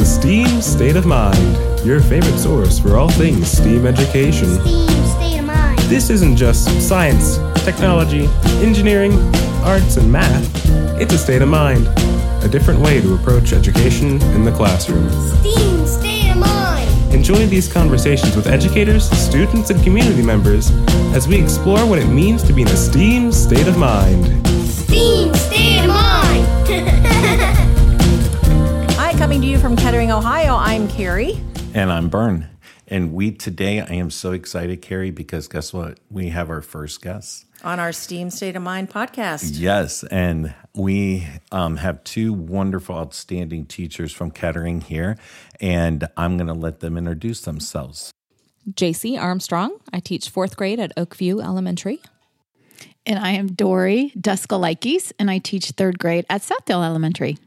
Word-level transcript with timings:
to 0.00 0.06
STEAM 0.06 0.62
State 0.62 0.96
of 0.96 1.04
Mind, 1.04 1.84
your 1.84 2.00
favorite 2.00 2.38
source 2.38 2.78
for 2.78 2.96
all 2.96 3.10
things 3.10 3.46
STEAM 3.50 3.84
education. 3.84 4.48
STEAM 4.60 4.88
state 4.88 5.38
of 5.38 5.44
mind. 5.44 5.78
This 5.90 6.08
isn't 6.08 6.36
just 6.36 6.64
science, 6.80 7.36
technology, 7.66 8.24
engineering, 8.64 9.12
arts, 9.62 9.98
and 9.98 10.10
math. 10.10 10.50
It's 10.98 11.12
a 11.12 11.18
state 11.18 11.42
of 11.42 11.50
mind, 11.50 11.86
a 12.42 12.48
different 12.50 12.80
way 12.80 13.02
to 13.02 13.14
approach 13.14 13.52
education 13.52 14.22
in 14.32 14.42
the 14.42 14.52
classroom. 14.52 15.06
STEAM 15.10 15.86
state 15.86 16.30
of 16.30 16.38
mind. 16.38 17.14
Enjoy 17.14 17.44
these 17.46 17.70
conversations 17.70 18.34
with 18.36 18.46
educators, 18.46 19.10
students, 19.10 19.68
and 19.68 19.84
community 19.84 20.22
members 20.22 20.70
as 21.12 21.28
we 21.28 21.38
explore 21.38 21.84
what 21.84 21.98
it 21.98 22.08
means 22.08 22.42
to 22.44 22.54
be 22.54 22.62
in 22.62 22.68
a 22.68 22.76
STEAM 22.76 23.32
state 23.32 23.68
of 23.68 23.76
mind. 23.76 24.24
STEAM 24.66 25.34
state 25.34 25.80
of 25.80 25.88
mind. 25.88 27.66
Hi, 29.30 29.34
coming 29.34 29.42
to 29.42 29.52
you 29.52 29.58
from 29.60 29.76
Kettering, 29.76 30.10
Ohio. 30.10 30.56
I'm 30.56 30.88
Carrie. 30.88 31.38
And 31.72 31.92
I'm 31.92 32.08
Bern. 32.08 32.48
And 32.88 33.12
we 33.12 33.30
today, 33.30 33.80
I 33.80 33.92
am 33.92 34.10
so 34.10 34.32
excited, 34.32 34.82
Carrie, 34.82 35.12
because 35.12 35.46
guess 35.46 35.72
what? 35.72 36.00
We 36.10 36.30
have 36.30 36.50
our 36.50 36.62
first 36.62 37.00
guest. 37.00 37.46
on 37.62 37.78
our 37.78 37.92
STEAM 37.92 38.30
State 38.30 38.56
of 38.56 38.62
Mind 38.62 38.90
podcast. 38.90 39.52
Yes. 39.52 40.02
And 40.02 40.52
we 40.74 41.28
um, 41.52 41.76
have 41.76 42.02
two 42.02 42.32
wonderful, 42.32 42.96
outstanding 42.96 43.66
teachers 43.66 44.12
from 44.12 44.32
Kettering 44.32 44.80
here. 44.80 45.16
And 45.60 46.08
I'm 46.16 46.36
going 46.36 46.48
to 46.48 46.52
let 46.52 46.80
them 46.80 46.98
introduce 46.98 47.42
themselves. 47.42 48.10
JC 48.68 49.16
Armstrong. 49.16 49.78
I 49.92 50.00
teach 50.00 50.28
fourth 50.28 50.56
grade 50.56 50.80
at 50.80 50.92
Oakview 50.96 51.40
Elementary. 51.40 52.00
And 53.06 53.20
I 53.20 53.30
am 53.30 53.46
Dory 53.46 54.12
Daskalakis, 54.18 55.12
and 55.20 55.30
I 55.30 55.38
teach 55.38 55.70
third 55.70 56.00
grade 56.00 56.26
at 56.28 56.42
Southdale 56.42 56.84
Elementary. 56.84 57.38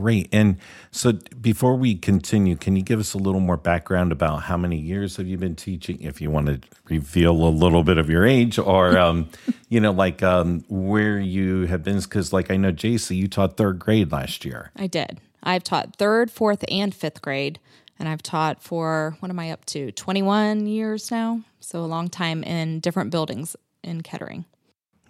Great. 0.00 0.28
And 0.30 0.58
so 0.90 1.12
before 1.40 1.74
we 1.74 1.94
continue, 1.94 2.54
can 2.56 2.76
you 2.76 2.82
give 2.82 3.00
us 3.00 3.14
a 3.14 3.18
little 3.18 3.40
more 3.40 3.56
background 3.56 4.12
about 4.12 4.42
how 4.42 4.58
many 4.58 4.76
years 4.76 5.16
have 5.16 5.26
you 5.26 5.38
been 5.38 5.56
teaching? 5.56 6.02
If 6.02 6.20
you 6.20 6.30
want 6.30 6.46
to 6.48 6.60
reveal 6.84 7.32
a 7.32 7.48
little 7.48 7.82
bit 7.82 7.96
of 7.96 8.10
your 8.10 8.26
age 8.26 8.58
or, 8.58 8.98
um, 8.98 9.30
you 9.70 9.80
know, 9.80 9.92
like 9.92 10.22
um, 10.22 10.64
where 10.68 11.18
you 11.18 11.62
have 11.66 11.82
been. 11.82 11.98
Because, 12.00 12.30
like, 12.30 12.50
I 12.50 12.56
know, 12.56 12.72
JC, 12.72 13.16
you 13.16 13.26
taught 13.26 13.56
third 13.56 13.78
grade 13.78 14.12
last 14.12 14.44
year. 14.44 14.70
I 14.76 14.86
did. 14.86 15.18
I've 15.42 15.64
taught 15.64 15.96
third, 15.96 16.30
fourth, 16.30 16.62
and 16.68 16.94
fifth 16.94 17.22
grade. 17.22 17.58
And 17.98 18.06
I've 18.06 18.22
taught 18.22 18.62
for, 18.62 19.16
what 19.20 19.30
am 19.30 19.38
I 19.38 19.50
up 19.50 19.64
to? 19.66 19.92
21 19.92 20.66
years 20.66 21.10
now. 21.10 21.40
So 21.60 21.80
a 21.80 21.86
long 21.86 22.08
time 22.08 22.44
in 22.44 22.80
different 22.80 23.10
buildings 23.10 23.56
in 23.82 24.02
Kettering. 24.02 24.44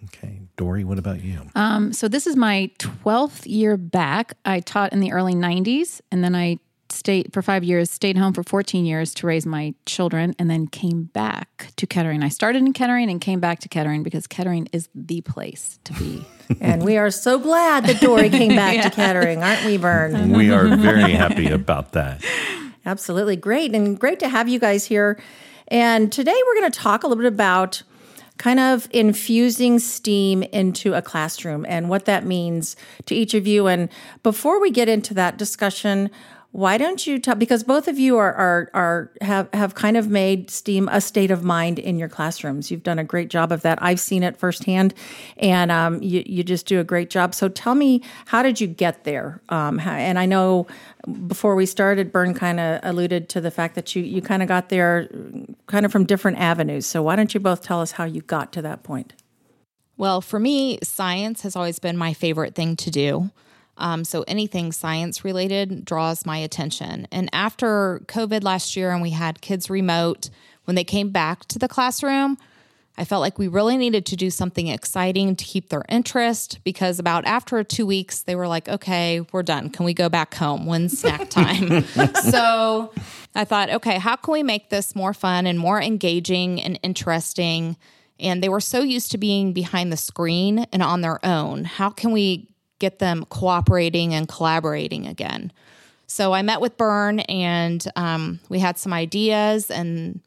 Okay. 0.05 0.39
Dory, 0.55 0.83
what 0.83 0.97
about 0.97 1.23
you? 1.23 1.41
Um, 1.55 1.93
so 1.93 2.07
this 2.07 2.27
is 2.27 2.35
my 2.35 2.71
12th 2.79 3.43
year 3.45 3.77
back. 3.77 4.37
I 4.45 4.59
taught 4.59 4.93
in 4.93 4.99
the 4.99 5.11
early 5.11 5.33
90s, 5.33 6.01
and 6.11 6.23
then 6.23 6.35
I 6.35 6.59
stayed 6.89 7.33
for 7.33 7.41
five 7.41 7.63
years, 7.63 7.91
stayed 7.91 8.17
home 8.17 8.33
for 8.33 8.43
14 8.43 8.85
years 8.85 9.13
to 9.15 9.27
raise 9.27 9.45
my 9.45 9.73
children, 9.85 10.33
and 10.39 10.49
then 10.49 10.67
came 10.67 11.03
back 11.03 11.73
to 11.75 11.85
Kettering. 11.85 12.23
I 12.23 12.29
started 12.29 12.59
in 12.59 12.73
Kettering 12.73 13.09
and 13.09 13.19
came 13.19 13.39
back 13.39 13.59
to 13.59 13.69
Kettering 13.69 14.03
because 14.03 14.25
Kettering 14.27 14.67
is 14.71 14.87
the 14.95 15.21
place 15.21 15.79
to 15.85 15.93
be. 15.93 16.25
And 16.61 16.85
we 16.85 16.95
are 16.95 17.11
so 17.11 17.39
glad 17.39 17.87
that 17.87 17.99
Dory 17.99 18.29
came 18.29 18.55
back 18.55 18.81
to 18.81 18.89
Kettering, 18.95 19.43
aren't 19.43 19.65
we, 19.65 19.75
Vern? 19.75 20.31
we 20.31 20.49
are 20.49 20.77
very 20.77 21.11
happy 21.11 21.49
about 21.49 21.91
that. 21.91 22.23
Absolutely 22.85 23.35
great. 23.35 23.75
And 23.75 23.99
great 23.99 24.19
to 24.21 24.29
have 24.29 24.47
you 24.47 24.57
guys 24.57 24.85
here. 24.85 25.19
And 25.67 26.09
today 26.09 26.41
we're 26.47 26.61
going 26.61 26.71
to 26.71 26.79
talk 26.79 27.03
a 27.03 27.07
little 27.07 27.21
bit 27.21 27.27
about 27.27 27.83
kind 28.37 28.59
of 28.59 28.87
infusing 28.91 29.79
STEAM 29.79 30.43
into 30.43 30.93
a 30.93 31.01
classroom 31.01 31.65
and 31.67 31.89
what 31.89 32.05
that 32.05 32.25
means 32.25 32.75
to 33.05 33.15
each 33.15 33.33
of 33.33 33.47
you. 33.47 33.67
And 33.67 33.89
before 34.23 34.59
we 34.59 34.71
get 34.71 34.89
into 34.89 35.13
that 35.15 35.37
discussion, 35.37 36.09
why 36.51 36.77
don't 36.77 37.05
you 37.05 37.19
tell 37.19 37.35
because 37.35 37.63
both 37.63 37.87
of 37.87 37.99
you 37.99 38.17
are 38.17 38.33
are 38.33 38.69
are 38.73 39.11
have 39.21 39.49
have 39.53 39.75
kind 39.75 39.97
of 39.97 40.09
made 40.09 40.49
STEAM 40.49 40.89
a 40.91 41.01
state 41.01 41.29
of 41.29 41.43
mind 41.43 41.77
in 41.77 41.99
your 41.99 42.07
classrooms. 42.07 42.71
You've 42.71 42.83
done 42.83 42.97
a 42.97 43.03
great 43.03 43.29
job 43.29 43.51
of 43.51 43.61
that. 43.61 43.77
I've 43.81 43.99
seen 43.99 44.23
it 44.23 44.37
firsthand, 44.37 44.93
and 45.37 45.71
um, 45.71 46.01
you 46.01 46.23
you 46.25 46.43
just 46.43 46.65
do 46.65 46.79
a 46.79 46.83
great 46.83 47.09
job. 47.09 47.35
So 47.35 47.49
tell 47.49 47.75
me, 47.75 48.01
how 48.25 48.43
did 48.43 48.61
you 48.61 48.67
get 48.67 49.03
there? 49.03 49.41
Um, 49.49 49.77
how, 49.77 49.91
and 49.91 50.17
I 50.17 50.25
know 50.25 50.67
before 51.27 51.53
we 51.55 51.65
started, 51.65 52.11
Bern 52.11 52.33
kind 52.33 52.59
of 52.59 52.79
alluded 52.81 53.29
to 53.29 53.41
the 53.41 53.51
fact 53.51 53.75
that 53.75 53.95
you 53.95 54.01
you 54.01 54.21
kind 54.21 54.41
of 54.41 54.47
got 54.47 54.69
there, 54.69 55.09
kind 55.67 55.85
of 55.85 55.91
from 55.91 56.05
different 56.05 56.37
avenues. 56.37 56.85
So 56.85 57.03
why 57.03 57.15
don't 57.15 57.33
you 57.33 57.39
both 57.39 57.61
tell 57.61 57.81
us 57.81 57.91
how 57.91 58.05
you 58.05 58.21
got 58.21 58.51
to 58.53 58.61
that 58.63 58.83
point? 58.83 59.13
Well, 59.97 60.21
for 60.21 60.39
me, 60.39 60.79
science 60.83 61.41
has 61.41 61.55
always 61.55 61.79
been 61.79 61.97
my 61.97 62.13
favorite 62.13 62.55
thing 62.55 62.75
to 62.77 62.91
do. 62.91 63.31
Um, 63.77 64.03
so 64.03 64.23
anything 64.27 64.71
science 64.71 65.23
related 65.23 65.85
draws 65.85 66.25
my 66.25 66.37
attention. 66.37 67.07
And 67.11 67.29
after 67.31 68.01
COVID 68.05 68.43
last 68.43 68.75
year 68.75 68.91
and 68.91 69.01
we 69.01 69.11
had 69.11 69.41
kids 69.41 69.69
remote, 69.69 70.29
when 70.65 70.75
they 70.75 70.83
came 70.83 71.09
back 71.09 71.45
to 71.45 71.59
the 71.59 71.67
classroom, 71.67 72.37
I 72.97 73.05
felt 73.05 73.21
like 73.21 73.37
we 73.37 73.47
really 73.47 73.77
needed 73.77 74.05
to 74.07 74.15
do 74.15 74.29
something 74.29 74.67
exciting 74.67 75.35
to 75.35 75.45
keep 75.45 75.69
their 75.69 75.83
interest 75.87 76.59
because 76.63 76.99
about 76.99 77.25
after 77.25 77.63
two 77.63 77.85
weeks, 77.85 78.23
they 78.23 78.35
were 78.35 78.47
like, 78.47 78.67
okay, 78.67 79.25
we're 79.31 79.43
done. 79.43 79.69
Can 79.69 79.85
we 79.85 79.93
go 79.93 80.09
back 80.09 80.33
home? 80.33 80.65
When's 80.65 80.99
snack 80.99 81.29
time? 81.29 81.83
so 82.15 82.91
I 83.35 83.45
thought, 83.45 83.69
okay, 83.69 83.99
how 83.99 84.15
can 84.15 84.31
we 84.31 84.43
make 84.43 84.69
this 84.69 84.95
more 84.95 85.13
fun 85.13 85.45
and 85.45 85.59
more 85.59 85.81
engaging 85.81 86.61
and 86.61 86.79
interesting? 86.81 87.77
And 88.19 88.41
they 88.41 88.49
were 88.49 88.61
so 88.61 88.79
used 88.79 89.11
to 89.11 89.17
being 89.17 89.53
behind 89.53 89.93
the 89.93 89.97
screen 89.97 90.65
and 90.73 90.81
on 90.81 91.01
their 91.01 91.23
own. 91.23 91.65
How 91.65 91.91
can 91.91 92.11
we 92.11 92.47
get 92.79 92.99
them 92.99 93.25
cooperating 93.25 94.13
and 94.13 94.27
collaborating 94.27 95.07
again. 95.07 95.51
So 96.05 96.33
I 96.33 96.41
met 96.41 96.61
with 96.61 96.77
Bern 96.77 97.19
and 97.21 97.85
um, 97.95 98.39
we 98.49 98.59
had 98.59 98.77
some 98.77 98.93
ideas 98.93 99.69
and 99.69 100.21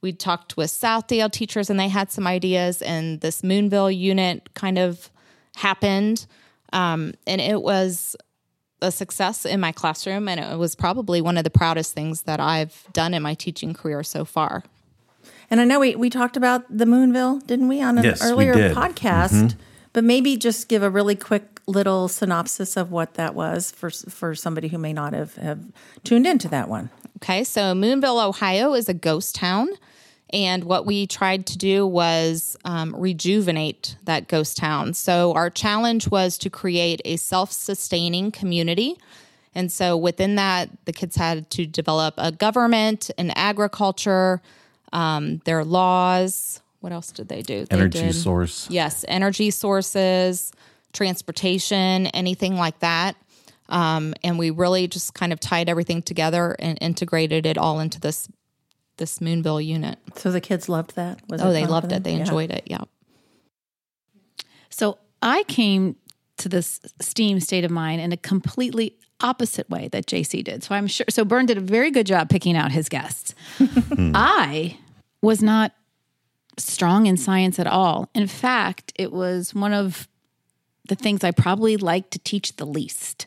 we 0.00 0.12
talked 0.12 0.56
with 0.56 0.70
Southdale 0.70 1.30
teachers 1.30 1.70
and 1.70 1.78
they 1.78 1.88
had 1.88 2.10
some 2.10 2.26
ideas 2.26 2.82
and 2.82 3.20
this 3.20 3.42
Moonville 3.42 3.94
unit 3.96 4.52
kind 4.54 4.78
of 4.78 5.10
happened. 5.56 6.26
Um, 6.72 7.14
and 7.26 7.40
it 7.40 7.62
was 7.62 8.14
a 8.80 8.92
success 8.92 9.44
in 9.44 9.58
my 9.58 9.72
classroom 9.72 10.28
and 10.28 10.38
it 10.38 10.58
was 10.58 10.76
probably 10.76 11.20
one 11.20 11.36
of 11.36 11.44
the 11.44 11.50
proudest 11.50 11.94
things 11.94 12.22
that 12.22 12.38
I've 12.38 12.84
done 12.92 13.12
in 13.12 13.22
my 13.22 13.34
teaching 13.34 13.74
career 13.74 14.02
so 14.04 14.24
far. 14.24 14.62
And 15.50 15.60
I 15.60 15.64
know 15.64 15.80
we, 15.80 15.96
we 15.96 16.10
talked 16.10 16.36
about 16.36 16.64
the 16.70 16.84
Moonville, 16.84 17.44
didn't 17.46 17.68
we, 17.68 17.82
on 17.82 17.98
an 17.98 18.04
Yes, 18.04 18.22
we 18.22 18.30
earlier 18.30 18.54
did. 18.54 18.76
podcast? 18.76 19.56
But 19.92 20.04
maybe 20.04 20.36
just 20.36 20.68
give 20.68 20.82
a 20.82 20.90
really 20.90 21.16
quick 21.16 21.60
little 21.66 22.08
synopsis 22.08 22.76
of 22.76 22.90
what 22.90 23.14
that 23.14 23.34
was 23.34 23.70
for 23.70 23.90
for 23.90 24.34
somebody 24.34 24.68
who 24.68 24.78
may 24.78 24.92
not 24.92 25.12
have, 25.12 25.36
have 25.36 25.60
tuned 26.04 26.26
into 26.26 26.48
that 26.48 26.68
one. 26.68 26.90
Okay, 27.16 27.44
so 27.44 27.74
Moonville, 27.74 28.24
Ohio 28.24 28.74
is 28.74 28.88
a 28.88 28.94
ghost 28.94 29.34
town. 29.34 29.68
And 30.30 30.64
what 30.64 30.84
we 30.84 31.06
tried 31.06 31.46
to 31.46 31.58
do 31.58 31.86
was 31.86 32.56
um, 32.64 32.94
rejuvenate 32.94 33.96
that 34.04 34.28
ghost 34.28 34.56
town. 34.56 34.94
So 34.94 35.32
our 35.32 35.48
challenge 35.48 36.08
was 36.08 36.36
to 36.38 36.50
create 36.50 37.00
a 37.04 37.16
self 37.16 37.50
sustaining 37.50 38.30
community. 38.30 38.98
And 39.54 39.72
so 39.72 39.96
within 39.96 40.36
that, 40.36 40.68
the 40.84 40.92
kids 40.92 41.16
had 41.16 41.50
to 41.50 41.66
develop 41.66 42.14
a 42.18 42.30
government, 42.30 43.10
an 43.16 43.32
agriculture, 43.34 44.42
um, 44.92 45.38
their 45.44 45.64
laws. 45.64 46.60
What 46.80 46.92
else 46.92 47.10
did 47.12 47.28
they 47.28 47.42
do? 47.42 47.64
They 47.64 47.76
Energy 47.76 47.98
did- 48.00 48.14
source. 48.14 48.68
Yes, 48.70 49.04
energy 49.08 49.50
sources, 49.50 50.52
transportation, 50.92 52.06
anything 52.08 52.56
like 52.56 52.78
that. 52.80 53.16
Um, 53.68 54.14
and 54.24 54.38
we 54.38 54.50
really 54.50 54.86
just 54.88 55.12
kind 55.12 55.32
of 55.32 55.40
tied 55.40 55.68
everything 55.68 56.00
together 56.02 56.56
and 56.58 56.78
integrated 56.80 57.44
it 57.46 57.58
all 57.58 57.80
into 57.80 58.00
this 58.00 58.28
this 58.96 59.20
Moonville 59.20 59.64
unit. 59.64 59.96
So 60.16 60.32
the 60.32 60.40
kids 60.40 60.68
loved 60.68 60.96
that. 60.96 61.20
Was 61.28 61.40
Oh, 61.40 61.52
they 61.52 61.66
loved 61.66 61.92
it. 61.92 62.02
They 62.02 62.14
Yeah. 62.14 62.20
enjoyed 62.20 62.50
it. 62.50 62.64
Yeah. 62.66 62.82
So 64.70 64.98
I 65.22 65.44
came 65.44 65.96
to 66.38 66.48
this 66.48 66.80
STEAM 67.00 67.40
state 67.40 67.64
of 67.64 67.70
mind 67.70 68.00
in 68.00 68.12
a 68.12 68.16
completely 68.16 68.96
opposite 69.20 69.68
way 69.70 69.88
that 69.88 70.06
JC 70.06 70.42
did. 70.44 70.62
So 70.64 70.74
I'm 70.74 70.86
sure, 70.86 71.06
so 71.10 71.24
Bern 71.24 71.46
did 71.46 71.58
a 71.58 71.60
very 71.60 71.90
good 71.90 72.06
job 72.06 72.28
picking 72.28 72.56
out 72.56 72.72
his 72.72 72.88
guests. 72.88 73.34
I 73.60 74.76
was 75.22 75.42
not 75.42 75.72
strong 76.58 77.06
in 77.06 77.16
science 77.16 77.58
at 77.58 77.66
all. 77.66 78.08
In 78.14 78.26
fact, 78.26 78.92
it 78.96 79.12
was 79.12 79.54
one 79.54 79.72
of 79.72 80.08
the 80.88 80.94
things 80.94 81.22
I 81.22 81.30
probably 81.30 81.76
liked 81.76 82.10
to 82.12 82.18
teach 82.18 82.56
the 82.56 82.66
least. 82.66 83.26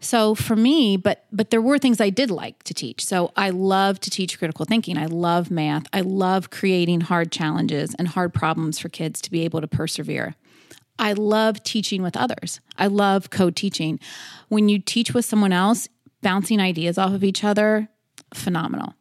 So 0.00 0.34
for 0.34 0.56
me, 0.56 0.96
but 0.96 1.24
but 1.30 1.50
there 1.50 1.62
were 1.62 1.78
things 1.78 2.00
I 2.00 2.10
did 2.10 2.30
like 2.30 2.64
to 2.64 2.74
teach. 2.74 3.04
So 3.04 3.30
I 3.36 3.50
love 3.50 4.00
to 4.00 4.10
teach 4.10 4.36
critical 4.36 4.64
thinking. 4.64 4.98
I 4.98 5.06
love 5.06 5.50
math. 5.50 5.84
I 5.92 6.00
love 6.00 6.50
creating 6.50 7.02
hard 7.02 7.30
challenges 7.30 7.94
and 7.94 8.08
hard 8.08 8.34
problems 8.34 8.80
for 8.80 8.88
kids 8.88 9.20
to 9.22 9.30
be 9.30 9.44
able 9.44 9.60
to 9.60 9.68
persevere. 9.68 10.34
I 10.98 11.12
love 11.12 11.62
teaching 11.62 12.02
with 12.02 12.16
others. 12.16 12.60
I 12.76 12.88
love 12.88 13.30
co-teaching. 13.30 13.98
When 14.48 14.68
you 14.68 14.78
teach 14.78 15.14
with 15.14 15.24
someone 15.24 15.52
else, 15.52 15.88
bouncing 16.20 16.60
ideas 16.60 16.98
off 16.98 17.12
of 17.12 17.24
each 17.24 17.44
other, 17.44 17.88
phenomenal. 18.34 18.94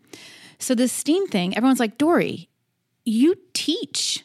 So 0.58 0.76
this 0.76 0.92
STEAM 0.92 1.28
thing, 1.28 1.58
everyone's 1.58 1.80
like, 1.80 1.98
"Dory, 1.98 2.50
you 3.12 3.36
teach 3.54 4.24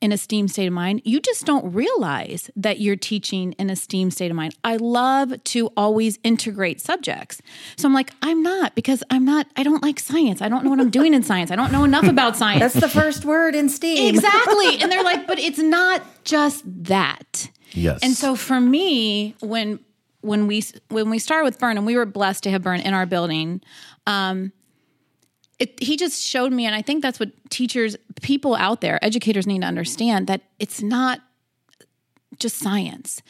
in 0.00 0.10
a 0.10 0.18
STEAM 0.18 0.48
state 0.48 0.66
of 0.66 0.72
mind, 0.72 1.00
you 1.04 1.20
just 1.20 1.46
don't 1.46 1.72
realize 1.72 2.50
that 2.56 2.80
you're 2.80 2.96
teaching 2.96 3.52
in 3.52 3.70
a 3.70 3.76
STEAM 3.76 4.10
state 4.10 4.32
of 4.32 4.36
mind. 4.36 4.56
I 4.64 4.76
love 4.76 5.32
to 5.44 5.68
always 5.76 6.18
integrate 6.24 6.80
subjects. 6.80 7.40
So 7.76 7.86
I'm 7.86 7.94
like, 7.94 8.12
I'm 8.20 8.42
not 8.42 8.74
because 8.74 9.04
I'm 9.10 9.24
not, 9.24 9.46
I 9.56 9.62
don't 9.62 9.80
like 9.80 10.00
science. 10.00 10.42
I 10.42 10.48
don't 10.48 10.64
know 10.64 10.70
what 10.70 10.80
I'm 10.80 10.90
doing 10.90 11.14
in 11.14 11.22
science. 11.22 11.52
I 11.52 11.56
don't 11.56 11.70
know 11.70 11.84
enough 11.84 12.08
about 12.08 12.36
science. 12.36 12.60
That's 12.60 12.74
the 12.74 12.88
first 12.88 13.24
word 13.24 13.54
in 13.54 13.68
STEAM. 13.68 14.12
exactly. 14.12 14.82
And 14.82 14.90
they're 14.90 15.04
like, 15.04 15.26
but 15.28 15.38
it's 15.38 15.60
not 15.60 16.02
just 16.24 16.64
that. 16.86 17.48
Yes. 17.70 18.00
And 18.02 18.14
so 18.14 18.34
for 18.34 18.60
me, 18.60 19.36
when 19.40 19.78
when 20.22 20.46
we 20.46 20.64
when 20.88 21.10
we 21.10 21.18
started 21.18 21.44
with 21.44 21.58
Bern, 21.58 21.76
and 21.76 21.86
we 21.86 21.96
were 21.96 22.06
blessed 22.06 22.44
to 22.44 22.50
have 22.50 22.62
Bern 22.62 22.80
in 22.80 22.94
our 22.94 23.06
building, 23.06 23.60
um, 24.06 24.52
it, 25.62 25.80
he 25.80 25.96
just 25.96 26.22
showed 26.22 26.52
me, 26.52 26.66
and 26.66 26.74
I 26.74 26.82
think 26.82 27.02
that's 27.02 27.20
what 27.20 27.30
teachers, 27.50 27.96
people 28.20 28.54
out 28.56 28.80
there, 28.80 29.02
educators 29.04 29.46
need 29.46 29.60
to 29.60 29.66
understand 29.66 30.26
that 30.26 30.42
it's 30.58 30.82
not 30.82 31.20
just 32.38 32.56
science 32.56 33.22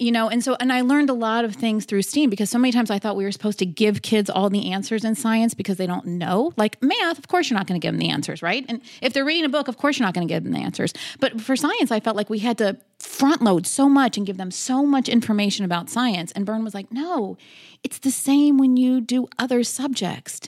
you 0.00 0.10
know? 0.10 0.28
And 0.28 0.42
so 0.42 0.56
and 0.58 0.72
i 0.72 0.80
learned 0.80 1.10
a 1.10 1.14
lot 1.14 1.44
of 1.44 1.54
things 1.54 1.84
through 1.84 2.02
steam 2.02 2.30
because 2.30 2.48
so 2.50 2.58
many 2.58 2.72
times 2.72 2.90
i 2.90 2.98
thought 2.98 3.16
we 3.16 3.24
were 3.24 3.30
supposed 3.32 3.58
to 3.58 3.66
give 3.66 4.02
kids 4.02 4.30
all 4.30 4.48
the 4.48 4.72
answers 4.72 5.04
in 5.04 5.14
science 5.14 5.52
because 5.54 5.76
they 5.76 5.86
don't 5.86 6.06
know. 6.06 6.52
Like 6.56 6.82
math 6.82 7.18
of 7.18 7.28
course 7.28 7.50
you're 7.50 7.58
not 7.58 7.66
going 7.66 7.78
to 7.78 7.84
give 7.84 7.92
them 7.92 8.00
the 8.00 8.08
answers 8.08 8.42
right? 8.42 8.64
And 8.68 8.80
if 9.02 9.12
they're 9.12 9.24
reading 9.24 9.44
a 9.44 9.50
book 9.50 9.68
of 9.68 9.76
course 9.76 9.98
you're 9.98 10.06
not 10.06 10.14
going 10.14 10.26
to 10.26 10.32
give 10.32 10.42
them 10.42 10.52
the 10.52 10.60
answers. 10.60 10.94
But 11.20 11.40
for 11.40 11.54
science 11.54 11.92
i 11.92 12.00
felt 12.00 12.16
like 12.16 12.30
we 12.30 12.38
had 12.38 12.58
to 12.58 12.78
front 12.98 13.42
load 13.42 13.66
so 13.66 13.88
much 13.88 14.16
and 14.16 14.26
give 14.26 14.38
them 14.38 14.50
so 14.50 14.84
much 14.84 15.08
information 15.08 15.64
about 15.64 15.90
science. 15.90 16.32
And 16.32 16.46
Bern 16.46 16.64
was 16.64 16.74
like 16.74 16.90
no 16.90 17.36
it's 17.84 17.98
the 17.98 18.10
same 18.10 18.56
when 18.56 18.76
you 18.76 19.00
do 19.00 19.28
other 19.38 19.62
subjects 19.62 20.40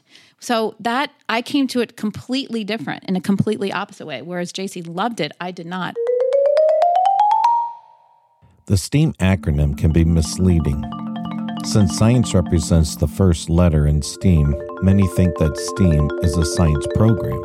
so 0.42 0.74
that 0.80 1.10
i 1.28 1.40
came 1.40 1.66
to 1.66 1.80
it 1.80 1.96
completely 1.96 2.64
different 2.64 3.02
in 3.04 3.16
a 3.16 3.20
completely 3.20 3.72
opposite 3.72 4.06
way 4.06 4.20
whereas 4.20 4.52
jc 4.52 4.86
loved 4.86 5.20
it 5.20 5.32
i 5.40 5.50
did 5.50 5.66
not 5.66 5.94
The 8.66 8.76
STEAM 8.76 9.14
acronym 9.14 9.76
can 9.76 9.92
be 9.92 10.04
misleading. 10.04 10.84
Since 11.64 11.98
science 11.98 12.32
represents 12.32 12.94
the 12.94 13.08
first 13.08 13.50
letter 13.50 13.86
in 13.86 14.02
STEAM, 14.02 14.54
many 14.82 15.06
think 15.08 15.36
that 15.38 15.58
STEAM 15.58 16.08
is 16.22 16.36
a 16.36 16.46
science 16.46 16.86
program. 16.94 17.42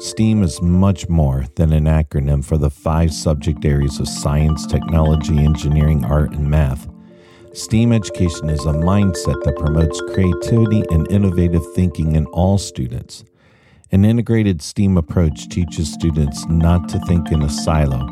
STEAM 0.00 0.42
is 0.42 0.60
much 0.60 1.08
more 1.08 1.46
than 1.54 1.72
an 1.72 1.84
acronym 1.84 2.44
for 2.44 2.58
the 2.58 2.68
five 2.68 3.12
subject 3.12 3.64
areas 3.64 4.00
of 4.00 4.08
science, 4.08 4.66
technology, 4.66 5.38
engineering, 5.38 6.04
art, 6.04 6.32
and 6.32 6.50
math. 6.50 6.88
STEAM 7.52 7.92
education 7.92 8.48
is 8.48 8.64
a 8.64 8.72
mindset 8.72 9.42
that 9.42 9.56
promotes 9.56 10.00
creativity 10.12 10.84
and 10.92 11.10
innovative 11.10 11.64
thinking 11.74 12.14
in 12.14 12.24
all 12.26 12.58
students. 12.58 13.24
An 13.90 14.04
integrated 14.04 14.62
STEAM 14.62 14.96
approach 14.96 15.48
teaches 15.48 15.92
students 15.92 16.46
not 16.46 16.88
to 16.90 17.00
think 17.06 17.32
in 17.32 17.42
a 17.42 17.50
silo, 17.50 18.06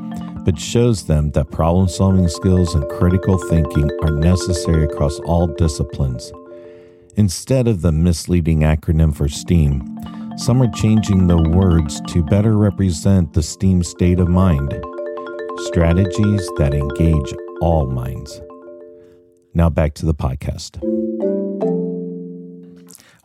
but 0.45 0.59
shows 0.59 1.07
them 1.07 1.31
that 1.31 1.53
problem 1.53 1.89
solving 1.89 2.27
skills 2.27 2.75
and 2.75 2.89
critical 2.89 3.39
thinking 3.49 3.89
are 4.03 4.11
necessary 4.11 4.83
across 4.83 5.21
all 5.21 5.47
disciplines. 5.47 6.33
Instead 7.15 7.69
of 7.69 7.83
the 7.83 7.93
misleading 7.93 8.61
acronym 8.61 9.15
for 9.15 9.29
STEAM, 9.29 9.85
some 10.37 10.61
are 10.61 10.73
changing 10.73 11.29
the 11.29 11.49
words 11.51 12.01
to 12.09 12.25
better 12.25 12.57
represent 12.57 13.33
the 13.35 13.43
STEAM 13.43 13.85
state 13.85 14.19
of 14.19 14.29
mind 14.29 14.75
strategies 15.67 16.49
that 16.57 16.73
engage 16.73 17.35
all 17.61 17.87
minds. 17.87 18.41
Now 19.55 19.71
back 19.71 19.95
to 19.95 20.07
the 20.07 20.15
podcast. 20.15 20.79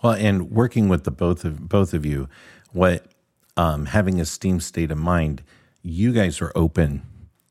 Well, 0.02 0.14
and 0.14 0.52
working 0.52 0.90
with 0.90 1.04
the 1.04 1.12
both 1.12 1.46
of 1.46 1.70
both 1.70 1.94
of 1.94 2.06
you, 2.06 2.28
what 2.72 3.06
um, 3.56 3.86
having 3.88 4.20
a 4.20 4.26
STEAM 4.26 4.60
state 4.60 4.92
of 4.92 4.98
mind, 4.98 5.44
you 5.82 6.12
guys 6.12 6.42
are 6.42 6.52
open 6.56 7.04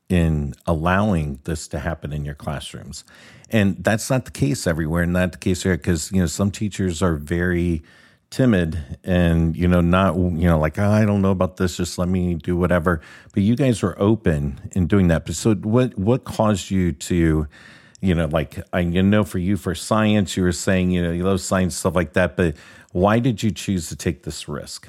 in 0.09 0.53
allowing 0.67 1.39
this 1.45 1.67
to 1.69 1.79
happen 1.79 2.13
in 2.13 2.25
your 2.25 2.35
classrooms, 2.35 3.03
and 3.49 3.83
that's 3.83 4.09
not 4.09 4.25
the 4.25 4.31
case 4.31 4.67
everywhere, 4.67 5.03
and 5.03 5.13
not 5.13 5.31
the 5.31 5.37
case 5.37 5.63
here 5.63 5.77
because 5.77 6.11
you 6.11 6.19
know 6.19 6.27
some 6.27 6.51
teachers 6.51 7.01
are 7.01 7.15
very 7.15 7.83
timid 8.29 8.97
and 9.03 9.55
you 9.55 9.67
know 9.67 9.79
not 9.79 10.15
you 10.15 10.47
know 10.47 10.57
like 10.57 10.79
oh, 10.79 10.89
I 10.89 11.05
don't 11.05 11.21
know 11.21 11.29
about 11.29 11.57
this 11.57 11.77
just 11.77 11.97
let 11.99 12.07
me 12.09 12.35
do 12.35 12.57
whatever. 12.57 13.01
But 13.33 13.43
you 13.43 13.55
guys 13.55 13.83
are 13.83 13.95
open 13.99 14.71
in 14.73 14.87
doing 14.87 15.07
that. 15.07 15.31
So 15.33 15.55
what 15.55 15.97
what 15.97 16.23
caused 16.23 16.69
you 16.71 16.91
to 16.91 17.47
you 18.03 18.13
know 18.13 18.27
like 18.27 18.59
I 18.73 18.83
know 18.83 19.23
for 19.23 19.39
you 19.39 19.57
for 19.57 19.73
science 19.73 20.35
you 20.35 20.43
were 20.43 20.51
saying 20.51 20.91
you 20.91 21.01
know 21.01 21.11
you 21.11 21.23
love 21.23 21.41
science 21.41 21.75
stuff 21.75 21.95
like 21.95 22.13
that 22.13 22.35
but 22.35 22.55
why 22.91 23.19
did 23.19 23.41
you 23.41 23.49
choose 23.49 23.89
to 23.89 23.95
take 23.95 24.23
this 24.23 24.47
risk 24.47 24.87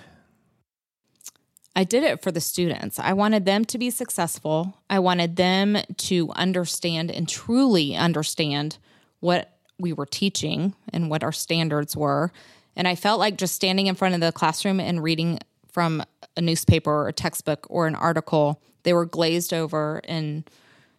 I 1.77 1.83
did 1.83 2.05
it 2.05 2.23
for 2.23 2.31
the 2.31 2.41
students. 2.41 3.01
I 3.01 3.15
wanted 3.15 3.47
them 3.47 3.65
to 3.65 3.79
be 3.79 3.91
successful. 3.91 4.79
I 4.89 5.01
wanted 5.01 5.35
them 5.35 5.77
to 5.97 6.31
understand 6.37 7.11
and 7.11 7.29
truly 7.29 7.97
understand 7.97 8.79
what 9.19 9.59
we 9.77 9.93
were 9.93 10.07
teaching 10.07 10.77
and 10.93 11.11
what 11.11 11.25
our 11.25 11.33
standards 11.33 11.97
were. 11.97 12.31
And 12.77 12.87
I 12.87 12.95
felt 12.95 13.19
like 13.19 13.37
just 13.37 13.57
standing 13.57 13.89
in 13.89 13.97
front 13.97 14.15
of 14.15 14.21
the 14.21 14.31
classroom 14.31 14.79
and 14.79 15.03
reading 15.03 15.41
from 15.67 16.05
a 16.37 16.41
newspaper 16.41 16.93
or 16.93 17.09
a 17.09 17.13
textbook 17.13 17.67
or 17.69 17.89
an 17.89 17.97
article, 17.97 18.63
they 18.85 18.93
were 18.93 19.05
glazed 19.07 19.53
over 19.53 20.01
and 20.05 20.49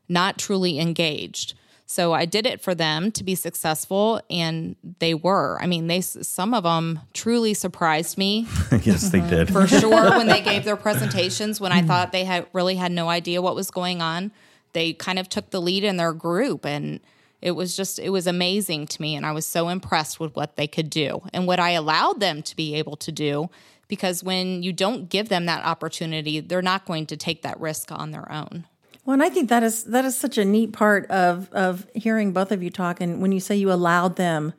not 0.10 0.38
truly 0.38 0.80
engaged. 0.80 1.54
So 1.88 2.14
I 2.14 2.26
did 2.26 2.48
it 2.48 2.62
for 2.62 2.74
them 2.74 3.12
to 3.12 3.24
be 3.24 3.36
successful, 3.36 4.20
and 4.30 4.76
they 5.00 5.14
were. 5.14 5.60
I 5.62 5.68
mean, 5.68 5.86
they 5.86 6.02
some 6.02 6.54
of 6.56 6.64
them 6.64 7.00
truly 7.14 7.54
surprised 7.54 8.18
me 8.18 8.48
yes 8.82 9.10
they 9.10 9.20
mm-hmm. 9.20 9.30
did 9.30 9.54
for 9.54 9.68
sure 9.68 10.10
when 10.18 10.28
they 10.28 10.42
gave 10.52 10.66
their 10.66 10.78
presentations. 10.78 11.62
When 11.62 11.72
I 11.72 11.80
mm-hmm. 11.80 11.88
thought 11.88 12.12
they 12.12 12.26
had 12.26 12.48
really 12.54 12.76
had 12.76 12.92
no 12.92 13.08
idea 13.10 13.42
what 13.42 13.56
was 13.56 13.70
going 13.70 14.02
on, 14.02 14.32
they 14.74 14.94
kind 14.94 15.20
of 15.20 15.30
took 15.30 15.52
the 15.52 15.62
lead 15.62 15.84
in 15.84 15.98
their 15.98 16.14
group, 16.14 16.66
and 16.66 17.02
it 17.40 17.52
was 17.52 17.78
just 17.78 18.00
it 18.00 18.10
was 18.10 18.26
amazing 18.26 18.88
to 18.88 19.02
me, 19.02 19.16
and 19.16 19.24
I 19.24 19.32
was 19.32 19.46
so 19.46 19.70
impressed 19.70 20.20
with 20.20 20.36
what 20.36 20.56
they 20.56 20.68
could 20.68 20.90
do 20.90 21.22
and 21.34 21.46
what 21.46 21.60
I 21.60 21.72
allowed 21.72 22.20
them 22.20 22.42
to 22.44 22.56
be 22.56 22.74
able 22.76 22.96
to 22.98 23.12
do. 23.12 23.50
Because 23.88 24.24
when 24.24 24.64
you 24.64 24.74
don't 24.74 25.10
give 25.10 25.30
them 25.30 25.46
that 25.46 25.64
opportunity, 25.64 26.40
they're 26.40 26.64
not 26.64 26.86
going 26.86 27.06
to 27.06 27.16
take 27.16 27.44
that 27.44 27.60
risk 27.60 27.92
on 27.92 28.10
their 28.10 28.32
own. 28.32 28.66
Well, 29.06 29.14
and 29.14 29.24
I 29.24 29.30
think 29.30 29.50
that 29.50 29.62
is 29.62 29.84
that 29.86 30.04
is 30.04 30.18
such 30.18 30.38
a 30.40 30.46
neat 30.46 30.74
part 30.74 31.10
of 31.12 31.52
of 31.52 31.86
hearing 31.94 32.34
both 32.34 32.52
of 32.52 32.64
you 32.64 32.72
talk, 32.72 33.00
and 33.00 33.22
when 33.22 33.32
you 33.32 33.40
say 33.40 33.56
you 33.56 33.72
allowed 33.72 34.16
them 34.16 34.54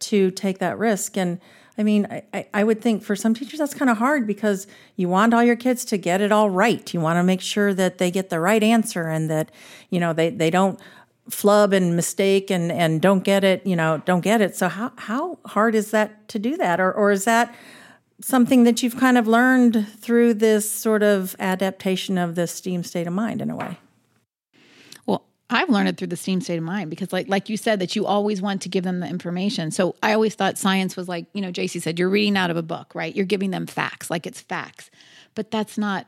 to 0.00 0.30
take 0.30 0.58
that 0.58 0.78
risk, 0.78 1.16
and 1.16 1.40
I 1.76 1.82
mean, 1.82 2.06
I, 2.32 2.46
I 2.52 2.64
would 2.64 2.80
think 2.80 3.02
for 3.02 3.16
some 3.16 3.34
teachers 3.34 3.58
that's 3.58 3.74
kind 3.74 3.90
of 3.90 3.98
hard 3.98 4.26
because 4.26 4.66
you 4.96 5.08
want 5.08 5.34
all 5.34 5.42
your 5.42 5.56
kids 5.56 5.84
to 5.86 5.96
get 5.98 6.20
it 6.20 6.32
all 6.32 6.50
right. 6.50 6.92
You 6.92 7.00
want 7.00 7.18
to 7.18 7.22
make 7.22 7.40
sure 7.40 7.72
that 7.74 7.98
they 7.98 8.10
get 8.10 8.30
the 8.30 8.40
right 8.40 8.62
answer 8.62 9.08
and 9.08 9.30
that 9.30 9.50
you 9.90 10.00
know 10.00 10.12
they 10.12 10.30
they 10.30 10.50
don't 10.50 10.78
flub 11.30 11.74
and 11.74 11.94
mistake 11.94 12.50
and 12.50 12.72
and 12.72 13.00
don't 13.00 13.24
get 13.24 13.44
it. 13.44 13.66
You 13.66 13.76
know, 13.76 14.02
don't 14.06 14.22
get 14.22 14.40
it. 14.40 14.56
So 14.56 14.68
how 14.68 14.92
how 14.96 15.38
hard 15.46 15.74
is 15.74 15.90
that 15.90 16.28
to 16.28 16.38
do 16.38 16.56
that, 16.56 16.80
or 16.80 16.92
or 16.92 17.10
is 17.10 17.24
that 17.24 17.54
something 18.20 18.64
that 18.64 18.82
you've 18.82 18.96
kind 18.96 19.18
of 19.18 19.26
learned 19.26 19.86
through 19.98 20.34
this 20.34 20.70
sort 20.70 21.02
of 21.02 21.34
adaptation 21.38 22.18
of 22.18 22.36
the 22.36 22.46
STEAM 22.46 22.84
state 22.84 23.06
of 23.06 23.12
mind 23.12 23.42
in 23.42 23.50
a 23.50 23.56
way? 23.56 23.78
I've 25.52 25.68
learned 25.68 25.88
it 25.88 25.96
through 25.96 26.08
the 26.08 26.16
STEAM 26.16 26.40
state 26.40 26.56
of 26.56 26.64
mind 26.64 26.90
because, 26.90 27.12
like, 27.12 27.28
like 27.28 27.48
you 27.48 27.56
said, 27.56 27.80
that 27.80 27.94
you 27.96 28.06
always 28.06 28.42
want 28.42 28.62
to 28.62 28.68
give 28.68 28.84
them 28.84 29.00
the 29.00 29.06
information. 29.06 29.70
So 29.70 29.94
I 30.02 30.12
always 30.12 30.34
thought 30.34 30.58
science 30.58 30.96
was 30.96 31.08
like, 31.08 31.26
you 31.32 31.40
know, 31.40 31.50
JC 31.50 31.80
said, 31.80 31.98
you're 31.98 32.08
reading 32.08 32.36
out 32.36 32.50
of 32.50 32.56
a 32.56 32.62
book, 32.62 32.94
right? 32.94 33.14
You're 33.14 33.26
giving 33.26 33.50
them 33.50 33.66
facts, 33.66 34.10
like 34.10 34.26
it's 34.26 34.40
facts, 34.40 34.90
but 35.34 35.50
that's 35.50 35.78
not 35.78 36.06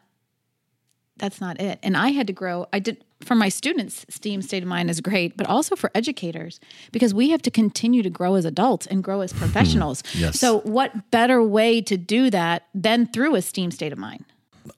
that's 1.17 1.41
not 1.41 1.61
it. 1.61 1.79
And 1.83 1.97
I 1.97 2.09
had 2.09 2.27
to 2.27 2.33
grow. 2.33 2.67
I 2.73 2.81
did 2.81 3.05
for 3.23 3.35
my 3.35 3.49
students, 3.49 4.05
STEAM 4.09 4.43
state 4.43 4.63
of 4.63 4.69
mind 4.69 4.91
is 4.91 5.01
great, 5.01 5.37
but 5.37 5.47
also 5.47 5.77
for 5.77 5.91
educators 5.95 6.61
because 6.93 7.15
we 7.15 7.31
have 7.31 7.43
to 7.43 7.51
continue 7.51 8.03
to 8.03 8.11
grow 8.11 8.35
as 8.35 8.45
adults 8.45 8.87
and 8.87 9.03
grow 9.03 9.21
as 9.21 9.33
mm-hmm. 9.33 9.41
professionals. 9.41 10.03
Yes. 10.15 10.39
So, 10.39 10.61
what 10.61 11.11
better 11.11 11.43
way 11.43 11.81
to 11.83 11.97
do 11.97 12.31
that 12.31 12.67
than 12.75 13.07
through 13.07 13.37
a 13.37 13.43
STEAM 13.43 13.71
state 13.71 13.93
of 13.93 13.99
mind? 13.99 14.25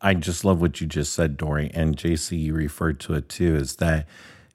I 0.00 0.14
just 0.14 0.44
love 0.44 0.60
what 0.60 0.80
you 0.80 0.86
just 0.86 1.14
said, 1.14 1.36
Dory, 1.36 1.70
and 1.74 1.96
JC. 1.96 2.38
You 2.40 2.54
referred 2.54 3.00
to 3.00 3.14
it 3.14 3.28
too. 3.28 3.56
Is 3.56 3.76
that 3.76 4.06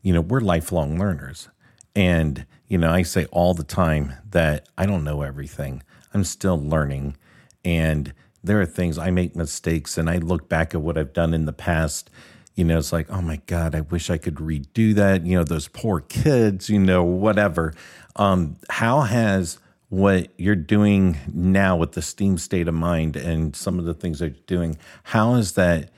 you 0.01 0.13
know 0.13 0.21
we're 0.21 0.41
lifelong 0.41 0.97
learners, 0.99 1.49
and 1.95 2.45
you 2.67 2.77
know 2.77 2.91
I 2.91 3.03
say 3.03 3.25
all 3.25 3.53
the 3.53 3.63
time 3.63 4.13
that 4.29 4.69
I 4.77 4.85
don't 4.85 5.03
know 5.03 5.21
everything. 5.21 5.83
I'm 6.13 6.23
still 6.23 6.61
learning, 6.61 7.17
and 7.63 8.13
there 8.43 8.59
are 8.61 8.65
things 8.65 8.97
I 8.97 9.11
make 9.11 9.35
mistakes, 9.35 9.97
and 9.97 10.09
I 10.09 10.17
look 10.17 10.49
back 10.49 10.73
at 10.73 10.81
what 10.81 10.97
I've 10.97 11.13
done 11.13 11.33
in 11.33 11.45
the 11.45 11.53
past. 11.53 12.09
You 12.55 12.65
know, 12.65 12.77
it's 12.77 12.91
like, 12.91 13.09
oh 13.09 13.21
my 13.21 13.37
God, 13.45 13.75
I 13.75 13.81
wish 13.81 14.09
I 14.09 14.17
could 14.17 14.35
redo 14.35 14.93
that. 14.95 15.25
You 15.25 15.37
know, 15.37 15.43
those 15.43 15.67
poor 15.67 16.01
kids. 16.01 16.69
You 16.69 16.79
know, 16.79 17.03
whatever. 17.03 17.73
Um, 18.15 18.57
how 18.69 19.01
has 19.01 19.57
what 19.91 20.29
you're 20.37 20.55
doing 20.55 21.17
now 21.33 21.75
with 21.75 21.91
the 21.91 22.01
STEAM 22.01 22.37
state 22.37 22.69
of 22.69 22.73
mind 22.73 23.17
and 23.17 23.53
some 23.53 23.77
of 23.77 23.83
the 23.83 23.93
things 23.93 24.19
that 24.19 24.27
you're 24.27 24.43
doing, 24.47 24.77
how 25.03 25.35
is 25.35 25.51
that? 25.53 25.89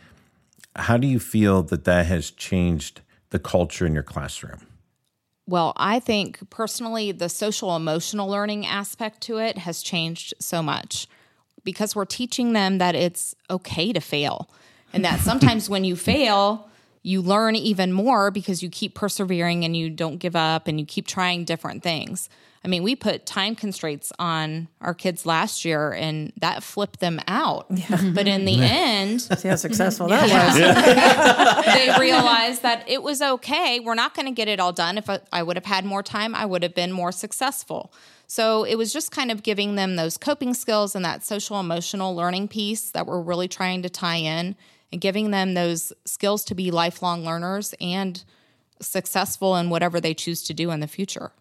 How 0.76 0.98
do 0.98 1.06
you 1.06 1.20
feel 1.20 1.62
that 1.62 1.84
that 1.84 2.08
has 2.08 2.32
changed 2.32 3.02
the 3.34 3.40
culture 3.40 3.86
in 3.86 3.94
your 3.94 4.04
classroom? 4.04 4.68
Well, 5.46 5.74
I 5.76 6.00
think 6.00 6.50
personally, 6.50 7.12
the 7.12 7.28
social 7.28 7.76
emotional 7.76 8.30
learning 8.30 8.66
aspect 8.66 9.22
to 9.22 9.40
it 9.40 9.58
has 9.58 9.82
changed 9.82 10.36
so 10.40 10.64
much 10.64 11.08
because 11.66 11.96
we're 11.96 12.06
teaching 12.06 12.54
them 12.54 12.78
that 12.78 12.96
it's 12.96 13.36
okay 13.50 13.92
to 13.92 14.00
fail. 14.00 14.50
and 14.94 15.04
that 15.04 15.20
sometimes 15.30 15.70
when 15.70 15.84
you 15.84 15.96
fail, 15.96 16.70
you 17.02 17.22
learn 17.22 17.56
even 17.56 17.92
more 17.92 18.30
because 18.30 18.62
you 18.62 18.70
keep 18.70 18.94
persevering 18.94 19.66
and 19.66 19.76
you 19.76 19.90
don't 19.90 20.18
give 20.18 20.36
up 20.36 20.68
and 20.68 20.80
you 20.80 20.86
keep 20.86 21.08
trying 21.08 21.44
different 21.44 21.82
things. 21.82 22.30
I 22.66 22.70
mean, 22.70 22.82
we 22.82 22.96
put 22.96 23.26
time 23.26 23.56
constraints 23.56 24.14
on 24.20 24.70
our 24.80 24.94
kids 24.94 25.26
last 25.26 25.66
year 25.66 25.92
and 25.92 26.32
that 26.40 26.64
flipped 26.64 27.02
them 27.02 27.20
out. 27.28 27.68
But 27.70 28.28
in 28.28 28.46
the 28.46 28.54
mm-hmm. 28.54 28.64
end, 28.64 29.22
See 29.38 29.50
how 29.50 29.56
successful 29.56 30.08
that 30.08 30.30
was. 30.30 31.66
they 31.66 32.00
realized 32.00 32.62
that 32.62 32.88
it 32.88 33.04
was 33.04 33.22
okay. 33.22 33.82
We're 33.82 33.96
not 33.96 34.14
going 34.14 34.28
to 34.28 34.32
get 34.32 34.48
it 34.48 34.62
all 34.62 34.72
done. 34.72 34.98
If 34.98 35.10
I, 35.10 35.20
I 35.34 35.44
would 35.44 35.58
have 35.58 35.66
had 35.66 35.84
more 35.84 36.02
time, 36.02 36.34
I 36.34 36.46
would 36.46 36.64
have 36.64 36.74
been 36.74 36.94
more 36.94 37.12
successful. 37.12 37.94
So 38.28 38.64
it 38.64 38.76
was 38.76 38.94
just 38.94 39.12
kind 39.12 39.30
of 39.30 39.44
giving 39.44 39.76
them 39.76 39.98
those 39.98 40.18
coping 40.18 40.54
skills 40.54 40.96
and 40.96 41.04
that 41.04 41.24
social 41.24 41.60
emotional 41.60 42.16
learning 42.16 42.48
piece 42.48 42.92
that 42.92 43.06
we're 43.06 43.22
really 43.22 43.50
trying 43.50 43.82
to 43.82 43.90
tie 43.90 44.16
in 44.16 44.56
and 44.94 45.02
giving 45.02 45.32
them 45.32 45.54
those 45.54 45.92
skills 46.06 46.46
to 46.46 46.56
be 46.56 46.72
lifelong 46.72 47.26
learners 47.26 47.76
and 47.82 48.24
successful 48.80 49.58
in 49.58 49.70
whatever 49.70 50.00
they 50.00 50.14
choose 50.14 50.44
to 50.44 50.54
do 50.54 50.72
in 50.72 50.80
the 50.80 50.88
future. 50.88 51.32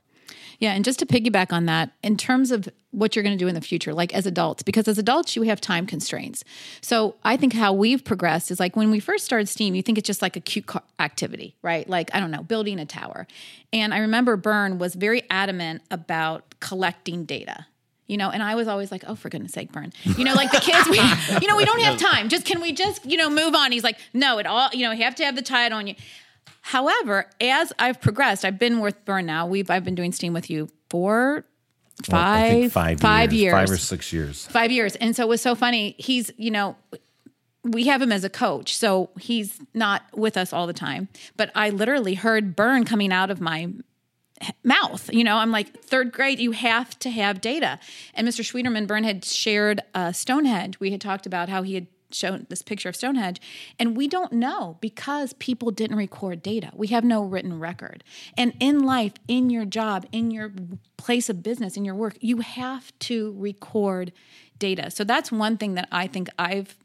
Yeah, 0.58 0.72
and 0.72 0.84
just 0.84 0.98
to 1.00 1.06
piggyback 1.06 1.52
on 1.52 1.66
that, 1.66 1.90
in 2.02 2.16
terms 2.16 2.50
of 2.50 2.68
what 2.90 3.16
you're 3.16 3.22
going 3.22 3.36
to 3.36 3.42
do 3.42 3.48
in 3.48 3.54
the 3.54 3.60
future, 3.60 3.94
like 3.94 4.14
as 4.14 4.26
adults, 4.26 4.62
because 4.62 4.86
as 4.86 4.98
adults, 4.98 5.34
you 5.34 5.42
have 5.42 5.60
time 5.60 5.86
constraints. 5.86 6.44
So 6.80 7.16
I 7.24 7.36
think 7.36 7.54
how 7.54 7.72
we've 7.72 8.04
progressed 8.04 8.50
is 8.50 8.60
like 8.60 8.76
when 8.76 8.90
we 8.90 9.00
first 9.00 9.24
started 9.24 9.48
STEAM, 9.48 9.74
you 9.74 9.82
think 9.82 9.98
it's 9.98 10.06
just 10.06 10.22
like 10.22 10.36
a 10.36 10.40
cute 10.40 10.70
activity, 10.98 11.56
right? 11.62 11.88
Like, 11.88 12.10
I 12.14 12.20
don't 12.20 12.30
know, 12.30 12.42
building 12.42 12.78
a 12.78 12.86
tower. 12.86 13.26
And 13.72 13.94
I 13.94 13.98
remember 13.98 14.36
Bern 14.36 14.78
was 14.78 14.94
very 14.94 15.22
adamant 15.30 15.82
about 15.90 16.54
collecting 16.60 17.24
data. 17.24 17.66
You 18.08 18.18
know, 18.18 18.30
and 18.30 18.42
I 18.42 18.56
was 18.56 18.68
always 18.68 18.92
like, 18.92 19.04
"Oh, 19.06 19.14
for 19.14 19.30
goodness 19.30 19.52
sake, 19.52 19.72
Bern 19.72 19.90
You 20.18 20.24
know, 20.24 20.34
like 20.34 20.50
the 20.50 20.60
kids, 20.60 20.86
we, 20.90 20.98
you 21.40 21.48
know, 21.48 21.56
we 21.56 21.64
don't 21.64 21.80
have 21.80 21.96
time. 22.12 22.28
Just 22.28 22.44
can 22.44 22.60
we 22.60 22.72
just, 22.72 23.06
you 23.06 23.16
know, 23.16 23.30
move 23.30 23.54
on? 23.54 23.72
He's 23.72 23.84
like, 23.84 23.96
"No, 24.12 24.38
it 24.38 24.44
all, 24.44 24.68
you 24.74 24.84
know, 24.84 24.92
you 24.92 25.04
have 25.04 25.14
to 25.14 25.24
have 25.24 25.34
the 25.34 25.40
tide 25.40 25.72
on 25.72 25.86
you." 25.86 25.94
However, 26.62 27.26
as 27.40 27.72
I've 27.78 28.00
progressed, 28.00 28.44
I've 28.44 28.58
been 28.58 28.80
with 28.80 29.04
Bern 29.04 29.26
now. 29.26 29.46
We've 29.46 29.68
I've 29.70 29.84
been 29.84 29.94
doing 29.94 30.12
Steam 30.12 30.32
with 30.32 30.48
you 30.48 30.68
for 30.88 31.44
Well, 32.08 32.20
five, 32.22 32.50
think 32.50 32.72
five, 32.72 33.00
five 33.00 33.32
years, 33.32 33.52
five 33.52 33.70
or 33.70 33.76
six 33.76 34.12
years. 34.12 34.46
five 34.46 34.70
years. 34.70 34.96
And 34.96 35.14
so 35.14 35.24
it 35.24 35.28
was 35.28 35.42
so 35.42 35.54
funny. 35.54 35.94
He's, 35.98 36.30
you 36.36 36.50
know, 36.50 36.76
we 37.64 37.84
have 37.86 38.00
him 38.02 38.10
as 38.12 38.24
a 38.24 38.30
coach, 38.30 38.76
so 38.76 39.10
he's 39.20 39.58
not 39.74 40.02
with 40.14 40.36
us 40.36 40.52
all 40.52 40.66
the 40.66 40.72
time. 40.72 41.08
But 41.36 41.50
I 41.54 41.70
literally 41.70 42.14
heard 42.14 42.56
Bern 42.56 42.84
coming 42.84 43.12
out 43.12 43.30
of 43.30 43.40
my 43.40 43.68
mouth. 44.64 45.12
You 45.12 45.24
know, 45.24 45.36
I'm 45.36 45.50
like, 45.52 45.80
third 45.82 46.12
grade, 46.12 46.38
you 46.40 46.52
have 46.52 46.98
to 47.00 47.10
have 47.10 47.40
data. 47.40 47.78
And 48.14 48.26
Mr. 48.26 48.42
Schwederman 48.42 48.86
Bern 48.86 49.04
had 49.04 49.24
shared 49.24 49.80
uh, 49.94 50.10
Stonehenge. 50.12 50.80
We 50.80 50.90
had 50.90 51.00
talked 51.00 51.26
about 51.26 51.48
how 51.48 51.62
he 51.62 51.74
had 51.74 51.86
shown 52.14 52.46
this 52.48 52.62
picture 52.62 52.88
of 52.88 52.96
Stonehenge, 52.96 53.40
and 53.78 53.96
we 53.96 54.08
don't 54.08 54.32
know 54.32 54.78
because 54.80 55.32
people 55.34 55.70
didn't 55.70 55.96
record 55.96 56.42
data. 56.42 56.70
We 56.74 56.88
have 56.88 57.04
no 57.04 57.22
written 57.22 57.58
record. 57.58 58.04
And 58.36 58.54
in 58.60 58.80
life, 58.80 59.14
in 59.28 59.50
your 59.50 59.64
job, 59.64 60.06
in 60.12 60.30
your 60.30 60.52
place 60.96 61.28
of 61.28 61.42
business, 61.42 61.76
in 61.76 61.84
your 61.84 61.94
work, 61.94 62.16
you 62.20 62.38
have 62.38 62.96
to 63.00 63.34
record 63.36 64.12
data. 64.58 64.90
So 64.90 65.04
that's 65.04 65.32
one 65.32 65.56
thing 65.56 65.74
that 65.74 65.88
I 65.90 66.06
think 66.06 66.28
I've 66.38 66.76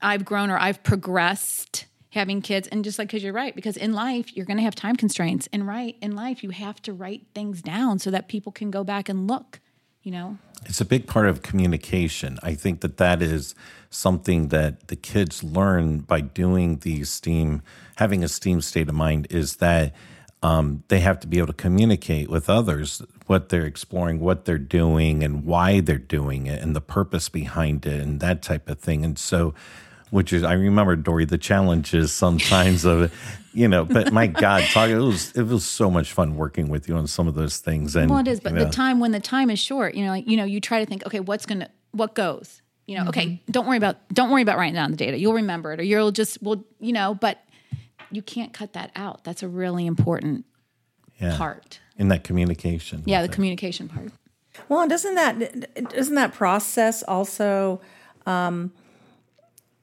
I've 0.00 0.24
grown 0.24 0.50
or 0.50 0.58
I've 0.58 0.82
progressed 0.82 1.86
having 2.10 2.40
kids 2.40 2.66
and 2.68 2.84
just 2.84 2.98
like 2.98 3.08
because 3.08 3.22
you're 3.22 3.32
right 3.32 3.54
because 3.54 3.76
in 3.76 3.92
life 3.92 4.34
you're 4.36 4.46
going 4.46 4.56
to 4.56 4.62
have 4.62 4.74
time 4.74 4.96
constraints 4.96 5.48
and 5.52 5.66
right 5.66 5.96
in 6.00 6.16
life 6.16 6.42
you 6.42 6.50
have 6.50 6.80
to 6.82 6.92
write 6.92 7.26
things 7.34 7.60
down 7.60 7.98
so 7.98 8.10
that 8.10 8.28
people 8.28 8.50
can 8.50 8.70
go 8.70 8.82
back 8.82 9.08
and 9.08 9.28
look 9.28 9.60
you 10.02 10.12
know 10.12 10.38
It's 10.66 10.80
a 10.80 10.84
big 10.84 11.06
part 11.06 11.26
of 11.26 11.42
communication. 11.42 12.38
I 12.42 12.54
think 12.54 12.80
that 12.80 12.96
that 12.96 13.22
is 13.22 13.54
something 13.90 14.48
that 14.48 14.88
the 14.88 14.96
kids 14.96 15.42
learn 15.42 16.00
by 16.00 16.20
doing 16.20 16.78
the 16.78 17.04
STEAM, 17.04 17.62
having 17.96 18.24
a 18.24 18.28
STEAM 18.28 18.60
state 18.60 18.88
of 18.88 18.94
mind, 18.94 19.26
is 19.30 19.56
that 19.56 19.94
um, 20.42 20.84
they 20.88 21.00
have 21.00 21.18
to 21.20 21.26
be 21.26 21.38
able 21.38 21.48
to 21.48 21.52
communicate 21.52 22.28
with 22.28 22.48
others 22.48 23.02
what 23.26 23.48
they're 23.48 23.66
exploring, 23.66 24.20
what 24.20 24.44
they're 24.44 24.58
doing, 24.58 25.22
and 25.24 25.44
why 25.44 25.80
they're 25.80 25.98
doing 25.98 26.46
it, 26.46 26.62
and 26.62 26.76
the 26.76 26.80
purpose 26.80 27.28
behind 27.28 27.86
it, 27.86 28.00
and 28.00 28.20
that 28.20 28.42
type 28.42 28.68
of 28.68 28.78
thing. 28.78 29.04
And 29.04 29.18
so, 29.18 29.54
which 30.10 30.32
is, 30.32 30.42
I 30.44 30.54
remember 30.54 30.96
Dory, 30.96 31.24
the 31.24 31.38
challenges 31.38 32.12
sometimes 32.12 32.84
of, 32.84 33.02
it, 33.02 33.10
you 33.52 33.68
know, 33.68 33.84
but 33.84 34.12
my 34.12 34.26
God, 34.26 34.62
talk, 34.64 34.88
it 34.88 34.98
was 34.98 35.32
it 35.32 35.42
was 35.42 35.64
so 35.64 35.90
much 35.90 36.12
fun 36.12 36.36
working 36.36 36.68
with 36.68 36.88
you 36.88 36.96
on 36.96 37.06
some 37.06 37.26
of 37.26 37.34
those 37.34 37.58
things. 37.58 37.96
And 37.96 38.10
well 38.10 38.20
it 38.20 38.28
is 38.28 38.40
but 38.40 38.52
you 38.52 38.60
the 38.60 38.70
time 38.70 39.00
when 39.00 39.12
the 39.12 39.20
time 39.20 39.50
is 39.50 39.58
short 39.58 39.94
you 39.94 40.04
know 40.04 40.10
like 40.10 40.28
you 40.28 40.36
know 40.36 40.44
you 40.44 40.60
try 40.60 40.80
to 40.80 40.86
think 40.86 41.04
okay 41.06 41.20
what's 41.20 41.46
gonna 41.46 41.68
what 41.92 42.14
goes? 42.14 42.62
You 42.86 42.98
know 42.98 43.08
okay 43.08 43.42
don't 43.50 43.66
worry 43.66 43.76
about 43.76 43.96
don't 44.12 44.30
worry 44.30 44.42
about 44.42 44.58
writing 44.58 44.74
down 44.74 44.90
the 44.90 44.96
data. 44.96 45.18
You'll 45.18 45.34
remember 45.34 45.72
it 45.72 45.80
or 45.80 45.82
you'll 45.82 46.12
just 46.12 46.42
will 46.42 46.64
you 46.78 46.92
know 46.92 47.14
but 47.14 47.42
you 48.10 48.22
can't 48.22 48.52
cut 48.52 48.74
that 48.74 48.92
out. 48.94 49.24
That's 49.24 49.42
a 49.42 49.48
really 49.48 49.86
important 49.86 50.44
yeah, 51.20 51.36
part. 51.36 51.80
In 51.96 52.08
that 52.08 52.22
communication. 52.22 53.02
yeah 53.06 53.22
the 53.22 53.28
communication 53.28 53.88
part. 53.88 54.12
Well, 54.68 54.86
doesn't 54.88 55.14
that 55.14 55.90
doesn't 55.90 56.14
that 56.14 56.34
process 56.34 57.02
also 57.02 57.80
um, 58.26 58.72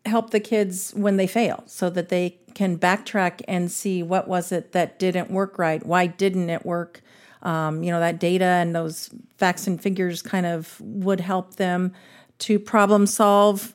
help 0.06 0.30
the 0.30 0.40
kids 0.40 0.92
when 0.96 1.18
they 1.18 1.28
fail, 1.28 1.64
so 1.66 1.90
that 1.90 2.10
they 2.10 2.38
can 2.54 2.78
backtrack 2.78 3.42
and 3.48 3.72
see 3.72 4.02
what 4.02 4.28
was 4.28 4.52
it 4.52 4.72
that 4.72 4.98
didn't 4.98 5.30
work 5.30 5.60
right? 5.60 5.86
Why 5.86 6.08
didn't 6.08 6.50
it 6.50 6.66
work? 6.66 7.02
Um, 7.42 7.84
you 7.84 7.92
know, 7.92 8.00
that 8.00 8.20
data 8.20 8.46
and 8.46 8.74
those 8.74 9.10
facts 9.38 9.68
and 9.68 9.80
figures 9.80 10.22
kind 10.22 10.46
of 10.46 10.80
would 10.82 11.20
help 11.20 11.56
them 11.56 11.94
to 12.40 12.58
problem 12.58 13.06
solve. 13.06 13.74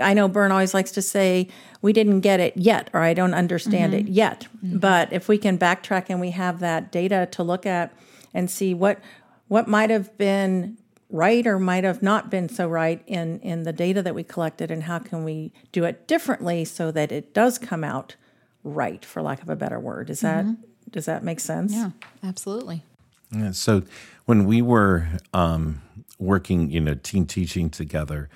I 0.00 0.14
know 0.14 0.28
Bern 0.28 0.50
always 0.52 0.72
likes 0.72 0.92
to 0.92 1.02
say, 1.02 1.48
we 1.82 1.92
didn't 1.92 2.20
get 2.20 2.40
it 2.40 2.56
yet, 2.56 2.88
or 2.94 3.00
I 3.00 3.12
don't 3.12 3.34
understand 3.34 3.92
it 3.92 4.08
yet. 4.08 4.46
But 4.62 5.12
if 5.12 5.28
we 5.28 5.36
can 5.36 5.58
backtrack 5.58 6.06
and 6.08 6.20
we 6.20 6.30
have 6.30 6.60
that 6.60 6.90
data 6.90 7.28
to 7.32 7.42
look 7.42 7.66
at 7.66 7.92
and 8.32 8.50
see 8.50 8.72
what 8.72 9.00
what 9.48 9.68
might 9.68 9.90
have 9.90 10.16
been 10.16 10.78
right 11.12 11.46
or 11.46 11.60
might 11.60 11.84
have 11.84 12.02
not 12.02 12.30
been 12.30 12.48
so 12.48 12.66
right 12.66 13.02
in 13.06 13.38
in 13.40 13.62
the 13.62 13.72
data 13.72 14.02
that 14.02 14.14
we 14.14 14.24
collected 14.24 14.70
and 14.70 14.82
how 14.84 14.98
can 14.98 15.22
we 15.22 15.52
do 15.70 15.84
it 15.84 16.08
differently 16.08 16.64
so 16.64 16.90
that 16.90 17.12
it 17.12 17.32
does 17.32 17.58
come 17.58 17.84
out 17.84 18.16
right 18.64 19.04
for 19.04 19.22
lack 19.22 19.40
of 19.42 19.48
a 19.48 19.54
better 19.56 19.78
word 19.78 20.10
is 20.10 20.20
that 20.20 20.44
does 20.90 21.04
that 21.04 21.22
make 21.22 21.38
sense 21.38 21.72
yeah 21.72 21.90
Absolutely. 22.22 22.82
Yeah, 23.30 23.50
so 23.52 23.82
when 24.26 24.44
we 24.44 24.62
were 24.62 25.08
um, 25.32 25.82
working, 26.18 26.70
you 26.70 26.80
know, 26.80 26.94
team 26.94 27.26
teaching 27.26 27.70
together, 27.70 28.28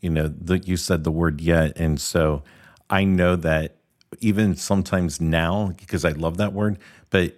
you 0.00 0.10
know, 0.10 0.28
that 0.28 0.66
you 0.66 0.76
said 0.76 1.04
the 1.04 1.10
word 1.10 1.40
yet. 1.40 1.72
And 1.76 2.00
so 2.00 2.42
I 2.88 3.04
know 3.04 3.36
that 3.36 3.76
even 4.20 4.54
sometimes 4.54 5.20
now, 5.20 5.74
because 5.76 6.04
I 6.04 6.10
love 6.10 6.36
that 6.36 6.52
word, 6.52 6.78
but 7.10 7.36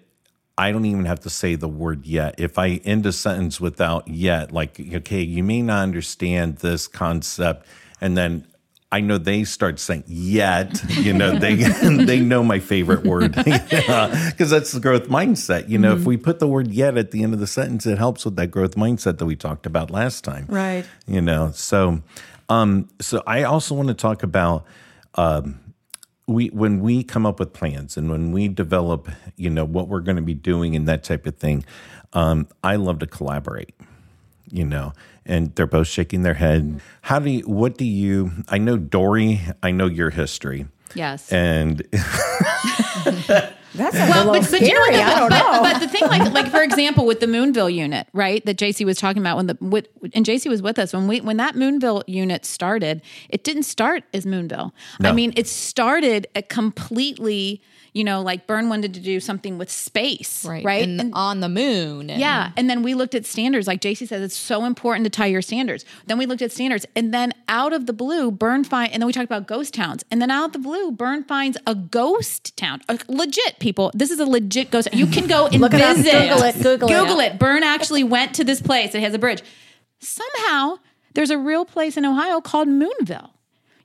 I 0.59 0.73
don't 0.73 0.87
even 0.87 1.05
have 1.05 1.21
to 1.21 1.31
say 1.31 1.55
the 1.55 1.69
word 1.69 2.07
yet. 2.07 2.37
If 2.39 2.59
I 2.59 2.81
end 2.85 3.05
a 3.07 3.13
sentence 3.13 3.61
without 3.61 4.09
yet, 4.09 4.53
like, 4.53 4.81
okay, 4.81 5.21
you 5.21 5.43
may 5.43 5.61
not 5.61 5.83
understand 5.83 6.59
this 6.59 6.89
concept, 6.89 7.67
and 8.01 8.17
then 8.17 8.47
I 8.91 9.01
know 9.01 9.19
they 9.19 9.45
start 9.45 9.79
saying 9.79 10.05
yet, 10.07 10.81
you 10.91 11.13
know, 11.13 11.39
they 11.39 11.55
they 12.05 12.21
know 12.21 12.43
my 12.43 12.61
favorite 12.61 13.05
word 13.05 13.35
because 13.35 14.51
that's 14.51 14.73
the 14.73 14.81
growth 14.81 15.09
mindset. 15.09 15.69
You 15.69 15.79
know, 15.79 15.95
if 15.95 16.05
we 16.05 16.17
put 16.17 16.39
the 16.39 16.49
word 16.49 16.69
yet 16.69 16.97
at 16.97 17.11
the 17.11 17.23
end 17.23 17.35
of 17.35 17.41
the 17.41 17.47
sentence, 17.47 17.85
it 17.85 17.99
helps 17.99 18.25
with 18.25 18.37
that 18.37 18.47
growth 18.47 18.77
mindset 18.77 19.19
that 19.19 19.27
we 19.27 19.37
talked 19.37 19.67
about 19.67 19.91
last 19.91 20.25
time. 20.25 20.47
Right. 20.49 20.87
You 21.07 21.21
know, 21.21 21.51
so 21.53 22.01
um, 22.49 22.89
so 23.01 23.23
I 23.27 23.43
also 23.43 23.75
want 23.75 23.89
to 23.89 23.95
talk 23.95 24.23
about 24.23 24.65
um, 25.17 25.61
we 26.27 26.49
when 26.49 26.81
we 26.81 27.05
come 27.05 27.25
up 27.27 27.39
with 27.39 27.53
plans 27.53 27.97
and 27.97 28.11
when 28.11 28.33
we 28.33 28.49
develop, 28.49 29.09
you 29.37 29.51
know, 29.51 29.65
what 29.65 29.89
we're 29.89 30.01
going 30.01 30.17
to 30.17 30.23
be 30.23 30.35
doing 30.35 30.75
and 30.75 30.89
that 30.89 31.05
type 31.05 31.27
of 31.27 31.37
thing. 31.37 31.65
Um, 32.13 32.49
I 32.63 32.77
love 32.77 32.99
to 33.01 33.07
collaborate 33.07 33.75
you 34.51 34.65
know 34.65 34.93
and 35.25 35.55
they're 35.55 35.67
both 35.67 35.89
shaking 35.89 36.23
their 36.23 36.35
head. 36.35 36.81
How 37.03 37.19
do 37.19 37.31
you 37.31 37.43
what 37.43 37.77
do 37.77 37.85
you 37.85 38.31
i 38.49 38.59
know 38.59 38.77
dory 38.77 39.41
i 39.63 39.71
know 39.71 39.87
your 39.87 40.11
history. 40.11 40.67
Yes. 40.95 41.31
And 41.33 41.83
that's 43.75 43.97
a 43.97 44.25
little 44.25 44.43
scary 44.43 44.97
i 44.97 45.19
don't 45.19 45.29
but, 45.31 45.39
know 45.39 45.63
But 45.63 45.81
the 45.81 45.89
thing, 45.89 46.03
like, 46.09 46.33
like 46.33 46.49
for 46.49 46.63
example, 46.63 47.07
with 47.07 47.21
the 47.21 47.27
Moonville 47.27 47.73
unit, 47.73 48.07
right? 48.13 48.45
That 48.47 48.57
JC 48.57 48.85
was 48.85 48.99
talking 48.99 49.23
about 49.23 49.37
when 49.37 49.47
the 49.47 49.57
with, 49.61 49.89
and 50.15 50.25
JC 50.25 50.49
was 50.49 50.63
with 50.63 50.79
us 50.79 50.93
when 50.93 51.07
we 51.09 51.21
when 51.21 51.37
that 51.39 51.55
Moonville 51.55 52.03
unit 52.07 52.45
started. 52.45 53.03
It 53.29 53.45
didn't 53.45 53.65
start 53.65 54.05
as 54.15 54.25
Moonville. 54.27 54.73
I 55.01 55.13
mean, 55.13 55.33
it 55.37 55.47
started 55.47 56.27
a 56.35 56.43
completely, 56.43 57.61
you 57.97 58.05
know, 58.05 58.21
like 58.21 58.47
Bern 58.47 58.69
wanted 58.69 58.93
to 58.95 59.01
do 59.01 59.19
something 59.21 59.57
with 59.57 59.71
space, 59.71 60.45
Right. 60.45 60.63
right? 60.65 60.83
And, 60.85 61.01
And- 61.01 61.15
on 61.15 61.41
the 61.41 61.49
moon. 61.49 62.11
and- 62.11 62.21
yeah. 62.21 62.51
And 62.57 62.69
then 62.69 62.83
we 62.83 62.93
looked 62.95 63.15
at 63.15 63.25
standards. 63.25 63.67
Like 63.67 63.81
JC 63.81 64.07
says, 64.07 64.21
it's 64.23 64.37
so 64.37 64.67
important 64.67 65.05
to 65.05 65.11
tie 65.11 65.27
your 65.27 65.41
standards. 65.41 65.85
Then 66.07 66.19
we 66.19 66.27
looked 66.27 66.43
at 66.43 66.53
standards. 66.53 66.85
And 66.95 67.15
then 67.15 67.33
out 67.49 67.73
of 67.73 67.87
the 67.87 67.95
blue, 67.95 68.31
Bern 68.31 68.65
find 68.65 68.93
and 68.93 69.01
then 69.01 69.07
we 69.07 69.13
talked 69.15 69.25
about 69.25 69.47
ghost 69.47 69.73
towns. 69.73 70.05
And 70.11 70.21
then 70.21 70.31
out 70.31 70.47
of 70.47 70.53
the 70.53 70.59
blue, 70.59 70.91
Bern 70.93 71.25
finds 71.25 71.57
a 71.67 71.75
ghost 71.75 72.55
town. 72.57 72.83
A 72.91 72.99
legit 73.09 73.59
people. 73.61 73.91
This 73.95 74.11
is 74.11 74.21
a 74.21 74.27
legit 74.27 74.71
ghost. 74.71 74.89
You 74.93 75.07
can 75.07 75.27
go 75.27 75.47
and 75.47 75.61
Look 75.63 75.73
it 75.73 75.81
up. 75.81 75.97
visit. 75.97 76.13
Google 76.13 76.43
it. 76.45 76.55
Google 76.63 76.89
it. 76.89 76.93
Google 77.01 77.21
it. 77.21 77.39
Bern 77.39 77.63
actually 77.63 78.05
went 78.05 78.35
to 78.35 78.45
this 78.45 78.61
place. 78.61 78.95
It 78.95 79.01
has 79.01 79.15
a 79.15 79.19
bridge. 79.19 79.43
Somehow 80.01 80.79
there's 81.15 81.31
a 81.31 81.39
real 81.39 81.65
place 81.65 81.97
in 81.97 82.05
Ohio 82.05 82.41
called 82.41 82.69
Moonville. 82.69 83.31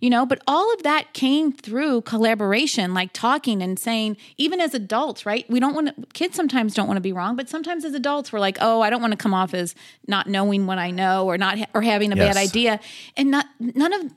You 0.02 0.10
know 0.10 0.26
but 0.26 0.42
all 0.48 0.74
of 0.74 0.84
that 0.84 1.14
came 1.14 1.54
through 1.54 2.02
collaboration 2.02 2.94
like 2.94 3.12
talking 3.14 3.62
and 3.62 3.80
saying 3.80 4.18
even 4.38 4.60
as 4.60 4.74
adults 4.74 5.26
right 5.26 5.50
we 5.50 5.60
don't 5.60 5.74
want 5.74 5.88
to 5.96 6.06
kids 6.14 6.36
sometimes 6.36 6.74
don't 6.74 6.88
want 6.88 6.98
to 6.98 7.02
be 7.02 7.14
wrong 7.14 7.36
but 7.38 7.48
sometimes 7.48 7.86
as 7.86 7.94
adults 7.94 8.34
we're 8.34 8.40
like 8.40 8.58
oh 8.60 8.82
i 8.82 8.90
don't 8.90 9.00
want 9.02 9.12
to 9.12 9.18
come 9.18 9.34
off 9.34 9.54
as 9.54 9.74
not 10.08 10.28
knowing 10.28 10.66
what 10.66 10.78
i 10.78 10.92
know 10.92 11.26
or 11.26 11.38
not 11.38 11.58
or 11.74 11.82
having 11.82 12.12
a 12.12 12.16
Yes. 12.16 12.36
bad 12.36 12.38
idea 12.42 12.80
and 13.16 13.32
not 13.32 13.46
none 13.60 13.94
of 13.94 14.12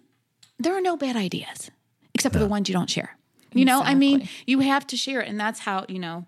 there 0.58 0.74
are 0.76 0.80
no 0.80 0.96
bad 0.96 1.14
ideas 1.16 1.70
except 2.14 2.32
for 2.32 2.38
the 2.40 2.46
ones 2.46 2.68
you 2.68 2.72
don't 2.74 2.90
share 2.90 3.16
you 3.52 3.64
know 3.64 3.80
i 3.82 3.94
mean 3.94 4.28
you 4.46 4.60
have 4.60 4.86
to 4.86 4.96
share 4.96 5.20
it 5.20 5.28
and 5.28 5.38
that's 5.38 5.60
how 5.60 5.84
you 5.88 5.98
know 6.00 6.26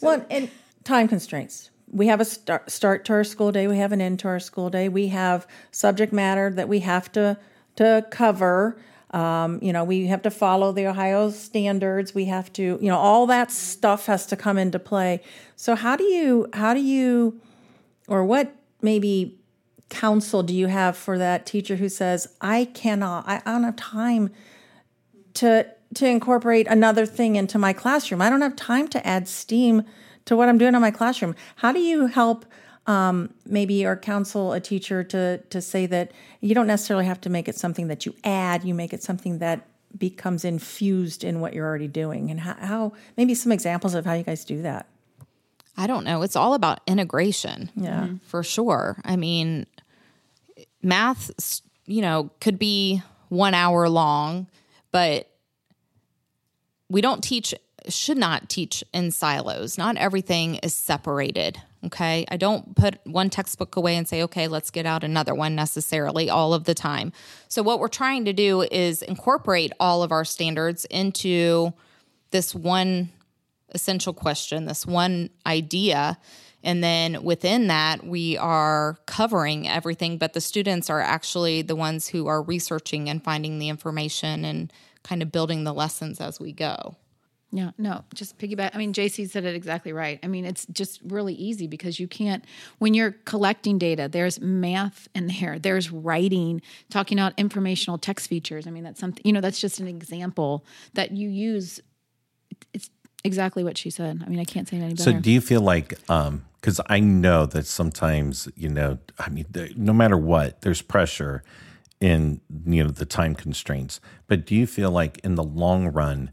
Well, 0.00 0.24
and 0.30 0.50
time 0.84 1.08
constraints. 1.08 1.70
We 1.92 2.06
have 2.06 2.20
a 2.20 2.24
start, 2.24 2.70
start 2.70 3.04
to 3.06 3.12
our 3.14 3.24
school 3.24 3.50
day. 3.52 3.66
We 3.66 3.78
have 3.78 3.92
an 3.92 4.00
end 4.00 4.20
to 4.20 4.28
our 4.28 4.38
school 4.40 4.70
day. 4.70 4.88
We 4.88 5.08
have 5.08 5.46
subject 5.72 6.12
matter 6.12 6.48
that 6.50 6.68
we 6.68 6.80
have 6.80 7.10
to 7.12 7.36
to 7.80 8.06
cover. 8.10 8.76
Um, 9.12 9.58
you 9.62 9.72
know, 9.72 9.84
we 9.84 10.06
have 10.06 10.20
to 10.22 10.30
follow 10.30 10.70
the 10.70 10.86
Ohio 10.86 11.30
standards. 11.30 12.14
We 12.14 12.26
have 12.26 12.52
to, 12.52 12.62
you 12.62 12.88
know, 12.88 12.98
all 12.98 13.26
that 13.26 13.50
stuff 13.50 14.04
has 14.04 14.26
to 14.26 14.36
come 14.36 14.58
into 14.58 14.78
play. 14.78 15.22
So 15.56 15.74
how 15.74 15.96
do 15.96 16.04
you 16.04 16.48
how 16.52 16.74
do 16.74 16.80
you 16.80 17.40
or 18.06 18.22
what 18.22 18.54
maybe 18.82 19.38
counsel 19.88 20.42
do 20.42 20.54
you 20.54 20.66
have 20.66 20.94
for 20.94 21.16
that 21.16 21.46
teacher 21.46 21.76
who 21.76 21.88
says, 21.88 22.28
I 22.40 22.66
cannot, 22.66 23.26
I, 23.26 23.42
I 23.46 23.52
don't 23.52 23.64
have 23.64 23.76
time 23.76 24.30
to 25.34 25.66
to 25.94 26.06
incorporate 26.06 26.68
another 26.68 27.04
thing 27.06 27.34
into 27.34 27.58
my 27.58 27.72
classroom. 27.72 28.20
I 28.22 28.28
don't 28.30 28.42
have 28.42 28.54
time 28.56 28.88
to 28.88 29.04
add 29.04 29.26
steam 29.26 29.82
to 30.26 30.36
what 30.36 30.48
I'm 30.48 30.58
doing 30.58 30.74
in 30.74 30.80
my 30.80 30.92
classroom. 30.92 31.34
How 31.56 31.72
do 31.72 31.80
you 31.80 32.06
help 32.06 32.44
um, 32.86 33.32
maybe 33.46 33.84
or 33.84 33.96
counsel 33.96 34.52
a 34.52 34.60
teacher 34.60 35.04
to 35.04 35.38
to 35.38 35.60
say 35.60 35.86
that 35.86 36.12
you 36.40 36.54
don't 36.54 36.66
necessarily 36.66 37.06
have 37.06 37.20
to 37.22 37.30
make 37.30 37.48
it 37.48 37.56
something 37.56 37.88
that 37.88 38.06
you 38.06 38.14
add, 38.24 38.64
you 38.64 38.74
make 38.74 38.92
it 38.92 39.02
something 39.02 39.38
that 39.38 39.66
becomes 39.96 40.44
infused 40.44 41.24
in 41.24 41.40
what 41.40 41.52
you're 41.52 41.66
already 41.66 41.88
doing, 41.88 42.30
and 42.30 42.40
how, 42.40 42.54
how 42.54 42.92
maybe 43.16 43.34
some 43.34 43.52
examples 43.52 43.94
of 43.94 44.04
how 44.04 44.14
you 44.14 44.22
guys 44.22 44.44
do 44.44 44.62
that. 44.62 44.86
I 45.76 45.86
don't 45.86 46.04
know. 46.04 46.22
It's 46.22 46.36
all 46.36 46.54
about 46.54 46.80
integration. 46.86 47.70
Yeah. 47.74 48.08
For 48.26 48.42
sure. 48.42 49.00
I 49.04 49.16
mean, 49.16 49.66
math, 50.82 51.30
you 51.86 52.02
know, 52.02 52.30
could 52.40 52.58
be 52.58 53.02
one 53.30 53.54
hour 53.54 53.88
long, 53.88 54.46
but 54.92 55.28
we 56.88 57.00
don't 57.00 57.22
teach, 57.22 57.54
should 57.88 58.18
not 58.18 58.48
teach 58.48 58.84
in 58.92 59.10
silos. 59.10 59.78
Not 59.78 59.96
everything 59.96 60.56
is 60.56 60.74
separated. 60.74 61.62
Okay. 61.86 62.26
I 62.28 62.36
don't 62.36 62.76
put 62.76 62.98
one 63.06 63.30
textbook 63.30 63.76
away 63.76 63.96
and 63.96 64.06
say, 64.06 64.22
okay, 64.24 64.48
let's 64.48 64.70
get 64.70 64.84
out 64.84 65.02
another 65.02 65.34
one 65.34 65.54
necessarily 65.54 66.28
all 66.28 66.52
of 66.52 66.64
the 66.64 66.74
time. 66.74 67.10
So, 67.48 67.62
what 67.62 67.80
we're 67.80 67.88
trying 67.88 68.26
to 68.26 68.34
do 68.34 68.62
is 68.62 69.00
incorporate 69.00 69.72
all 69.80 70.02
of 70.02 70.12
our 70.12 70.24
standards 70.24 70.84
into 70.86 71.72
this 72.32 72.54
one 72.54 73.10
essential 73.70 74.12
question, 74.12 74.66
this 74.66 74.86
one 74.86 75.30
idea. 75.46 76.18
And 76.62 76.84
then 76.84 77.22
within 77.22 77.68
that, 77.68 78.04
we 78.04 78.36
are 78.36 78.98
covering 79.06 79.66
everything, 79.66 80.18
but 80.18 80.34
the 80.34 80.40
students 80.42 80.90
are 80.90 81.00
actually 81.00 81.62
the 81.62 81.76
ones 81.76 82.08
who 82.08 82.26
are 82.26 82.42
researching 82.42 83.08
and 83.08 83.24
finding 83.24 83.58
the 83.58 83.70
information 83.70 84.44
and 84.44 84.70
kind 85.02 85.22
of 85.22 85.32
building 85.32 85.64
the 85.64 85.72
lessons 85.72 86.20
as 86.20 86.38
we 86.38 86.52
go. 86.52 86.96
Yeah, 87.52 87.70
no, 87.78 88.04
just 88.14 88.38
piggyback. 88.38 88.70
I 88.74 88.78
mean, 88.78 88.92
JC 88.92 89.28
said 89.28 89.44
it 89.44 89.56
exactly 89.56 89.92
right. 89.92 90.20
I 90.22 90.28
mean, 90.28 90.44
it's 90.44 90.66
just 90.66 91.00
really 91.04 91.34
easy 91.34 91.66
because 91.66 91.98
you 91.98 92.06
can't, 92.06 92.44
when 92.78 92.94
you're 92.94 93.12
collecting 93.24 93.76
data, 93.76 94.08
there's 94.08 94.40
math 94.40 95.08
in 95.16 95.26
there, 95.26 95.58
there's 95.58 95.90
writing, 95.90 96.62
talking 96.90 97.18
about 97.18 97.32
informational 97.36 97.98
text 97.98 98.28
features. 98.28 98.68
I 98.68 98.70
mean, 98.70 98.84
that's 98.84 99.00
something, 99.00 99.22
you 99.24 99.32
know, 99.32 99.40
that's 99.40 99.60
just 99.60 99.80
an 99.80 99.88
example 99.88 100.64
that 100.94 101.10
you 101.10 101.28
use. 101.28 101.80
It's 102.72 102.88
exactly 103.24 103.64
what 103.64 103.76
she 103.76 103.90
said. 103.90 104.22
I 104.24 104.28
mean, 104.28 104.38
I 104.38 104.44
can't 104.44 104.68
say 104.68 104.76
it 104.76 104.82
any 104.82 104.94
better. 104.94 105.10
So, 105.10 105.18
do 105.18 105.32
you 105.32 105.40
feel 105.40 105.60
like, 105.60 105.98
um, 106.08 106.44
because 106.60 106.80
I 106.86 107.00
know 107.00 107.46
that 107.46 107.66
sometimes, 107.66 108.48
you 108.54 108.68
know, 108.68 108.98
I 109.18 109.28
mean, 109.30 109.46
th- 109.52 109.76
no 109.76 109.92
matter 109.92 110.16
what, 110.16 110.60
there's 110.60 110.82
pressure 110.82 111.42
in, 112.00 112.40
you 112.66 112.84
know, 112.84 112.90
the 112.90 113.06
time 113.06 113.34
constraints. 113.34 114.00
But 114.26 114.46
do 114.46 114.54
you 114.54 114.66
feel 114.66 114.90
like 114.90 115.18
in 115.18 115.34
the 115.34 115.42
long 115.42 115.88
run, 115.88 116.30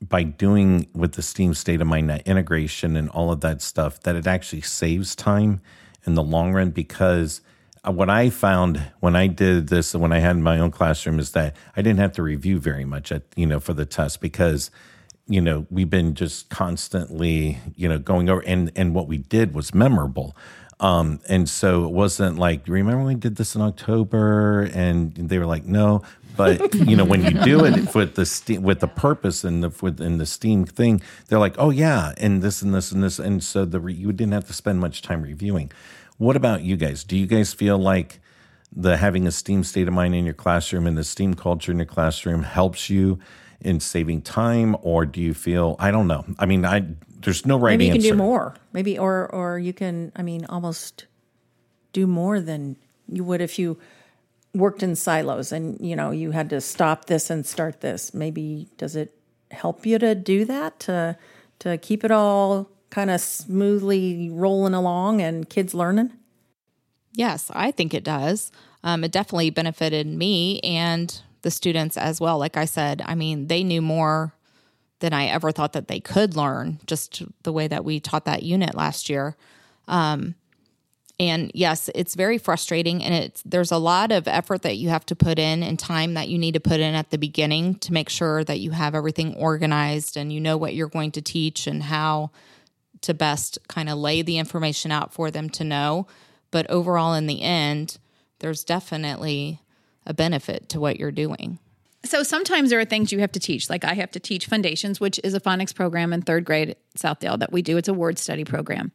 by 0.00 0.22
doing 0.22 0.88
with 0.94 1.12
the 1.12 1.22
Steam 1.22 1.54
state 1.54 1.80
of 1.80 1.86
mind, 1.86 2.10
that 2.10 2.26
integration 2.26 2.96
and 2.96 3.08
all 3.10 3.32
of 3.32 3.40
that 3.40 3.62
stuff, 3.62 4.00
that 4.02 4.16
it 4.16 4.26
actually 4.26 4.62
saves 4.62 5.16
time 5.16 5.60
in 6.06 6.14
the 6.14 6.22
long 6.22 6.52
run? 6.52 6.70
Because 6.70 7.40
uh, 7.86 7.92
what 7.92 8.10
I 8.10 8.30
found 8.30 8.92
when 9.00 9.16
I 9.16 9.26
did 9.26 9.68
this, 9.68 9.94
when 9.94 10.12
I 10.12 10.18
had 10.18 10.36
my 10.38 10.58
own 10.58 10.70
classroom, 10.70 11.18
is 11.18 11.32
that 11.32 11.56
I 11.76 11.82
didn't 11.82 12.00
have 12.00 12.12
to 12.12 12.22
review 12.22 12.58
very 12.58 12.84
much 12.84 13.12
at, 13.12 13.22
you 13.36 13.46
know, 13.46 13.60
for 13.60 13.74
the 13.74 13.86
test 13.86 14.20
because 14.20 14.70
you 15.28 15.40
know 15.40 15.66
we've 15.70 15.90
been 15.90 16.14
just 16.14 16.48
constantly 16.48 17.58
you 17.76 17.88
know 17.88 17.98
going 17.98 18.28
over 18.28 18.40
and 18.40 18.72
and 18.74 18.94
what 18.94 19.06
we 19.06 19.18
did 19.18 19.54
was 19.54 19.74
memorable 19.74 20.34
um 20.80 21.20
and 21.28 21.48
so 21.48 21.84
it 21.84 21.92
wasn't 21.92 22.38
like 22.38 22.66
remember 22.66 23.04
we 23.04 23.14
did 23.14 23.36
this 23.36 23.54
in 23.54 23.60
october 23.60 24.62
and 24.72 25.14
they 25.14 25.38
were 25.38 25.46
like 25.46 25.64
no 25.64 26.02
but 26.38 26.72
you 26.88 26.96
know 26.96 27.04
when 27.04 27.22
you 27.24 27.32
do 27.42 27.64
it 27.66 27.94
with 27.94 28.14
the 28.14 28.24
steam 28.24 28.62
with 28.62 28.80
the 28.80 28.88
purpose 28.88 29.44
and 29.44 29.62
the 29.62 29.70
within 29.82 30.16
the 30.16 30.24
steam 30.24 30.64
thing 30.64 31.02
they're 31.26 31.38
like 31.38 31.56
oh 31.58 31.68
yeah 31.68 32.14
and 32.16 32.40
this 32.40 32.62
and 32.62 32.72
this 32.72 32.92
and 32.92 33.02
this 33.02 33.18
and 33.18 33.42
so 33.44 33.66
the 33.66 33.80
re- 33.80 33.92
you 33.92 34.12
didn't 34.12 34.32
have 34.32 34.46
to 34.46 34.54
spend 34.54 34.80
much 34.80 35.02
time 35.02 35.20
reviewing. 35.20 35.70
What 36.16 36.36
about 36.36 36.62
you 36.62 36.76
guys? 36.76 37.04
Do 37.04 37.16
you 37.16 37.26
guys 37.26 37.52
feel 37.52 37.78
like 37.78 38.20
the 38.74 38.96
having 38.96 39.26
a 39.26 39.30
steam 39.32 39.64
state 39.64 39.88
of 39.88 39.94
mind 39.94 40.14
in 40.14 40.24
your 40.24 40.34
classroom 40.34 40.86
and 40.86 40.96
the 40.96 41.04
steam 41.04 41.34
culture 41.34 41.72
in 41.72 41.78
your 41.78 41.86
classroom 41.86 42.42
helps 42.42 42.88
you 42.88 43.18
in 43.60 43.80
saving 43.80 44.22
time 44.22 44.76
or 44.82 45.04
do 45.04 45.20
you 45.20 45.34
feel 45.34 45.74
i 45.80 45.90
don't 45.90 46.06
know. 46.06 46.24
I 46.38 46.46
mean 46.46 46.64
i 46.64 46.86
there's 47.20 47.44
no 47.44 47.58
right 47.58 47.72
Maybe 47.72 47.86
you 47.86 47.92
can 47.92 48.02
do 48.02 48.14
more. 48.14 48.54
Maybe 48.72 48.96
or 48.96 49.28
or 49.34 49.58
you 49.58 49.72
can 49.72 50.12
I 50.14 50.22
mean 50.22 50.44
almost 50.46 51.06
do 51.92 52.06
more 52.06 52.40
than 52.40 52.76
you 53.08 53.24
would 53.24 53.40
if 53.40 53.58
you 53.58 53.78
worked 54.58 54.82
in 54.82 54.94
silos 54.94 55.52
and 55.52 55.80
you 55.80 55.96
know 55.96 56.10
you 56.10 56.32
had 56.32 56.50
to 56.50 56.60
stop 56.60 57.06
this 57.06 57.30
and 57.30 57.46
start 57.46 57.80
this. 57.80 58.12
Maybe 58.12 58.68
does 58.76 58.96
it 58.96 59.14
help 59.50 59.86
you 59.86 59.98
to 59.98 60.14
do 60.14 60.44
that 60.44 60.78
to 60.80 61.16
to 61.60 61.78
keep 61.78 62.04
it 62.04 62.10
all 62.10 62.70
kind 62.90 63.10
of 63.10 63.20
smoothly 63.20 64.30
rolling 64.30 64.74
along 64.74 65.20
and 65.20 65.48
kids 65.48 65.74
learning? 65.74 66.12
Yes, 67.12 67.50
I 67.54 67.70
think 67.70 67.94
it 67.94 68.04
does. 68.04 68.52
Um, 68.84 69.04
it 69.04 69.12
definitely 69.12 69.50
benefited 69.50 70.06
me 70.06 70.60
and 70.60 71.20
the 71.42 71.50
students 71.50 71.96
as 71.96 72.20
well. 72.20 72.38
Like 72.38 72.56
I 72.56 72.64
said, 72.64 73.02
I 73.04 73.14
mean, 73.14 73.48
they 73.48 73.64
knew 73.64 73.82
more 73.82 74.34
than 75.00 75.12
I 75.12 75.26
ever 75.26 75.52
thought 75.52 75.72
that 75.72 75.88
they 75.88 76.00
could 76.00 76.36
learn, 76.36 76.80
just 76.86 77.22
the 77.42 77.52
way 77.52 77.68
that 77.68 77.84
we 77.84 78.00
taught 78.00 78.24
that 78.24 78.42
unit 78.42 78.74
last 78.74 79.08
year. 79.08 79.36
Um, 79.86 80.34
and 81.20 81.50
yes, 81.52 81.90
it's 81.94 82.14
very 82.14 82.38
frustrating, 82.38 83.02
and 83.02 83.12
it's 83.12 83.42
there's 83.44 83.72
a 83.72 83.78
lot 83.78 84.12
of 84.12 84.28
effort 84.28 84.62
that 84.62 84.76
you 84.76 84.88
have 84.88 85.04
to 85.06 85.16
put 85.16 85.38
in 85.38 85.64
and 85.64 85.78
time 85.78 86.14
that 86.14 86.28
you 86.28 86.38
need 86.38 86.54
to 86.54 86.60
put 86.60 86.78
in 86.78 86.94
at 86.94 87.10
the 87.10 87.18
beginning 87.18 87.74
to 87.76 87.92
make 87.92 88.08
sure 88.08 88.44
that 88.44 88.60
you 88.60 88.70
have 88.70 88.94
everything 88.94 89.34
organized 89.34 90.16
and 90.16 90.32
you 90.32 90.40
know 90.40 90.56
what 90.56 90.74
you're 90.74 90.88
going 90.88 91.10
to 91.12 91.22
teach 91.22 91.66
and 91.66 91.82
how 91.82 92.30
to 93.00 93.14
best 93.14 93.58
kind 93.68 93.88
of 93.88 93.98
lay 93.98 94.22
the 94.22 94.38
information 94.38 94.92
out 94.92 95.12
for 95.12 95.30
them 95.30 95.50
to 95.50 95.64
know. 95.64 96.06
But 96.52 96.70
overall, 96.70 97.14
in 97.14 97.26
the 97.26 97.42
end, 97.42 97.98
there's 98.38 98.62
definitely 98.62 99.60
a 100.06 100.14
benefit 100.14 100.68
to 100.70 100.80
what 100.80 100.98
you're 100.98 101.10
doing. 101.10 101.58
so 102.04 102.22
sometimes 102.22 102.70
there 102.70 102.78
are 102.78 102.84
things 102.84 103.12
you 103.12 103.18
have 103.18 103.32
to 103.32 103.40
teach. 103.40 103.68
Like 103.68 103.84
I 103.84 103.94
have 103.94 104.12
to 104.12 104.20
teach 104.20 104.46
Fundations, 104.46 105.00
which 105.00 105.18
is 105.24 105.34
a 105.34 105.40
phonics 105.40 105.74
program 105.74 106.12
in 106.12 106.22
third 106.22 106.44
grade 106.44 106.70
at 106.70 106.78
Southdale 106.96 107.40
that 107.40 107.52
we 107.52 107.60
do. 107.60 107.76
It's 107.76 107.88
a 107.88 107.94
word 107.94 108.18
study 108.18 108.44
program. 108.44 108.92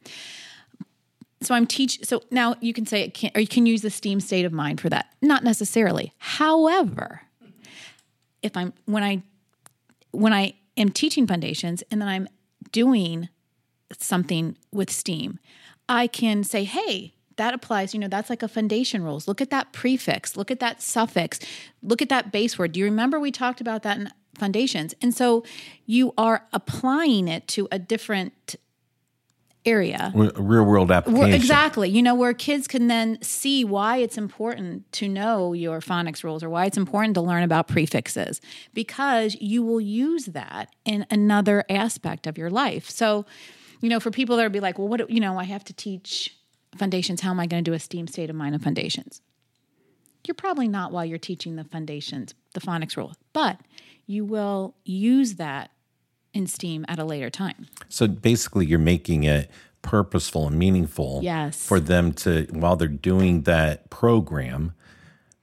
So 1.44 1.54
I'm 1.54 1.66
teach. 1.66 2.04
So 2.04 2.22
now 2.30 2.56
you 2.60 2.72
can 2.72 2.86
say 2.86 3.02
it 3.02 3.14
can, 3.14 3.30
or 3.34 3.40
you 3.40 3.46
can 3.46 3.66
use 3.66 3.82
the 3.82 3.90
STEAM 3.90 4.20
state 4.20 4.44
of 4.44 4.52
mind 4.52 4.80
for 4.80 4.88
that. 4.88 5.14
Not 5.20 5.44
necessarily. 5.44 6.12
However, 6.18 7.22
if 8.42 8.56
I'm 8.56 8.72
when 8.86 9.02
I 9.02 9.22
when 10.10 10.32
I 10.32 10.54
am 10.76 10.90
teaching 10.90 11.26
Fundations 11.26 11.82
and 11.90 12.00
then 12.00 12.08
I'm 12.08 12.28
doing 12.72 13.28
something 13.98 14.56
with 14.72 14.90
STEAM, 14.90 15.38
I 15.88 16.06
can 16.06 16.44
say, 16.44 16.64
hey, 16.64 17.14
that 17.36 17.54
applies, 17.54 17.94
you 17.94 18.00
know, 18.00 18.08
that's 18.08 18.30
like 18.30 18.42
a 18.42 18.48
foundation 18.48 19.02
rules. 19.02 19.26
Look 19.26 19.40
at 19.40 19.50
that 19.50 19.72
prefix, 19.72 20.36
look 20.36 20.50
at 20.50 20.60
that 20.60 20.82
suffix, 20.82 21.40
look 21.82 22.00
at 22.00 22.08
that 22.08 22.32
base 22.32 22.58
word. 22.58 22.72
Do 22.72 22.80
you 22.80 22.86
remember 22.86 23.18
we 23.18 23.32
talked 23.32 23.60
about 23.60 23.82
that 23.82 23.98
in 23.98 24.10
Fundations? 24.38 24.94
And 25.02 25.14
so 25.14 25.44
you 25.86 26.12
are 26.16 26.46
applying 26.52 27.28
it 27.28 27.46
to 27.48 27.68
a 27.70 27.78
different 27.78 28.56
area. 29.66 30.12
real 30.14 30.64
world 30.64 30.90
application 30.90 31.32
exactly. 31.32 31.88
You 31.88 32.02
know, 32.02 32.14
where 32.14 32.34
kids 32.34 32.66
can 32.66 32.86
then 32.88 33.18
see 33.22 33.64
why 33.64 33.98
it's 33.98 34.18
important 34.18 34.90
to 34.92 35.08
know 35.08 35.52
your 35.52 35.80
phonics 35.80 36.22
rules 36.22 36.42
or 36.42 36.50
why 36.50 36.66
it's 36.66 36.76
important 36.76 37.14
to 37.14 37.20
learn 37.20 37.42
about 37.42 37.68
prefixes 37.68 38.40
because 38.72 39.36
you 39.40 39.62
will 39.62 39.80
use 39.80 40.26
that 40.26 40.74
in 40.84 41.06
another 41.10 41.64
aspect 41.70 42.26
of 42.26 42.36
your 42.36 42.50
life. 42.50 42.90
So, 42.90 43.26
you 43.80 43.88
know, 43.88 44.00
for 44.00 44.10
people 44.10 44.36
that 44.36 44.42
would 44.42 44.52
be 44.52 44.60
like, 44.60 44.78
well, 44.78 44.88
what, 44.88 44.98
do- 44.98 45.06
you 45.08 45.20
know, 45.20 45.38
I 45.38 45.44
have 45.44 45.64
to 45.64 45.72
teach 45.72 46.36
Fundations. 46.76 47.20
How 47.20 47.30
am 47.30 47.38
I 47.38 47.46
going 47.46 47.62
to 47.62 47.70
do 47.70 47.74
a 47.74 47.78
STEAM 47.78 48.08
state 48.08 48.30
of 48.30 48.36
mind 48.36 48.54
of 48.54 48.62
Fundations? 48.62 49.20
You're 50.26 50.34
probably 50.34 50.68
not 50.68 50.90
while 50.90 51.04
you're 51.04 51.18
teaching 51.18 51.56
the 51.56 51.64
Fundations, 51.64 52.34
the 52.54 52.60
phonics 52.60 52.96
rule, 52.96 53.14
but 53.32 53.60
you 54.06 54.24
will 54.24 54.74
use 54.84 55.34
that 55.34 55.70
in 56.34 56.46
STEAM 56.46 56.84
at 56.88 56.98
a 56.98 57.04
later 57.04 57.30
time. 57.30 57.66
So 57.88 58.06
basically, 58.06 58.66
you're 58.66 58.78
making 58.78 59.24
it 59.24 59.50
purposeful 59.82 60.46
and 60.46 60.58
meaningful 60.58 61.20
Yes. 61.22 61.64
for 61.64 61.78
them 61.80 62.12
to, 62.14 62.46
while 62.50 62.74
they're 62.76 62.88
doing 62.88 63.42
that 63.42 63.90
program, 63.90 64.72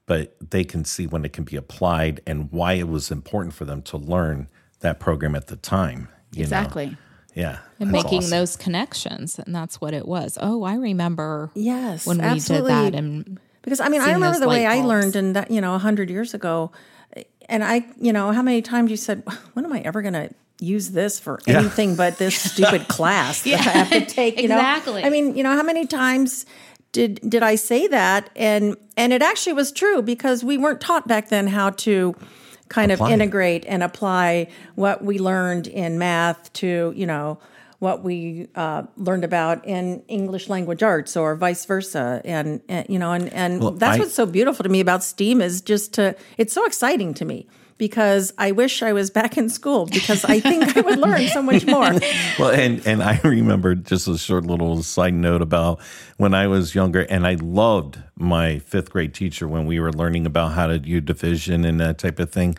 but 0.05 0.35
they 0.51 0.63
can 0.63 0.83
see 0.83 1.07
when 1.07 1.23
it 1.25 1.31
can 1.33 1.43
be 1.43 1.55
applied 1.55 2.21
and 2.27 2.51
why 2.51 2.73
it 2.73 2.87
was 2.87 3.11
important 3.11 3.53
for 3.53 3.65
them 3.65 3.81
to 3.83 3.97
learn 3.97 4.47
that 4.81 4.99
program 4.99 5.35
at 5.35 5.47
the 5.47 5.55
time. 5.55 6.07
you 6.33 6.39
know? 6.39 6.43
Exactly. 6.43 6.97
Yeah. 7.35 7.59
and 7.79 7.93
that's 7.93 8.03
making 8.03 8.17
awesome. 8.19 8.31
those 8.31 8.55
connections. 8.57 9.37
And 9.39 9.53
that's 9.55 9.79
what 9.79 9.93
it 9.93 10.07
was. 10.07 10.37
Oh, 10.41 10.63
I 10.63 10.75
remember 10.75 11.51
Yes, 11.53 12.05
when 12.05 12.17
we 12.17 12.23
absolutely. 12.23 12.73
did 12.73 12.93
that. 12.93 12.97
And 12.97 13.39
Because 13.61 13.79
I 13.79 13.87
mean, 13.89 14.01
I 14.01 14.11
remember 14.13 14.39
the 14.39 14.49
way 14.49 14.65
light 14.67 14.79
I 14.79 14.83
learned, 14.83 15.15
and 15.15 15.35
that 15.35 15.49
you 15.51 15.61
know, 15.61 15.75
a 15.75 15.77
hundred 15.79 16.09
years 16.09 16.33
ago, 16.33 16.71
and 17.47 17.63
I, 17.63 17.85
you 17.99 18.11
know, 18.11 18.31
how 18.31 18.41
many 18.41 18.61
times 18.61 18.89
you 18.91 18.97
said, 18.97 19.23
"When 19.53 19.63
am 19.65 19.71
I 19.71 19.79
ever 19.81 20.01
going 20.01 20.13
to 20.15 20.29
use 20.61 20.91
this 20.91 21.19
for 21.19 21.39
anything 21.47 21.95
but 21.95 22.17
this 22.17 22.35
stupid 22.51 22.87
class 22.87 23.41
that 23.43 23.53
I 23.53 23.71
have 23.71 23.89
to 23.89 24.05
take?" 24.05 24.39
You 24.41 24.47
know, 24.47 24.55
exactly. 24.55 25.03
I 25.03 25.09
mean, 25.09 25.35
you 25.35 25.43
know, 25.43 25.51
how 25.55 25.63
many 25.63 25.85
times 25.85 26.45
did 26.91 27.19
did 27.27 27.43
I 27.43 27.55
say 27.55 27.87
that? 27.87 28.29
And 28.35 28.77
and 28.95 29.11
it 29.13 29.21
actually 29.21 29.53
was 29.53 29.71
true 29.71 30.01
because 30.01 30.43
we 30.43 30.57
weren't 30.57 30.81
taught 30.81 31.07
back 31.07 31.29
then 31.29 31.47
how 31.47 31.71
to 31.71 32.15
kind 32.69 32.91
Apply 32.91 33.07
of 33.09 33.13
integrate 33.13 33.65
and 33.67 33.83
apply 33.83 34.47
what 34.75 35.03
we 35.03 35.19
learned 35.19 35.67
in 35.67 35.99
math 35.99 36.51
to 36.53 36.93
you 36.95 37.05
know 37.05 37.37
what 37.79 38.03
we 38.03 38.47
uh, 38.55 38.83
learned 38.95 39.23
about 39.23 39.65
in 39.65 40.03
English 40.07 40.47
language 40.47 40.83
arts 40.83 41.17
or 41.17 41.35
vice 41.35 41.65
versa 41.65 42.21
and, 42.23 42.61
and 42.69 42.85
you 42.87 42.99
know 42.99 43.11
and 43.11 43.33
and 43.33 43.59
Well, 43.61 43.71
that's 43.71 43.97
I- 43.97 43.99
what's 43.99 44.13
so 44.13 44.25
beautiful 44.25 44.63
to 44.63 44.69
me 44.69 44.79
about 44.79 45.03
STEAM 45.03 45.41
is 45.41 45.61
just 45.61 45.93
to 45.95 46.15
it's 46.37 46.53
so 46.53 46.65
exciting 46.65 47.13
to 47.15 47.25
me 47.25 47.47
because 47.81 48.31
I 48.37 48.51
wish 48.51 48.83
I 48.83 48.93
was 48.93 49.09
back 49.09 49.39
in 49.39 49.49
school 49.49 49.87
because 49.87 50.23
I 50.23 50.39
think 50.39 50.77
I 50.77 50.81
would 50.81 50.99
learn 50.99 51.27
so 51.29 51.41
much 51.41 51.65
more. 51.65 51.91
well, 52.37 52.51
and 52.51 52.85
and 52.85 53.01
I 53.01 53.19
remember 53.23 53.73
just 53.73 54.07
a 54.07 54.19
short 54.19 54.45
little 54.45 54.83
side 54.83 55.15
note 55.15 55.41
about 55.41 55.81
when 56.17 56.35
I 56.35 56.45
was 56.45 56.75
younger, 56.75 56.99
and 56.99 57.25
I 57.25 57.37
loved 57.41 57.97
my 58.15 58.59
fifth 58.59 58.91
grade 58.91 59.15
teacher 59.15 59.47
when 59.47 59.65
we 59.65 59.79
were 59.79 59.91
learning 59.91 60.27
about 60.27 60.51
how 60.51 60.67
to 60.67 60.77
do 60.77 61.01
division 61.01 61.65
and 61.65 61.79
that 61.79 61.97
type 61.97 62.19
of 62.19 62.29
thing. 62.31 62.55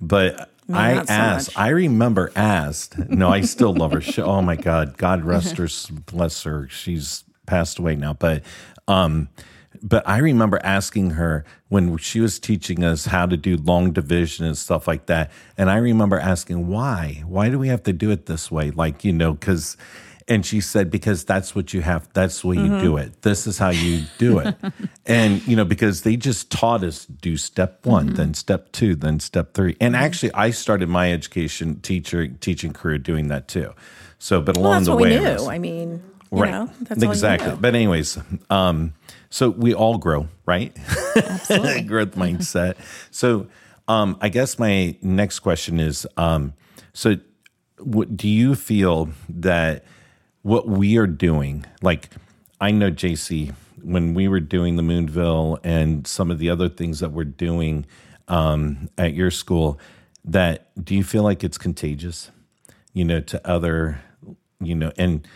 But 0.00 0.50
I 0.72 1.04
so 1.04 1.12
asked. 1.12 1.56
I 1.56 1.68
remember 1.68 2.32
asked. 2.34 2.98
No, 2.98 3.28
I 3.28 3.42
still 3.42 3.72
love 3.72 3.92
her. 3.92 4.00
She, 4.00 4.20
oh 4.22 4.42
my 4.42 4.56
God, 4.56 4.98
God 4.98 5.22
rest 5.22 5.56
her, 5.58 5.68
bless 6.06 6.42
her. 6.42 6.68
She's 6.68 7.22
passed 7.46 7.78
away 7.78 7.94
now, 7.94 8.14
but. 8.14 8.42
um 8.88 9.28
but 9.82 10.06
I 10.08 10.18
remember 10.18 10.60
asking 10.62 11.10
her 11.10 11.44
when 11.68 11.96
she 11.98 12.20
was 12.20 12.38
teaching 12.38 12.84
us 12.84 13.06
how 13.06 13.26
to 13.26 13.36
do 13.36 13.56
long 13.56 13.92
division 13.92 14.46
and 14.46 14.56
stuff 14.56 14.86
like 14.86 15.06
that. 15.06 15.30
And 15.56 15.70
I 15.70 15.76
remember 15.76 16.18
asking, 16.18 16.68
why? 16.68 17.22
Why 17.26 17.48
do 17.48 17.58
we 17.58 17.68
have 17.68 17.82
to 17.84 17.92
do 17.92 18.10
it 18.10 18.26
this 18.26 18.50
way? 18.50 18.70
Like, 18.70 19.04
you 19.04 19.12
know, 19.12 19.32
because, 19.32 19.76
and 20.28 20.46
she 20.46 20.60
said, 20.60 20.90
because 20.90 21.24
that's 21.24 21.54
what 21.54 21.74
you 21.74 21.82
have, 21.82 22.08
that's 22.12 22.42
the 22.42 22.48
way 22.48 22.56
you 22.56 22.68
do 22.68 22.92
mm-hmm. 22.92 23.08
it. 23.08 23.22
This 23.22 23.46
is 23.46 23.58
how 23.58 23.70
you 23.70 24.04
do 24.18 24.38
it. 24.38 24.54
and, 25.06 25.46
you 25.46 25.56
know, 25.56 25.64
because 25.64 26.02
they 26.02 26.16
just 26.16 26.50
taught 26.50 26.84
us 26.84 27.04
do 27.06 27.36
step 27.36 27.84
one, 27.84 28.06
mm-hmm. 28.06 28.14
then 28.16 28.34
step 28.34 28.72
two, 28.72 28.94
then 28.94 29.20
step 29.20 29.54
three. 29.54 29.76
And 29.80 29.94
mm-hmm. 29.94 30.04
actually, 30.04 30.32
I 30.34 30.50
started 30.50 30.88
my 30.88 31.12
education 31.12 31.80
teacher 31.80 32.28
teaching 32.28 32.72
career 32.72 32.98
doing 32.98 33.28
that 33.28 33.48
too. 33.48 33.74
So, 34.18 34.40
but 34.40 34.56
along 34.56 34.64
Well, 34.64 34.72
that's 34.72 34.86
the 34.86 34.92
what 34.92 35.02
way, 35.02 35.18
we 35.18 35.24
knew. 35.24 35.46
I 35.46 35.58
mean, 35.58 36.02
you 36.32 36.46
know, 36.46 36.70
that's 36.80 37.02
all 37.02 37.06
you 37.06 37.10
exactly. 37.10 37.56
But 37.60 37.74
anyways, 37.74 38.18
um, 38.50 38.94
so 39.34 39.50
we 39.50 39.74
all 39.74 39.98
grow, 39.98 40.28
right? 40.46 40.76
absolutely. 41.16 41.82
Growth 41.92 42.12
mindset. 42.12 42.76
So, 43.10 43.48
um, 43.88 44.16
I 44.20 44.28
guess 44.28 44.58
my 44.58 44.96
next 45.02 45.40
question 45.40 45.80
is, 45.80 46.06
um, 46.16 46.54
so 46.92 47.16
what, 47.78 48.16
do 48.16 48.28
you 48.28 48.54
feel 48.54 49.10
that 49.28 49.84
what 50.42 50.68
we 50.68 50.96
are 50.96 51.06
doing, 51.06 51.66
like 51.82 52.10
I 52.60 52.70
know 52.70 52.90
JC, 52.90 53.54
when 53.82 54.14
we 54.14 54.28
were 54.28 54.40
doing 54.40 54.76
the 54.76 54.82
Moonville 54.82 55.58
and 55.64 56.06
some 56.06 56.30
of 56.30 56.38
the 56.38 56.48
other 56.48 56.68
things 56.68 57.00
that 57.00 57.10
we're 57.10 57.24
doing 57.24 57.84
um, 58.28 58.88
at 58.96 59.14
your 59.14 59.30
school, 59.30 59.78
that 60.24 60.70
do 60.82 60.94
you 60.94 61.04
feel 61.04 61.22
like 61.22 61.44
it's 61.44 61.58
contagious? 61.58 62.30
you 62.94 63.04
know, 63.04 63.20
to 63.20 63.46
other, 63.46 64.00
you 64.60 64.74
know, 64.74 64.92
and 64.96 65.26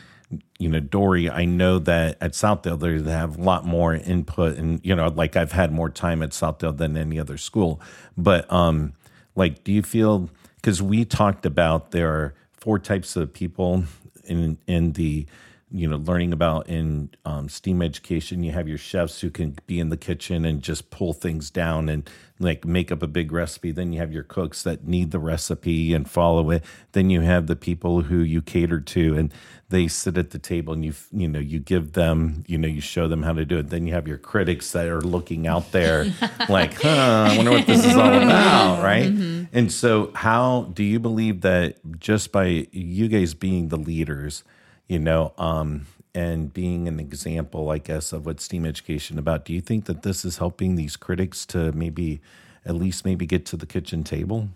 you 0.59 0.69
know, 0.69 0.81
Dory, 0.81 1.31
I 1.31 1.45
know 1.45 1.79
that 1.79 2.19
at 2.21 2.33
Southdale 2.33 2.79
they 2.79 3.11
have 3.11 3.39
a 3.39 3.43
lot 3.43 3.65
more 3.65 3.95
input, 3.95 4.57
and 4.59 4.81
you 4.85 4.95
know, 4.95 5.09
like 5.09 5.37
I've 5.37 5.53
had 5.53 5.73
more 5.73 5.89
time 5.89 6.23
at 6.23 6.31
Southdale 6.31 6.77
than 6.77 6.97
any 6.97 7.19
other 7.19 7.39
school. 7.39 7.81
But 8.17 8.51
um, 8.53 8.93
like, 9.35 9.65
do 9.65 9.73
you 9.73 9.83
feel 9.83 10.29
because 10.57 10.83
we 10.83 11.05
talked 11.05 11.47
about 11.47 11.93
there 11.93 12.11
are 12.11 12.35
four 12.53 12.79
types 12.79 13.17
of 13.17 13.33
people 13.33 13.85
in 14.25 14.59
in 14.67 14.93
the 14.93 15.27
you 15.71 15.89
know 15.89 15.97
learning 15.97 16.33
about 16.33 16.69
in 16.69 17.11
um, 17.25 17.49
STEAM 17.49 17.81
education. 17.83 18.43
You 18.43 18.53
have 18.53 18.69
your 18.69 18.79
chefs 18.79 19.21
who 19.21 19.31
can 19.31 19.57
be 19.67 19.81
in 19.81 19.89
the 19.89 19.97
kitchen 19.97 20.45
and 20.45 20.63
just 20.63 20.91
pull 20.91 21.13
things 21.13 21.51
down 21.51 21.89
and 21.89 22.09
like 22.39 22.65
make 22.65 22.93
up 22.93 23.03
a 23.03 23.07
big 23.07 23.33
recipe. 23.33 23.73
Then 23.73 23.93
you 23.93 24.01
have 24.01 24.13
your 24.13 24.23
cooks 24.23 24.63
that 24.63 24.87
need 24.87 25.11
the 25.11 25.19
recipe 25.19 25.93
and 25.93 26.09
follow 26.09 26.51
it. 26.51 26.65
Then 26.93 27.11
you 27.11 27.21
have 27.23 27.47
the 27.47 27.57
people 27.57 28.03
who 28.03 28.19
you 28.19 28.43
cater 28.43 28.81
to 28.81 29.17
and 29.17 29.33
they 29.71 29.87
sit 29.87 30.17
at 30.17 30.31
the 30.31 30.39
table 30.39 30.73
and 30.73 30.85
you 30.85 30.95
you 31.13 31.29
know 31.29 31.39
you 31.39 31.59
give 31.59 31.93
them 31.93 32.43
you 32.47 32.57
know 32.57 32.69
you 32.69 32.81
show 32.81 33.09
them 33.09 33.23
how 33.23 33.33
to 33.33 33.45
do 33.45 33.59
it. 33.59 33.71
Then 33.71 33.87
you 33.87 33.95
have 33.95 34.09
your 34.09 34.19
critics 34.19 34.73
that 34.73 34.87
are 34.87 35.01
looking 35.01 35.47
out 35.47 35.73
there 35.73 36.05
like, 36.49 36.81
huh, 36.81 37.29
I 37.31 37.37
wonder 37.37 37.53
what 37.53 37.67
this 37.67 37.85
is 37.85 37.97
all 37.97 38.15
about, 38.23 38.83
right? 38.83 39.13
And 39.53 39.73
so, 39.73 40.11
how 40.15 40.71
do 40.75 40.83
you 40.83 40.99
believe 40.99 41.41
that 41.43 41.77
just 41.99 42.33
by 42.33 42.67
you 42.73 43.09
guys 43.09 43.35
being 43.35 43.69
the 43.69 43.79
leaders? 43.79 44.45
you 44.89 44.99
know, 44.99 45.33
um, 45.39 45.87
and 46.19 46.53
being 46.53 46.89
an 46.89 46.99
example, 46.99 47.71
I 47.71 47.79
guess, 47.79 48.13
of 48.13 48.27
what 48.27 48.41
STEAM 48.41 48.67
education 48.67 49.21
about. 49.21 49.45
Do 49.45 49.53
you 49.53 49.61
think 49.61 49.85
that 49.85 50.03
this 50.03 50.25
is 50.25 50.39
helping 50.39 50.75
these 50.75 50.97
critics 50.97 51.47
to 51.47 51.71
maybe, 51.71 52.21
at 52.67 52.75
least 52.75 53.05
maybe 53.05 53.25
get 53.25 53.47
to 53.47 53.57
the 53.57 53.67
kitchen 53.67 54.03
table? 54.03 54.49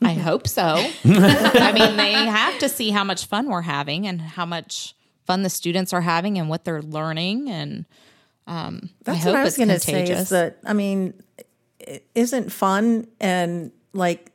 I 0.00 0.12
hope 0.12 0.46
so. 0.46 0.62
I 1.04 1.72
mean, 1.72 1.96
they 1.96 2.12
have 2.12 2.60
to 2.60 2.68
see 2.68 2.90
how 2.90 3.02
much 3.02 3.26
fun 3.26 3.48
we're 3.48 3.62
having 3.62 4.06
and 4.06 4.20
how 4.20 4.46
much 4.46 4.94
fun 5.26 5.42
the 5.42 5.50
students 5.50 5.92
are 5.92 6.00
having 6.00 6.38
and 6.38 6.48
what 6.48 6.64
they're 6.64 6.82
learning. 6.82 7.50
And 7.50 7.84
um, 8.46 8.90
I 9.04 9.12
That's 9.12 9.24
hope 9.24 9.32
what 9.32 9.40
I 9.40 9.44
was 9.44 9.54
it's 9.54 9.56
going 9.58 9.68
to 9.70 9.80
say. 9.80 10.04
Is 10.04 10.28
that 10.28 10.58
I 10.64 10.74
mean, 10.74 11.20
isn't 12.14 12.52
fun 12.52 13.08
and 13.18 13.72
like 13.92 14.30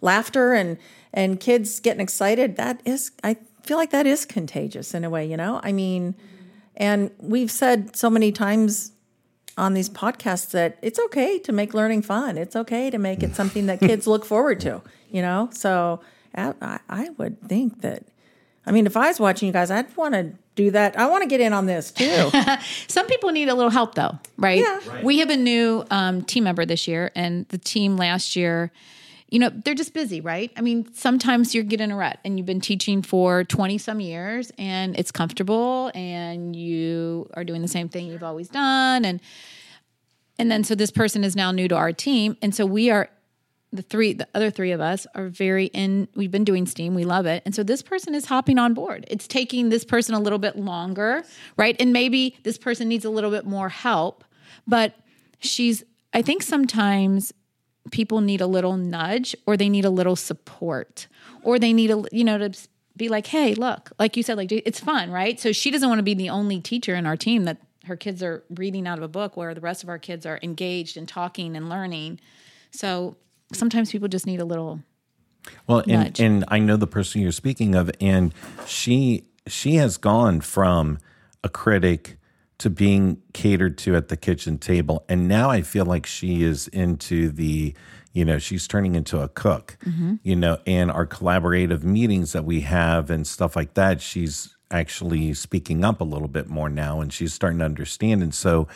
laughter 0.00 0.52
and 0.52 0.78
and 1.12 1.40
kids 1.40 1.80
getting 1.80 2.02
excited. 2.02 2.54
That 2.56 2.82
is, 2.84 3.10
I 3.24 3.38
feel 3.68 3.76
like 3.76 3.90
that 3.90 4.06
is 4.06 4.24
contagious 4.24 4.94
in 4.94 5.04
a 5.04 5.10
way. 5.10 5.24
You 5.30 5.36
know, 5.36 5.60
I 5.62 5.72
mean, 5.72 6.14
and 6.76 7.10
we've 7.18 7.50
said 7.50 7.94
so 7.94 8.08
many 8.10 8.32
times 8.32 8.92
on 9.56 9.74
these 9.74 9.90
podcasts 9.90 10.50
that 10.52 10.78
it's 10.82 10.98
okay 11.06 11.38
to 11.40 11.52
make 11.52 11.74
learning 11.74 12.02
fun. 12.02 12.38
It's 12.38 12.56
okay 12.56 12.90
to 12.90 12.98
make 12.98 13.22
it 13.22 13.34
something 13.34 13.66
that 13.66 13.80
kids 13.80 14.06
look 14.06 14.24
forward 14.24 14.60
to. 14.60 14.80
You 15.10 15.22
know, 15.22 15.48
so 15.52 16.00
I, 16.34 16.54
I- 16.62 16.80
I 16.88 17.08
would 17.18 17.40
think 17.48 17.80
that. 17.82 18.04
I 18.66 18.70
mean, 18.70 18.86
if 18.86 18.96
I 18.98 19.08
was 19.08 19.18
watching 19.18 19.46
you 19.46 19.52
guys, 19.52 19.70
I'd 19.70 19.96
want 19.96 20.12
to 20.14 20.32
do 20.54 20.70
that. 20.72 20.98
I 20.98 21.06
want 21.08 21.22
to 21.22 21.28
get 21.28 21.40
in 21.40 21.52
on 21.54 21.64
this 21.66 21.90
too. 21.90 22.30
Some 22.88 23.06
people 23.06 23.30
need 23.30 23.48
a 23.48 23.54
little 23.54 23.70
help 23.70 23.94
though, 23.94 24.18
right? 24.36 24.60
Yeah. 24.60 25.02
We 25.02 25.20
have 25.20 25.30
a 25.30 25.36
new 25.38 25.84
um, 25.90 26.22
team 26.22 26.44
member 26.44 26.66
this 26.66 26.86
year, 26.86 27.10
and 27.14 27.46
the 27.48 27.56
team 27.58 27.96
last 27.96 28.36
year, 28.36 28.70
you 29.30 29.38
know, 29.38 29.50
they're 29.50 29.74
just 29.74 29.92
busy, 29.92 30.20
right? 30.20 30.50
I 30.56 30.62
mean, 30.62 30.92
sometimes 30.94 31.54
you 31.54 31.62
get 31.62 31.80
in 31.80 31.90
a 31.90 31.96
rut 31.96 32.18
and 32.24 32.38
you've 32.38 32.46
been 32.46 32.62
teaching 32.62 33.02
for 33.02 33.44
20 33.44 33.76
some 33.76 34.00
years 34.00 34.50
and 34.56 34.98
it's 34.98 35.10
comfortable 35.10 35.90
and 35.94 36.56
you 36.56 37.28
are 37.34 37.44
doing 37.44 37.60
the 37.60 37.68
same 37.68 37.90
thing 37.90 38.06
you've 38.06 38.22
always 38.22 38.48
done. 38.48 39.04
And, 39.04 39.20
and 40.38 40.50
then 40.50 40.64
so 40.64 40.74
this 40.74 40.90
person 40.90 41.24
is 41.24 41.36
now 41.36 41.50
new 41.50 41.68
to 41.68 41.76
our 41.76 41.92
team. 41.92 42.38
And 42.40 42.54
so 42.54 42.64
we 42.64 42.90
are 42.90 43.10
the 43.70 43.82
three 43.82 44.14
the 44.14 44.26
other 44.34 44.50
three 44.50 44.72
of 44.72 44.80
us 44.80 45.06
are 45.14 45.28
very 45.28 45.66
in 45.66 46.08
we've 46.14 46.30
been 46.30 46.44
doing 46.44 46.64
steam 46.66 46.94
we 46.94 47.04
love 47.04 47.26
it 47.26 47.42
and 47.44 47.54
so 47.54 47.62
this 47.62 47.82
person 47.82 48.14
is 48.14 48.24
hopping 48.24 48.58
on 48.58 48.72
board 48.72 49.04
it's 49.10 49.28
taking 49.28 49.68
this 49.68 49.84
person 49.84 50.14
a 50.14 50.18
little 50.18 50.38
bit 50.38 50.56
longer 50.56 51.22
right 51.58 51.76
and 51.78 51.92
maybe 51.92 52.38
this 52.44 52.56
person 52.56 52.88
needs 52.88 53.04
a 53.04 53.10
little 53.10 53.30
bit 53.30 53.44
more 53.44 53.68
help 53.68 54.24
but 54.66 54.94
she's 55.38 55.84
i 56.14 56.22
think 56.22 56.42
sometimes 56.42 57.30
people 57.90 58.20
need 58.20 58.40
a 58.40 58.46
little 58.46 58.76
nudge 58.76 59.34
or 59.46 59.56
they 59.56 59.68
need 59.68 59.84
a 59.84 59.90
little 59.90 60.16
support 60.16 61.06
or 61.42 61.58
they 61.58 61.72
need 61.72 61.90
a 61.90 62.02
you 62.12 62.24
know 62.24 62.38
to 62.38 62.52
be 62.96 63.08
like 63.08 63.26
hey 63.28 63.54
look 63.54 63.90
like 63.98 64.16
you 64.16 64.22
said 64.22 64.36
like 64.36 64.50
it's 64.50 64.80
fun 64.80 65.10
right 65.10 65.38
so 65.38 65.52
she 65.52 65.70
doesn't 65.70 65.88
want 65.88 65.98
to 65.98 66.02
be 66.02 66.14
the 66.14 66.28
only 66.28 66.60
teacher 66.60 66.94
in 66.94 67.06
our 67.06 67.16
team 67.16 67.44
that 67.44 67.58
her 67.84 67.96
kids 67.96 68.22
are 68.22 68.42
reading 68.50 68.86
out 68.86 68.98
of 68.98 69.04
a 69.04 69.08
book 69.08 69.36
where 69.36 69.54
the 69.54 69.60
rest 69.60 69.82
of 69.82 69.88
our 69.88 69.98
kids 69.98 70.26
are 70.26 70.38
engaged 70.42 70.96
and 70.96 71.08
talking 71.08 71.56
and 71.56 71.68
learning 71.68 72.18
so 72.70 73.16
sometimes 73.52 73.90
people 73.90 74.08
just 74.08 74.26
need 74.26 74.40
a 74.40 74.44
little 74.44 74.80
Well, 75.66 75.78
and, 75.80 76.04
Nudge. 76.04 76.20
and 76.20 76.44
I 76.48 76.58
know 76.58 76.76
the 76.76 76.86
person 76.86 77.22
you're 77.22 77.32
speaking 77.32 77.74
of, 77.74 77.90
and 78.00 78.34
she 78.66 79.24
she 79.46 79.76
has 79.76 79.96
gone 79.96 80.42
from 80.42 80.98
a 81.42 81.48
critic 81.48 82.18
to 82.58 82.70
being 82.70 83.22
catered 83.32 83.78
to 83.78 83.96
at 83.96 84.08
the 84.08 84.16
kitchen 84.16 84.58
table. 84.58 85.04
And 85.08 85.28
now 85.28 85.50
I 85.50 85.62
feel 85.62 85.84
like 85.84 86.06
she 86.06 86.42
is 86.42 86.68
into 86.68 87.30
the, 87.30 87.74
you 88.12 88.24
know, 88.24 88.38
she's 88.38 88.66
turning 88.66 88.96
into 88.96 89.20
a 89.20 89.28
cook, 89.28 89.78
mm-hmm. 89.84 90.16
you 90.24 90.34
know, 90.34 90.58
and 90.66 90.90
our 90.90 91.06
collaborative 91.06 91.84
meetings 91.84 92.32
that 92.32 92.44
we 92.44 92.60
have 92.62 93.10
and 93.10 93.26
stuff 93.26 93.54
like 93.54 93.74
that, 93.74 94.00
she's 94.00 94.56
actually 94.70 95.34
speaking 95.34 95.84
up 95.84 96.00
a 96.00 96.04
little 96.04 96.28
bit 96.28 96.48
more 96.48 96.68
now 96.68 97.00
and 97.00 97.12
she's 97.12 97.32
starting 97.32 97.60
to 97.60 97.64
understand. 97.64 98.22
And 98.22 98.34
so 98.34 98.66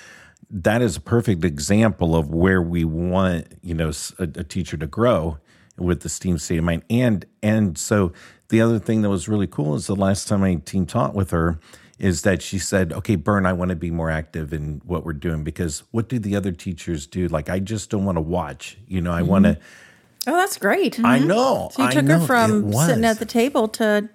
that 0.49 0.81
is 0.81 0.97
a 0.97 1.01
perfect 1.01 1.45
example 1.45 2.15
of 2.15 2.33
where 2.33 2.63
we 2.63 2.85
want, 2.85 3.49
you 3.63 3.75
know, 3.75 3.91
a 4.19 4.45
teacher 4.45 4.77
to 4.77 4.87
grow 4.87 5.39
with 5.77 6.03
the 6.03 6.09
STEAM 6.09 6.39
state 6.39 6.59
of 6.59 6.65
mind. 6.65 6.85
And 6.89 7.25
and 7.43 7.77
so 7.77 8.13
the 8.49 8.61
other 8.61 8.79
thing 8.79 9.03
that 9.03 9.11
was 9.11 9.29
really 9.29 9.47
cool 9.47 9.75
is 9.75 9.87
the 9.87 9.97
last 9.97 10.29
time 10.29 10.43
I 10.43 10.55
team 10.57 10.87
taught 10.87 11.15
with 11.15 11.31
her 11.31 11.59
is 12.03 12.23
that 12.23 12.43
she 12.43 12.59
said, 12.59 12.93
"Okay, 12.93 13.17
Bern, 13.17 13.47
I 13.47 13.53
want 13.55 13.69
to 13.71 13.77
be 13.77 13.91
more 13.91 14.11
active 14.11 14.53
in 14.53 14.83
what 14.85 15.05
we're 15.07 15.13
doing 15.15 15.45
because 15.45 15.85
what 15.93 16.09
do 16.09 16.19
the 16.19 16.37
other 16.37 16.53
teachers 16.53 17.07
do? 17.07 17.29
Like, 17.29 17.49
I 17.49 17.61
just 17.61 17.89
don't 17.89 18.05
want 18.05 18.17
to 18.17 18.23
watch. 18.23 18.77
You 18.89 19.01
know, 19.01 19.13
I 19.13 19.23
want 19.23 19.45
to. 19.47 19.57
Oh, 20.27 20.37
that's 20.37 20.59
great. 20.59 21.01
I 21.03 21.19
know. 21.19 21.71
So 21.73 21.83
you 21.83 21.89
I 21.89 21.93
took 21.93 22.05
know, 22.05 22.19
her 22.21 22.27
from 22.27 22.73
sitting 22.73 23.05
at 23.05 23.19
the 23.19 23.25
table 23.25 23.69
to 23.69 24.09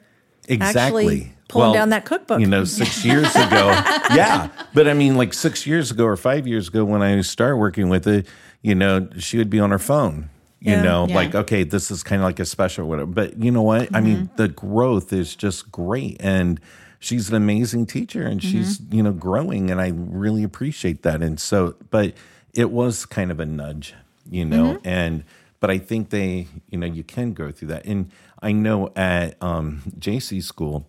exactly 0.48 1.34
pulling 1.48 1.74
down 1.74 1.90
that 1.90 2.06
cookbook. 2.06 2.40
You 2.40 2.48
know, 2.48 2.64
six 2.66 3.04
years 3.12 3.34
ago, 3.36 3.70
yeah. 4.14 4.50
But 4.74 4.88
I 4.88 4.94
mean, 4.94 5.16
like 5.16 5.34
six 5.34 5.66
years 5.66 5.92
ago 5.92 6.06
or 6.06 6.18
five 6.18 6.46
years 6.48 6.68
ago, 6.68 6.86
when 6.86 7.02
I 7.02 7.20
started 7.22 7.58
working 7.58 7.90
with 7.90 8.08
it, 8.08 8.28
you 8.62 8.76
know, 8.76 9.08
she 9.18 9.38
would 9.38 9.50
be 9.50 9.60
on 9.60 9.72
her 9.72 9.80
phone. 9.80 10.30
You 10.60 10.74
Yeah. 10.74 10.82
know, 10.82 11.06
Yeah. 11.08 11.16
like 11.16 11.36
okay, 11.36 11.64
this 11.64 11.92
is 11.92 12.04
kind 12.04 12.22
of 12.22 12.26
like 12.26 12.40
a 12.40 12.46
special 12.46 12.88
whatever. 12.88 13.12
But 13.12 13.38
you 13.42 13.52
know 13.52 13.62
what? 13.62 13.96
I 13.96 14.02
mean, 14.02 14.18
Mm-hmm. 14.24 14.36
the 14.38 14.48
growth 14.50 15.14
is 15.14 15.36
just 15.36 15.72
great, 15.72 16.18
and 16.20 16.60
she's 17.00 17.30
an 17.30 17.36
amazing 17.36 17.86
teacher, 17.86 18.24
and 18.24 18.40
Mm-hmm. 18.42 18.52
she's 18.52 18.80
you 18.92 19.04
know 19.04 19.12
growing, 19.14 19.70
and 19.72 19.80
I 19.82 19.92
really 19.96 20.44
appreciate 20.44 21.04
that. 21.04 21.22
And 21.22 21.40
so, 21.40 21.76
but 21.90 22.14
it 22.54 22.72
was 22.72 23.06
kind 23.06 23.32
of 23.32 23.40
a 23.40 23.46
nudge, 23.46 23.94
you 24.30 24.46
know, 24.46 24.76
Mm-hmm. 24.76 24.88
and 24.88 25.24
but 25.60 25.72
I 25.72 25.80
think 25.80 26.10
they, 26.12 26.48
you 26.70 26.78
know, 26.78 26.86
you 26.88 27.04
can 27.04 27.34
go 27.34 27.52
through 27.52 27.70
that, 27.70 27.86
and 27.86 28.12
I 28.42 28.52
know 28.52 28.92
at 28.96 29.42
um, 29.42 29.82
JC 30.00 30.42
school. 30.44 30.88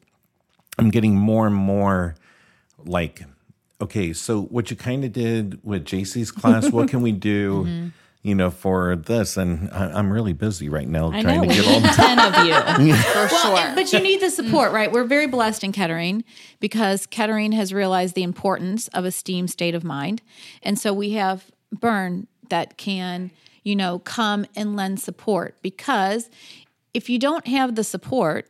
I'm 0.78 0.90
getting 0.90 1.16
more 1.16 1.46
and 1.46 1.56
more 1.56 2.14
like, 2.84 3.22
okay, 3.80 4.12
so 4.12 4.42
what 4.42 4.70
you 4.70 4.76
kind 4.76 5.04
of 5.04 5.12
did 5.12 5.58
with 5.64 5.84
JC's 5.84 6.30
class, 6.30 6.70
what 6.70 6.88
can 6.88 7.02
we 7.02 7.10
do, 7.12 7.64
Mm-hmm. 7.64 7.88
You 8.22 8.35
know, 8.35 8.50
for 8.50 8.96
this? 8.96 9.37
And 9.37 9.70
I, 9.70 9.92
I'm 9.92 10.12
really 10.12 10.33
busy 10.33 10.68
right 10.68 10.88
now 10.88 11.11
I 11.12 11.22
trying 11.22 11.37
know. 11.37 11.42
to 11.42 11.48
We 11.48 11.54
get 11.54 11.66
all 11.66 11.81
need 11.81 11.92
10 11.92 12.18
of 12.18 12.87
you 12.87 12.94
for 12.96 13.18
Well, 13.18 13.28
sure. 13.57 13.59
and- 13.59 13.76
but 13.76 13.92
you 13.92 14.00
need 14.00 14.20
the 14.20 14.28
support, 14.31 14.72
right? 14.72 14.90
We're 14.90 15.04
very 15.04 15.26
blessed 15.28 15.62
in 15.64 15.70
Kettering 15.72 16.24
because 16.61 17.07
Kettering 17.07 17.52
has 17.52 17.72
realized 17.72 18.14
the 18.16 18.24
importance 18.24 18.88
of 18.88 19.04
a 19.04 19.12
STEAM 19.12 19.46
state 19.48 19.74
of 19.74 19.85
mind. 19.85 20.20
And 20.62 20.78
so 20.78 20.92
we 20.92 21.11
have 21.12 21.44
Bern 21.72 22.26
that 22.50 22.76
can, 22.76 23.31
you 23.62 23.76
know, 23.76 24.00
come 24.00 24.46
and 24.57 24.74
lend 24.74 24.98
support 25.00 25.57
because 25.62 26.28
if 26.92 27.09
you 27.09 27.18
don't 27.20 27.46
have 27.46 27.76
the 27.76 27.85
support, 27.85 28.48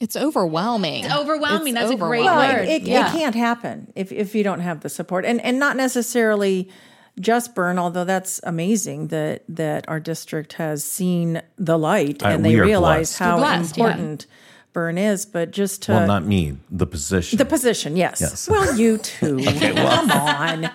it's 0.00 0.14
overwhelming. 0.14 1.04
It's 1.04 1.14
overwhelming. 1.14 1.74
It's 1.76 1.88
That's 1.88 1.92
a 1.94 1.96
great. 1.96 2.22
Well, 2.24 2.36
word. 2.54 2.68
it, 2.68 2.82
it, 2.82 2.88
Yeah. 2.88 3.08
it 3.08 3.12
can't 3.18 3.34
happen 3.34 3.92
if, 3.96 4.12
if 4.12 4.34
you 4.36 4.44
don't 4.44 4.60
have 4.60 4.80
the 4.82 4.88
support, 4.88 5.24
and 5.24 5.40
and 5.40 5.58
not 5.58 5.76
necessarily 5.76 6.68
just 7.20 7.54
Bern, 7.54 7.78
although 7.78 8.04
that's 8.04 8.40
amazing 8.44 9.08
that 9.08 9.42
that 9.48 9.88
our 9.88 10.00
district 10.00 10.54
has 10.54 10.84
seen 10.84 11.42
the 11.56 11.78
light 11.78 12.22
Uh, 12.22 12.28
and 12.28 12.42
we 12.42 12.54
they 12.54 12.60
realize 12.60 13.10
blessed. 13.10 13.18
how 13.18 13.36
We're 13.36 13.40
blessed, 13.42 13.76
yeah. 13.76 13.84
important 13.86 14.26
Bern 14.72 14.98
is. 14.98 15.26
But 15.26 15.50
just 15.50 15.82
to 15.82 15.92
well, 15.92 16.06
not 16.06 16.24
me, 16.24 16.58
the 16.70 16.86
position. 16.86 17.38
the 17.38 17.44
position, 17.44 17.96
yes. 17.96 18.20
Yes. 18.20 18.48
Well, 18.48 18.76
you 18.76 18.98
too. 18.98 19.38
Come 19.60 20.10
on. 20.10 20.70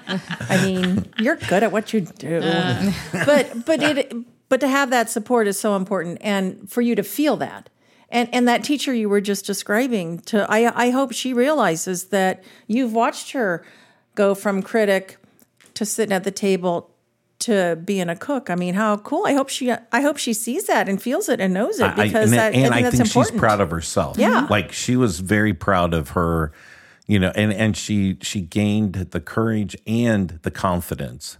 I 0.49 0.61
mean, 0.63 1.11
you're 1.19 1.35
good 1.37 1.63
at 1.63 1.71
what 1.71 1.93
you 1.93 2.01
do. 2.01 2.39
but 3.25 3.65
but 3.65 3.81
it 3.81 4.13
but 4.49 4.59
to 4.59 4.67
have 4.67 4.89
that 4.91 5.09
support 5.09 5.47
is 5.47 5.59
so 5.59 5.75
important 5.75 6.17
and 6.21 6.69
for 6.69 6.81
you 6.81 6.95
to 6.95 7.03
feel 7.03 7.37
that. 7.37 7.69
And 8.09 8.29
and 8.33 8.47
that 8.47 8.63
teacher 8.63 8.93
you 8.93 9.09
were 9.09 9.21
just 9.21 9.45
describing 9.45 10.19
to 10.19 10.45
I 10.49 10.87
I 10.87 10.89
hope 10.91 11.13
she 11.13 11.33
realizes 11.33 12.05
that 12.05 12.43
you've 12.67 12.93
watched 12.93 13.31
her 13.31 13.63
go 14.15 14.35
from 14.35 14.61
critic 14.61 15.17
to 15.75 15.85
sitting 15.85 16.13
at 16.13 16.23
the 16.23 16.31
table 16.31 16.89
to 17.39 17.77
being 17.83 18.07
a 18.09 18.15
cook. 18.15 18.49
I 18.49 18.55
mean, 18.55 18.73
how 18.73 18.97
cool. 18.97 19.25
I 19.25 19.33
hope 19.33 19.49
she 19.49 19.71
I 19.71 20.01
hope 20.01 20.17
she 20.17 20.33
sees 20.33 20.65
that 20.67 20.87
and 20.87 21.01
feels 21.01 21.27
it 21.29 21.39
and 21.41 21.53
knows 21.53 21.79
it 21.79 21.85
I- 21.97 22.05
because 22.05 22.31
and, 22.31 22.39
that, 22.39 22.53
and 22.53 22.73
I 22.73 22.77
think 22.77 22.83
that's 22.85 22.97
think 22.97 23.07
important. 23.07 23.33
she's 23.33 23.39
proud 23.39 23.61
of 23.61 23.69
herself. 23.71 24.17
Yeah. 24.17 24.47
like 24.49 24.71
she 24.71 24.95
was 24.95 25.19
very 25.19 25.53
proud 25.53 25.93
of 25.93 26.09
her, 26.09 26.51
you 27.07 27.19
know, 27.19 27.31
and 27.35 27.51
and 27.51 27.75
she 27.75 28.17
she 28.21 28.39
gained 28.41 28.93
the 28.93 29.19
courage 29.19 29.75
and 29.85 30.39
the 30.43 30.51
confidence 30.51 31.37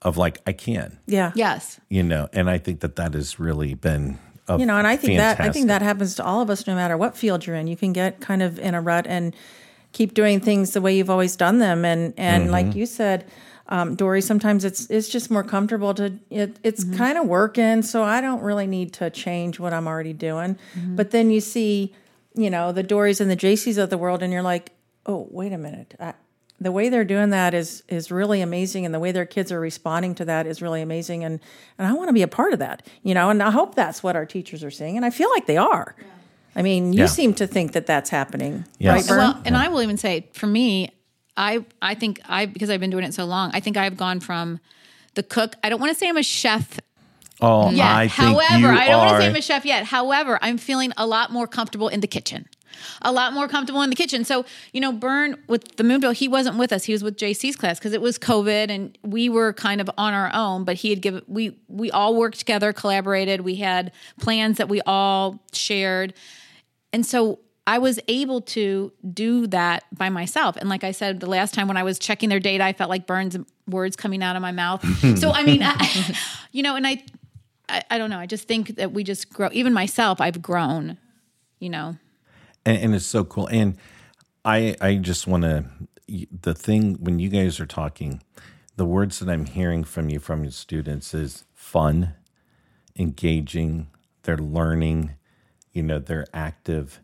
of 0.00 0.16
like 0.16 0.40
I 0.46 0.52
can, 0.52 0.98
yeah. 1.06 1.32
Yes. 1.34 1.78
you 1.88 2.02
know, 2.02 2.28
and 2.32 2.48
I 2.50 2.58
think 2.58 2.80
that 2.80 2.96
that 2.96 3.14
has 3.14 3.38
really 3.38 3.74
been. 3.74 4.18
A 4.48 4.58
you 4.58 4.66
know 4.66 4.76
and 4.76 4.88
i 4.88 4.96
think 4.96 5.18
that 5.18 5.38
i 5.40 5.50
think 5.50 5.68
that 5.68 5.82
happens 5.82 6.16
to 6.16 6.24
all 6.24 6.40
of 6.40 6.50
us 6.50 6.66
no 6.66 6.74
matter 6.74 6.96
what 6.96 7.16
field 7.16 7.46
you're 7.46 7.54
in 7.54 7.68
you 7.68 7.76
can 7.76 7.92
get 7.92 8.20
kind 8.20 8.42
of 8.42 8.58
in 8.58 8.74
a 8.74 8.80
rut 8.80 9.06
and 9.08 9.36
keep 9.92 10.14
doing 10.14 10.40
things 10.40 10.72
the 10.72 10.80
way 10.80 10.96
you've 10.96 11.08
always 11.10 11.36
done 11.36 11.58
them 11.60 11.84
and 11.84 12.12
and 12.16 12.42
Mm-hmm. 12.44 12.52
like 12.52 12.74
you 12.74 12.84
said 12.84 13.24
um, 13.72 13.94
Dory, 13.96 14.20
sometimes 14.20 14.64
it's 14.64 14.80
it's 14.90 15.08
just 15.08 15.30
more 15.30 15.42
comfortable 15.42 15.94
to 15.94 16.12
it, 16.30 16.58
it's 16.62 16.84
Mm-hmm. 16.84 16.96
kind 16.96 17.16
of 17.18 17.26
working, 17.26 17.80
so 17.82 18.02
I 18.02 18.20
don't 18.20 18.42
really 18.42 18.66
need 18.66 18.92
to 19.00 19.08
change 19.10 19.58
what 19.58 19.72
I'm 19.72 19.86
already 19.88 20.12
doing. 20.12 20.56
Mm-hmm. 20.76 20.96
But 20.96 21.10
then 21.10 21.30
you 21.30 21.40
see, 21.40 21.94
you 22.34 22.50
know, 22.50 22.70
the 22.72 22.84
Dorys 22.84 23.20
and 23.20 23.30
the 23.30 23.36
JCs 23.36 23.78
of 23.82 23.88
the 23.90 23.96
world, 23.98 24.22
and 24.22 24.30
you're 24.32 24.42
like, 24.54 24.72
oh, 25.06 25.26
wait 25.30 25.52
a 25.52 25.58
minute, 25.58 25.94
I, 25.98 26.12
the 26.60 26.70
way 26.70 26.90
they're 26.90 27.04
doing 27.14 27.30
that 27.30 27.54
is 27.54 27.82
is 27.88 28.10
really 28.10 28.40
amazing, 28.42 28.84
and 28.84 28.94
the 28.94 29.00
way 29.00 29.10
their 29.10 29.26
kids 29.26 29.50
are 29.50 29.58
responding 29.60 30.14
to 30.16 30.24
that 30.26 30.46
is 30.46 30.60
really 30.60 30.82
amazing, 30.82 31.24
and 31.24 31.40
and 31.78 31.86
I 31.88 31.92
want 31.94 32.08
to 32.08 32.12
be 32.12 32.22
a 32.22 32.28
part 32.28 32.52
of 32.52 32.58
that, 32.58 32.86
you 33.02 33.14
know, 33.14 33.30
and 33.30 33.42
I 33.42 33.50
hope 33.50 33.74
that's 33.74 34.02
what 34.02 34.16
our 34.16 34.26
teachers 34.26 34.62
are 34.62 34.70
seeing, 34.70 34.96
and 34.98 35.04
I 35.06 35.10
feel 35.10 35.30
like 35.30 35.46
they 35.46 35.56
are. 35.56 35.96
I 36.54 36.60
mean, 36.62 36.92
you 36.92 37.00
Yeah. 37.00 37.06
seem 37.06 37.32
to 37.34 37.46
think 37.46 37.72
that 37.72 37.86
that's 37.86 38.10
happening, 38.10 38.66
Yes. 38.78 39.08
right, 39.10 39.16
Well, 39.16 39.40
and 39.46 39.56
I 39.56 39.68
will 39.68 39.80
even 39.82 39.96
say, 39.96 40.28
for 40.34 40.46
me, 40.46 40.90
I 41.36 41.64
I 41.80 41.94
think 41.94 42.20
I 42.28 42.46
because 42.46 42.70
I've 42.70 42.80
been 42.80 42.90
doing 42.90 43.04
it 43.04 43.14
so 43.14 43.24
long, 43.24 43.50
I 43.54 43.60
think 43.60 43.76
I've 43.76 43.96
gone 43.96 44.20
from 44.20 44.60
the 45.14 45.22
cook. 45.22 45.54
I 45.62 45.68
don't 45.68 45.80
want 45.80 45.92
to 45.92 45.98
say 45.98 46.08
I'm 46.08 46.16
a 46.16 46.22
chef 46.22 46.78
Oh, 47.42 47.70
yet. 47.70 47.86
I 47.86 48.08
think 48.08 48.28
However, 48.28 48.68
I 48.68 48.86
don't 48.86 48.98
want 48.98 49.16
to 49.16 49.22
say 49.22 49.28
I'm 49.28 49.36
a 49.36 49.42
chef 49.42 49.64
yet. 49.64 49.84
However, 49.86 50.38
I'm 50.42 50.58
feeling 50.58 50.92
a 50.96 51.06
lot 51.06 51.32
more 51.32 51.48
comfortable 51.48 51.88
in 51.88 52.00
the 52.00 52.06
kitchen. 52.06 52.48
A 53.02 53.12
lot 53.12 53.32
more 53.32 53.48
comfortable 53.48 53.82
in 53.82 53.90
the 53.90 53.96
kitchen. 53.96 54.24
So, 54.24 54.44
you 54.72 54.80
know, 54.80 54.92
Bern 54.92 55.36
with 55.48 55.76
the 55.76 55.82
Moonville, 55.82 56.14
he 56.14 56.28
wasn't 56.28 56.56
with 56.56 56.72
us. 56.72 56.84
He 56.84 56.92
was 56.92 57.02
with 57.02 57.16
JC's 57.16 57.56
class 57.56 57.78
because 57.78 57.92
it 57.92 58.00
was 58.00 58.18
COVID 58.18 58.70
and 58.70 58.96
we 59.02 59.28
were 59.28 59.52
kind 59.52 59.80
of 59.80 59.90
on 59.98 60.14
our 60.14 60.30
own, 60.32 60.64
but 60.64 60.76
he 60.76 60.90
had 60.90 61.02
given 61.02 61.22
we 61.26 61.58
we 61.68 61.90
all 61.90 62.16
worked 62.16 62.38
together, 62.38 62.72
collaborated. 62.72 63.40
We 63.40 63.56
had 63.56 63.92
plans 64.20 64.58
that 64.58 64.68
we 64.68 64.80
all 64.86 65.42
shared. 65.52 66.14
And 66.92 67.04
so 67.04 67.40
I 67.66 67.78
was 67.78 68.00
able 68.08 68.40
to 68.40 68.92
do 69.12 69.46
that 69.48 69.84
by 69.96 70.08
myself. 70.08 70.56
And 70.56 70.68
like 70.68 70.82
I 70.82 70.90
said, 70.90 71.20
the 71.20 71.28
last 71.28 71.54
time 71.54 71.68
when 71.68 71.76
I 71.76 71.84
was 71.84 71.98
checking 71.98 72.28
their 72.28 72.40
data, 72.40 72.64
I 72.64 72.72
felt 72.72 72.90
like 72.90 73.06
Berns 73.06 73.36
words 73.68 73.94
coming 73.94 74.22
out 74.22 74.34
of 74.34 74.42
my 74.42 74.52
mouth. 74.52 74.84
so 75.18 75.30
I 75.30 75.44
mean, 75.44 75.62
I, 75.62 76.16
you 76.52 76.62
know, 76.62 76.74
and 76.74 76.86
I, 76.86 77.04
I, 77.68 77.82
I 77.90 77.98
don't 77.98 78.10
know. 78.10 78.18
I 78.18 78.26
just 78.26 78.48
think 78.48 78.76
that 78.76 78.92
we 78.92 79.04
just 79.04 79.32
grow. 79.32 79.48
Even 79.52 79.72
myself, 79.72 80.20
I've 80.20 80.42
grown. 80.42 80.98
You 81.60 81.70
know, 81.70 81.96
and, 82.66 82.78
and 82.78 82.94
it's 82.94 83.06
so 83.06 83.22
cool. 83.22 83.46
And 83.46 83.76
I 84.44 84.74
I 84.80 84.96
just 84.96 85.28
want 85.28 85.44
to 85.44 85.64
the 86.42 86.54
thing 86.54 86.94
when 86.94 87.18
you 87.18 87.28
guys 87.28 87.60
are 87.60 87.66
talking, 87.66 88.22
the 88.76 88.84
words 88.84 89.18
that 89.20 89.28
I'm 89.28 89.46
hearing 89.46 89.84
from 89.84 90.08
you 90.08 90.18
from 90.18 90.42
your 90.42 90.52
students 90.52 91.14
is 91.14 91.44
fun, 91.54 92.14
engaging, 92.98 93.88
they're 94.22 94.36
learning, 94.36 95.14
you 95.72 95.82
know, 95.82 95.98
they're 95.98 96.26
active, 96.34 97.00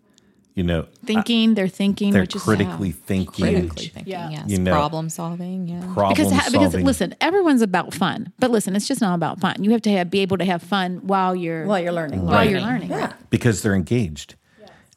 you 0.59 0.65
know, 0.65 0.87
thinking 1.07 1.55
they're 1.55 1.69
thinking, 1.69 2.13
they're 2.13 2.23
which 2.23 2.35
is 2.37 2.43
critically 2.43 2.91
thinking, 2.91 3.45
Critically 3.45 3.87
thinking, 3.87 4.11
Yeah. 4.13 4.29
yes. 4.31 4.45
You 4.51 4.59
know, 4.59 4.73
Problem 4.73 5.09
solving, 5.09 5.69
yeah. 5.69 5.81
problem 5.95 6.09
because 6.15 6.33
ha- 6.33 6.49
because 6.51 6.73
solving. 6.73 6.85
listen, 6.85 7.15
everyone's 7.21 7.63
about 7.63 7.95
fun, 7.95 8.33
but 8.41 8.51
listen, 8.51 8.75
it's 8.75 8.89
just 8.89 9.01
not 9.01 9.15
about 9.15 9.39
fun. 9.41 9.55
You 9.63 9.71
have 9.71 9.83
to 9.83 9.91
have, 9.93 10.11
be 10.11 10.19
able 10.21 10.37
to 10.39 10.45
have 10.45 10.61
fun 10.63 10.99
while 11.07 11.37
you're 11.37 11.65
While 11.65 11.79
you're 11.81 11.93
learning, 11.93 12.27
while 12.27 12.49
you're 12.49 12.61
learning. 12.61 12.91
Yeah. 12.91 13.13
because 13.31 13.63
they're 13.63 13.75
engaged 13.77 14.35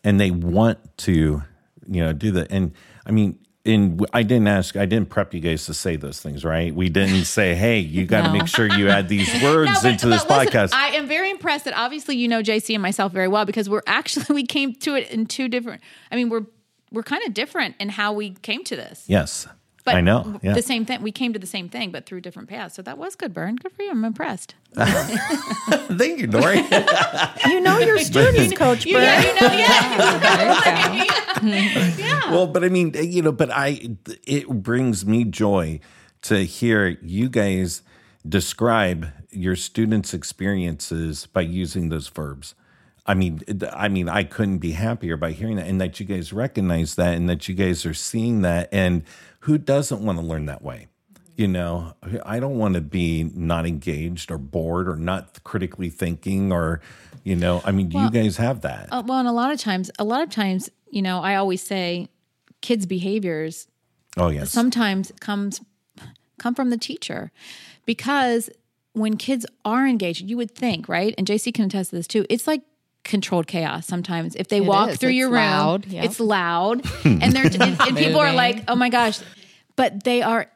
and 0.03 0.19
they 0.19 0.31
want 0.31 0.79
to 0.97 1.43
you 1.87 2.01
know 2.03 2.11
do 2.13 2.31
that 2.31 2.47
and 2.51 2.71
i 3.05 3.11
mean 3.11 3.37
in 3.63 3.99
i 4.11 4.23
didn't 4.23 4.47
ask 4.47 4.75
i 4.75 4.85
didn't 4.87 5.09
prep 5.09 5.33
you 5.35 5.39
guys 5.39 5.67
to 5.67 5.73
say 5.73 5.95
those 5.95 6.19
things 6.19 6.43
right 6.43 6.73
we 6.73 6.89
didn't 6.89 7.25
say 7.25 7.53
hey 7.53 7.77
you 7.77 8.05
got 8.05 8.23
to 8.23 8.27
No. 8.29 8.39
make 8.39 8.47
sure 8.47 8.65
you 8.75 8.89
add 8.89 9.07
these 9.07 9.27
words 9.43 9.69
No, 9.71 9.79
but- 9.83 9.91
into 9.91 10.07
this 10.07 10.23
listen, 10.27 10.47
podcast 10.47 10.73
I 10.73 10.95
am 10.95 11.07
very 11.07 11.29
impressed 11.29 11.65
that 11.65 11.75
obviously 11.77 12.15
you 12.17 12.27
know 12.27 12.41
JC 12.41 12.73
and 12.73 12.81
myself 12.81 13.11
very 13.11 13.27
well 13.27 13.45
because 13.45 13.69
we're 13.69 13.83
actually 13.85 14.25
we 14.33 14.45
came 14.45 14.73
to 14.75 14.95
it 14.95 15.11
in 15.11 15.27
two 15.27 15.47
different. 15.47 15.81
I 16.11 16.15
mean, 16.15 16.29
we're 16.29 16.45
we're 16.91 17.03
kind 17.03 17.23
of 17.27 17.33
different 17.33 17.75
in 17.79 17.89
how 17.89 18.13
we 18.13 18.31
came 18.31 18.63
to 18.65 18.75
this. 18.75 19.03
yes 19.07 19.47
But 19.81 19.95
I 19.95 20.01
know, 20.01 20.39
yeah. 20.41 20.53
the 20.53 20.61
same 20.61 20.85
thing. 20.85 21.01
We 21.01 21.11
came 21.11 21.33
to 21.33 21.39
the 21.39 21.47
same 21.47 21.69
thing, 21.69 21.91
but 21.91 22.05
through 22.05 22.21
different 22.21 22.49
paths. 22.49 22.75
So 22.75 22.81
that 22.83 22.97
was 22.97 23.15
good, 23.15 23.33
Bern. 23.33 23.55
Good 23.55 23.71
for 23.71 23.83
you. 23.83 23.91
I'm 23.91 24.05
impressed. 24.05 24.55
Thank 24.75 26.19
you, 26.19 26.27
Dory. 26.27 26.63
You 27.47 27.59
know 27.59 27.79
your 27.79 27.99
students, 27.99 28.53
Coach 28.57 28.85
Bern. 28.85 29.03
Yeah, 29.03 29.21
you 29.21 29.41
know, 29.41 29.53
yeah. 31.97 32.31
well, 32.31 32.47
but 32.47 32.63
I 32.63 32.69
mean, 32.69 32.93
you 32.95 33.21
know, 33.21 33.31
but 33.31 33.49
I 33.51 33.97
it 34.25 34.47
brings 34.47 35.05
me 35.05 35.25
joy 35.25 35.79
to 36.23 36.45
hear 36.45 36.97
you 37.01 37.29
guys 37.29 37.81
describe 38.27 39.07
your 39.31 39.55
students' 39.55 40.13
experiences 40.13 41.25
by 41.25 41.41
using 41.41 41.89
those 41.89 42.07
verbs. 42.07 42.53
I 43.05 43.13
mean, 43.15 43.41
I 43.73 43.87
mean, 43.87 44.07
I 44.09 44.23
couldn't 44.23 44.59
be 44.59 44.71
happier 44.73 45.17
by 45.17 45.31
hearing 45.31 45.55
that, 45.55 45.67
and 45.67 45.81
that 45.81 45.99
you 45.99 46.05
guys 46.05 46.31
recognize 46.31 46.95
that, 46.95 47.15
and 47.15 47.27
that 47.29 47.47
you 47.47 47.55
guys 47.55 47.85
are 47.85 47.93
seeing 47.93 48.41
that, 48.41 48.69
and 48.71 49.03
who 49.41 49.57
doesn't 49.57 50.03
want 50.03 50.19
to 50.19 50.25
learn 50.25 50.45
that 50.45 50.61
way? 50.61 50.87
You 51.35 51.47
know, 51.47 51.95
I 52.23 52.39
don't 52.39 52.57
want 52.57 52.75
to 52.75 52.81
be 52.81 53.23
not 53.23 53.65
engaged 53.65 54.29
or 54.29 54.37
bored 54.37 54.87
or 54.87 54.95
not 54.95 55.43
critically 55.43 55.89
thinking, 55.89 56.51
or, 56.51 56.81
you 57.23 57.35
know, 57.35 57.61
I 57.65 57.71
mean, 57.71 57.89
you 57.89 58.11
guys 58.11 58.37
have 58.37 58.61
that. 58.61 58.89
Uh, 58.91 59.01
well, 59.03 59.17
and 59.17 59.27
a 59.27 59.31
lot 59.31 59.51
of 59.51 59.59
times, 59.59 59.89
a 59.97 60.03
lot 60.03 60.21
of 60.21 60.29
times, 60.29 60.69
you 60.91 61.01
know, 61.01 61.21
I 61.21 61.35
always 61.35 61.63
say 61.63 62.09
kids' 62.61 62.85
behaviors 62.85 63.67
oh 64.17 64.29
yes, 64.29 64.51
sometimes 64.51 65.11
comes 65.19 65.61
come 66.37 66.53
from 66.53 66.69
the 66.69 66.77
teacher 66.77 67.31
because 67.85 68.49
when 68.93 69.17
kids 69.17 69.45
are 69.63 69.87
engaged, 69.87 70.21
you 70.21 70.37
would 70.37 70.51
think, 70.51 70.89
right? 70.89 71.15
And 71.17 71.25
JC 71.25 71.53
can 71.53 71.65
attest 71.65 71.91
to 71.91 71.95
this 71.95 72.07
too. 72.07 72.25
It's 72.29 72.45
like 72.45 72.61
controlled 73.03 73.47
chaos 73.47 73.85
sometimes. 73.87 74.35
If 74.35 74.47
they 74.49 74.57
It 74.57 74.65
walk 74.65 74.89
is. 74.91 74.97
through 74.97 75.09
It's 75.09 75.17
your 75.17 75.29
room. 75.29 75.83
Yep. 75.87 76.05
it's 76.05 76.19
loud, 76.19 76.81
and 77.05 77.33
they're 77.33 77.45
and, 77.61 77.79
and 77.81 77.97
people 77.97 78.19
are 78.19 78.33
like, 78.33 78.63
"Oh 78.67 78.75
my 78.75 78.89
gosh!" 78.89 79.19
But 79.75 80.03
they 80.03 80.21
are 80.21 80.47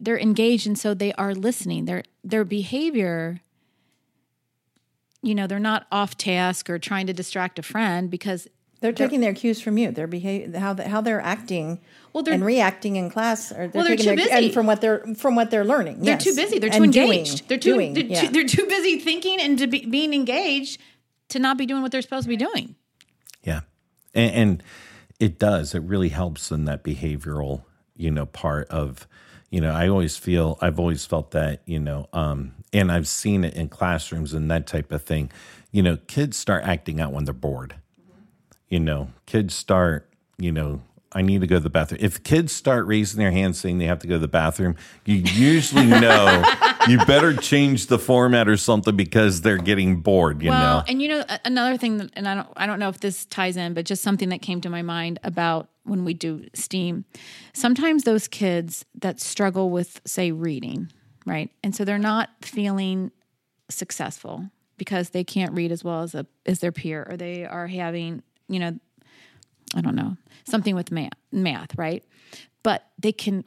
they're 0.00 0.18
engaged, 0.18 0.66
and 0.66 0.78
so 0.78 0.94
they 0.94 1.12
are 1.14 1.34
listening. 1.34 1.84
Their 1.86 2.02
their 2.24 2.44
behavior, 2.44 3.40
you 5.22 5.34
know, 5.34 5.46
they're 5.46 5.58
not 5.58 5.86
off 5.92 6.16
task 6.16 6.68
or 6.70 6.78
trying 6.78 7.06
to 7.06 7.12
distract 7.12 7.58
a 7.58 7.62
friend 7.62 8.10
because 8.10 8.48
They're 8.80 8.92
taking 8.92 9.20
their 9.20 9.34
cues 9.34 9.60
from 9.60 9.76
you. 9.78 9.90
Their 9.90 10.06
behavior, 10.06 10.58
how 10.58 10.72
they, 10.72 10.84
how 10.88 11.00
they're 11.02 11.20
acting, 11.20 11.80
Well, 12.12 12.22
they're- 12.24 12.34
and 12.34 12.44
reacting 12.44 12.96
in 12.96 13.10
class, 13.10 13.52
or 13.52 13.68
they're, 13.68 13.70
Well, 13.74 13.84
they're 13.84 13.96
too 13.96 14.04
their, 14.04 14.16
busy. 14.16 14.30
and 14.30 14.52
from 14.54 14.66
what 14.66 14.80
they're 14.80 15.04
from 15.14 15.34
what 15.34 15.50
they're 15.50 15.64
learning. 15.64 16.00
they're 16.00 16.14
yes. 16.14 16.24
too 16.24 16.34
busy. 16.34 16.58
They're 16.58 16.70
too 16.70 16.82
And 16.82 16.92
doing- 16.92 17.12
engaged. 17.20 17.48
they're 17.48 17.58
too 17.58 17.72
doing, 17.74 17.94
they're, 17.94 18.04
yeah. 18.04 18.20
too 18.22 18.28
they're 18.28 18.46
too 18.46 18.66
busy 18.66 18.98
thinking 18.98 19.40
and 19.40 19.58
to 19.58 19.66
be, 19.66 19.84
being 19.86 20.12
engaged 20.14 20.80
to 21.30 21.38
not 21.38 21.56
be 21.56 21.66
doing 21.66 21.82
what 21.82 21.92
they're 21.92 22.02
supposed 22.02 22.24
to 22.24 22.28
be 22.28 22.36
doing. 22.36 22.74
Yeah. 23.42 23.60
And, 24.14 24.34
and 24.34 24.62
it 25.18 25.38
does. 25.38 25.74
It 25.74 25.82
really 25.82 26.08
helps 26.08 26.50
in 26.50 26.64
that 26.66 26.82
behavioral, 26.82 27.62
you 27.96 28.10
know, 28.10 28.26
part 28.26 28.68
of, 28.68 29.06
you 29.50 29.60
know, 29.60 29.72
I 29.72 29.88
always 29.88 30.16
feel, 30.16 30.58
I've 30.60 30.78
always 30.78 31.04
felt 31.04 31.32
that, 31.32 31.62
you 31.66 31.78
know, 31.78 32.08
um, 32.12 32.54
and 32.72 32.90
I've 32.92 33.08
seen 33.08 33.44
it 33.44 33.54
in 33.54 33.68
classrooms 33.68 34.32
and 34.32 34.50
that 34.50 34.66
type 34.66 34.92
of 34.92 35.02
thing. 35.02 35.30
You 35.72 35.82
know, 35.82 35.98
kids 36.06 36.36
start 36.36 36.64
acting 36.64 37.00
out 37.00 37.12
when 37.12 37.24
they're 37.24 37.34
bored. 37.34 37.74
You 38.68 38.80
know, 38.80 39.10
kids 39.26 39.54
start, 39.54 40.08
you 40.38 40.52
know, 40.52 40.82
I 41.12 41.22
need 41.22 41.40
to 41.40 41.46
go 41.46 41.56
to 41.56 41.60
the 41.60 41.70
bathroom. 41.70 42.00
If 42.02 42.22
kids 42.22 42.52
start 42.52 42.86
raising 42.86 43.18
their 43.18 43.32
hands 43.32 43.58
saying 43.58 43.78
they 43.78 43.86
have 43.86 43.98
to 44.00 44.06
go 44.06 44.14
to 44.14 44.20
the 44.20 44.28
bathroom, 44.28 44.76
you 45.04 45.16
usually 45.16 45.86
know 45.86 46.42
you 46.88 46.98
better 47.04 47.34
change 47.34 47.86
the 47.86 47.98
format 47.98 48.48
or 48.48 48.56
something 48.56 48.96
because 48.96 49.42
they're 49.42 49.58
getting 49.58 50.00
bored, 50.00 50.42
you 50.42 50.50
well, 50.50 50.78
know. 50.78 50.84
and 50.88 51.02
you 51.02 51.08
know 51.08 51.24
another 51.44 51.76
thing, 51.76 51.98
that, 51.98 52.10
and 52.14 52.28
I 52.28 52.34
don't, 52.34 52.48
I 52.56 52.66
don't 52.66 52.78
know 52.78 52.88
if 52.88 53.00
this 53.00 53.26
ties 53.26 53.56
in, 53.56 53.74
but 53.74 53.84
just 53.84 54.02
something 54.02 54.30
that 54.30 54.42
came 54.42 54.60
to 54.62 54.70
my 54.70 54.82
mind 54.82 55.18
about 55.22 55.68
when 55.84 56.04
we 56.04 56.14
do 56.14 56.46
STEAM. 56.54 57.04
Sometimes 57.52 58.04
those 58.04 58.28
kids 58.28 58.84
that 58.94 59.20
struggle 59.20 59.70
with, 59.70 60.00
say, 60.04 60.32
reading, 60.32 60.90
right, 61.26 61.50
and 61.62 61.74
so 61.74 61.84
they're 61.84 61.98
not 61.98 62.30
feeling 62.42 63.10
successful 63.68 64.50
because 64.76 65.10
they 65.10 65.24
can't 65.24 65.52
read 65.52 65.70
as 65.70 65.84
well 65.84 66.02
as 66.02 66.14
a 66.14 66.26
as 66.46 66.60
their 66.60 66.72
peer, 66.72 67.06
or 67.08 67.16
they 67.16 67.44
are 67.44 67.66
having, 67.66 68.22
you 68.48 68.58
know, 68.58 68.78
I 69.74 69.80
don't 69.80 69.94
know, 69.94 70.16
something 70.44 70.74
with 70.74 70.90
math, 70.90 71.12
math, 71.30 71.76
right? 71.76 72.04
But 72.62 72.86
they 72.98 73.12
can 73.12 73.44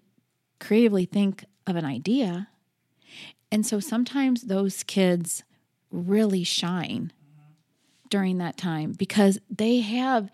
creatively 0.60 1.06
think 1.06 1.46
of 1.67 1.76
an 1.76 1.86
idea. 1.86 2.48
And 3.53 3.67
so 3.67 3.79
sometimes 3.79 4.41
those 4.41 4.81
kids 4.81 5.43
really 5.91 6.43
shine 6.43 7.13
during 8.09 8.39
that 8.39 8.57
time 8.57 8.93
because 8.93 9.37
they 9.47 9.81
have 9.81 10.31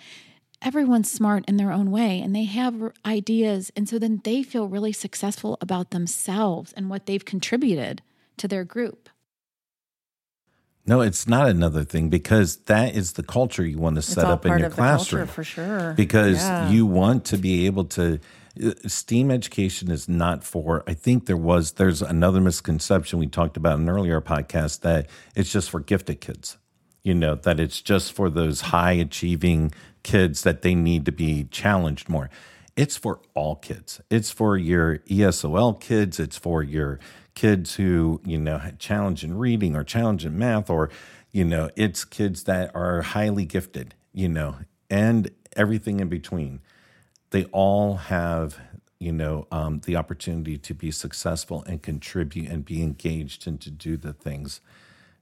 everyone's 0.62 1.12
smart 1.12 1.44
in 1.46 1.58
their 1.58 1.74
own 1.74 1.92
way 1.92 2.22
and 2.22 2.34
they 2.34 2.46
have 2.46 2.94
ideas 3.06 3.74
and 3.76 3.90
so 3.90 4.00
then 4.00 4.22
they 4.24 4.42
feel 4.42 4.70
really 4.70 4.94
successful 4.94 5.58
about 5.60 5.92
themselves 5.92 6.72
and 6.78 6.90
what 6.90 7.08
they've 7.08 7.26
contributed 7.26 8.02
to 8.38 8.48
their 8.48 8.64
group. 8.64 9.10
No, 10.86 11.02
it's 11.02 11.28
not 11.28 11.50
another 11.50 11.84
thing 11.84 12.10
because 12.10 12.56
that 12.66 12.96
is 12.96 13.14
the 13.14 13.24
culture 13.24 13.66
you 13.66 13.80
want 13.80 13.98
to 13.98 14.02
set 14.02 14.26
up 14.26 14.46
in 14.46 14.58
your 14.58 14.68
of 14.68 14.76
the 14.76 14.82
culture, 14.82 15.26
classroom 15.26 15.28
for 15.28 15.44
sure. 15.44 15.94
Because 15.94 16.38
Yeah. 16.38 16.70
you 16.72 16.86
want 16.86 17.26
to 17.26 17.38
be 17.38 17.66
able 17.66 17.84
to. 17.86 18.20
Uh, 18.64 18.72
STEAM 18.88 19.32
education 19.32 19.92
is 19.92 20.08
not 20.10 20.44
for. 20.44 20.84
I 20.88 20.94
think 20.94 21.26
there 21.26 21.38
was 21.38 21.74
there's 21.74 22.02
another 22.02 22.42
misconception 22.42 23.20
we 23.20 23.28
talked 23.28 23.58
about 23.58 23.78
in 23.78 23.84
an 23.84 23.90
earlier 23.90 24.22
podcast 24.22 24.82
that 24.82 25.10
it's 25.36 25.52
just 25.52 25.70
for 25.70 25.80
gifted 25.80 26.22
kids. 26.22 26.58
You 27.04 27.14
know 27.14 27.36
that 27.36 27.60
it's 27.60 27.82
just 27.82 28.12
for 28.14 28.30
those 28.30 28.62
high 28.62 28.92
achieving 28.94 29.72
kids 30.04 30.44
that 30.44 30.62
they 30.62 30.76
need 30.76 31.06
to 31.06 31.12
be 31.12 31.46
challenged 31.46 32.10
more. 32.10 32.30
It's 32.76 32.96
for 32.96 33.20
all 33.34 33.56
kids. 33.56 34.00
It's 34.10 34.32
for 34.32 34.58
your 34.58 35.00
ESOL 35.00 35.80
kids. 35.80 36.20
It's 36.20 36.38
for 36.38 36.64
your 36.64 37.00
kids 37.36 37.76
who, 37.76 38.22
you 38.26 38.38
know, 38.38 38.62
challenge 38.80 39.24
in 39.24 39.38
reading 39.38 39.76
or 39.76 39.84
challenge 39.84 40.26
in 40.26 40.38
math, 40.38 40.70
or, 40.70 40.90
you 41.32 41.44
know, 41.44 41.70
it's 41.76 42.06
kids 42.06 42.44
that 42.44 42.74
are 42.76 43.02
highly 43.02 43.46
gifted, 43.46 43.96
you 44.14 44.30
know, 44.30 44.58
and 44.90 45.30
everything 45.56 46.00
in 46.00 46.10
between. 46.10 46.62
They 47.32 47.46
all 47.46 47.96
have, 47.96 48.60
you 49.00 49.12
know, 49.12 49.48
um, 49.52 49.82
the 49.86 49.96
opportunity 49.96 50.58
to 50.58 50.74
be 50.74 50.92
successful 50.92 51.64
and 51.68 51.82
contribute 51.82 52.50
and 52.50 52.66
be 52.66 52.82
engaged 52.82 53.48
and 53.48 53.60
to 53.62 53.70
do 53.70 53.98
the 53.98 54.14
things, 54.14 54.62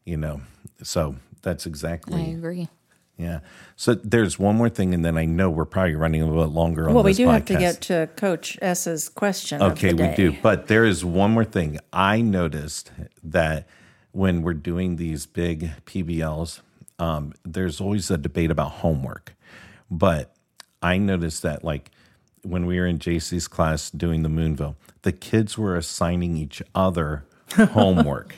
you 0.05 0.17
know. 0.17 0.41
So 0.83 1.15
that's 1.41 1.65
exactly. 1.65 2.21
I 2.21 2.25
agree. 2.27 2.69
Yeah. 3.17 3.39
So 3.75 3.95
there's 3.95 4.37
one 4.37 4.55
more 4.55 4.69
thing, 4.69 4.93
and 4.93 5.03
then 5.03 5.17
I 5.17 5.25
know 5.25 5.49
we're 5.49 5.65
probably 5.65 5.95
running 5.95 6.21
a 6.21 6.27
little 6.27 6.43
bit 6.45 6.53
longer 6.53 6.87
on 6.87 6.93
well, 6.93 7.03
we 7.03 7.13
do 7.13 7.27
have 7.27 7.45
to 7.45 7.55
get 7.55 7.81
to 7.81 8.07
Coach 8.15 8.59
S's 8.61 9.09
question. 9.09 9.61
Okay, 9.61 9.93
we 9.93 10.13
do. 10.15 10.35
But 10.41 10.67
there 10.67 10.85
is 10.85 11.03
one 11.03 11.31
more 11.31 11.45
thing. 11.45 11.79
I 11.91 12.21
noticed 12.21 12.91
that 13.23 13.67
when 14.11 14.43
we're 14.43 14.53
doing 14.53 14.97
these 14.97 15.25
big 15.25 15.71
PBLs, 15.85 16.61
um, 16.99 17.33
there's 17.43 17.81
always 17.81 18.11
a 18.11 18.17
debate 18.17 18.51
about 18.51 18.71
homework. 18.71 19.35
But 19.89 20.35
I 20.81 20.97
noticed 20.97 21.41
that, 21.41 21.63
like, 21.63 21.89
when 22.43 22.65
we 22.65 22.79
were 22.79 22.85
in 22.85 22.99
JC's 22.99 23.47
class 23.47 23.89
doing 23.89 24.23
the 24.23 24.29
Moonville, 24.29 24.75
the 25.01 25.11
kids 25.11 25.57
were 25.57 25.75
assigning 25.75 26.37
each 26.37 26.61
other 26.73 27.25
homework. 27.55 28.35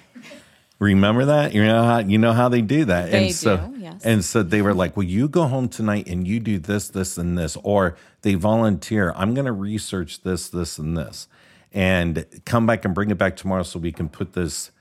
Remember 0.80 1.26
that? 1.26 1.54
You 1.54 1.66
know 1.66 1.84
how 1.84 2.00
you 2.00 2.18
know 2.18 2.32
how 2.32 2.48
they 2.48 2.62
do 2.62 2.86
that. 2.86 3.12
They 3.12 3.26
and 3.26 3.36
so 3.36 3.58
do, 3.58 3.80
yes. 3.80 4.02
and 4.06 4.24
so 4.24 4.44
they 4.44 4.62
were 4.62 4.74
like, 4.74 4.96
Well, 4.96 5.06
you 5.06 5.28
go 5.28 5.46
home 5.46 5.68
tonight 5.68 6.08
and 6.08 6.26
you 6.26 6.40
do 6.40 6.58
this, 6.58 6.88
this, 6.88 7.18
and 7.18 7.38
this. 7.38 7.58
Or 7.64 7.98
they 8.22 8.36
volunteer, 8.36 9.12
I'm 9.16 9.34
gonna 9.34 9.52
research 9.52 10.22
this, 10.22 10.48
this, 10.48 10.78
and 10.78 10.98
this, 10.98 11.28
and 11.74 12.26
come 12.46 12.66
back 12.66 12.86
and 12.86 12.96
bring 12.96 13.12
it 13.12 13.18
back 13.18 13.36
tomorrow 13.36 13.64
so 13.64 13.78
we 13.78 13.92
can 13.92 14.08
put 14.08 14.34
this 14.34 14.72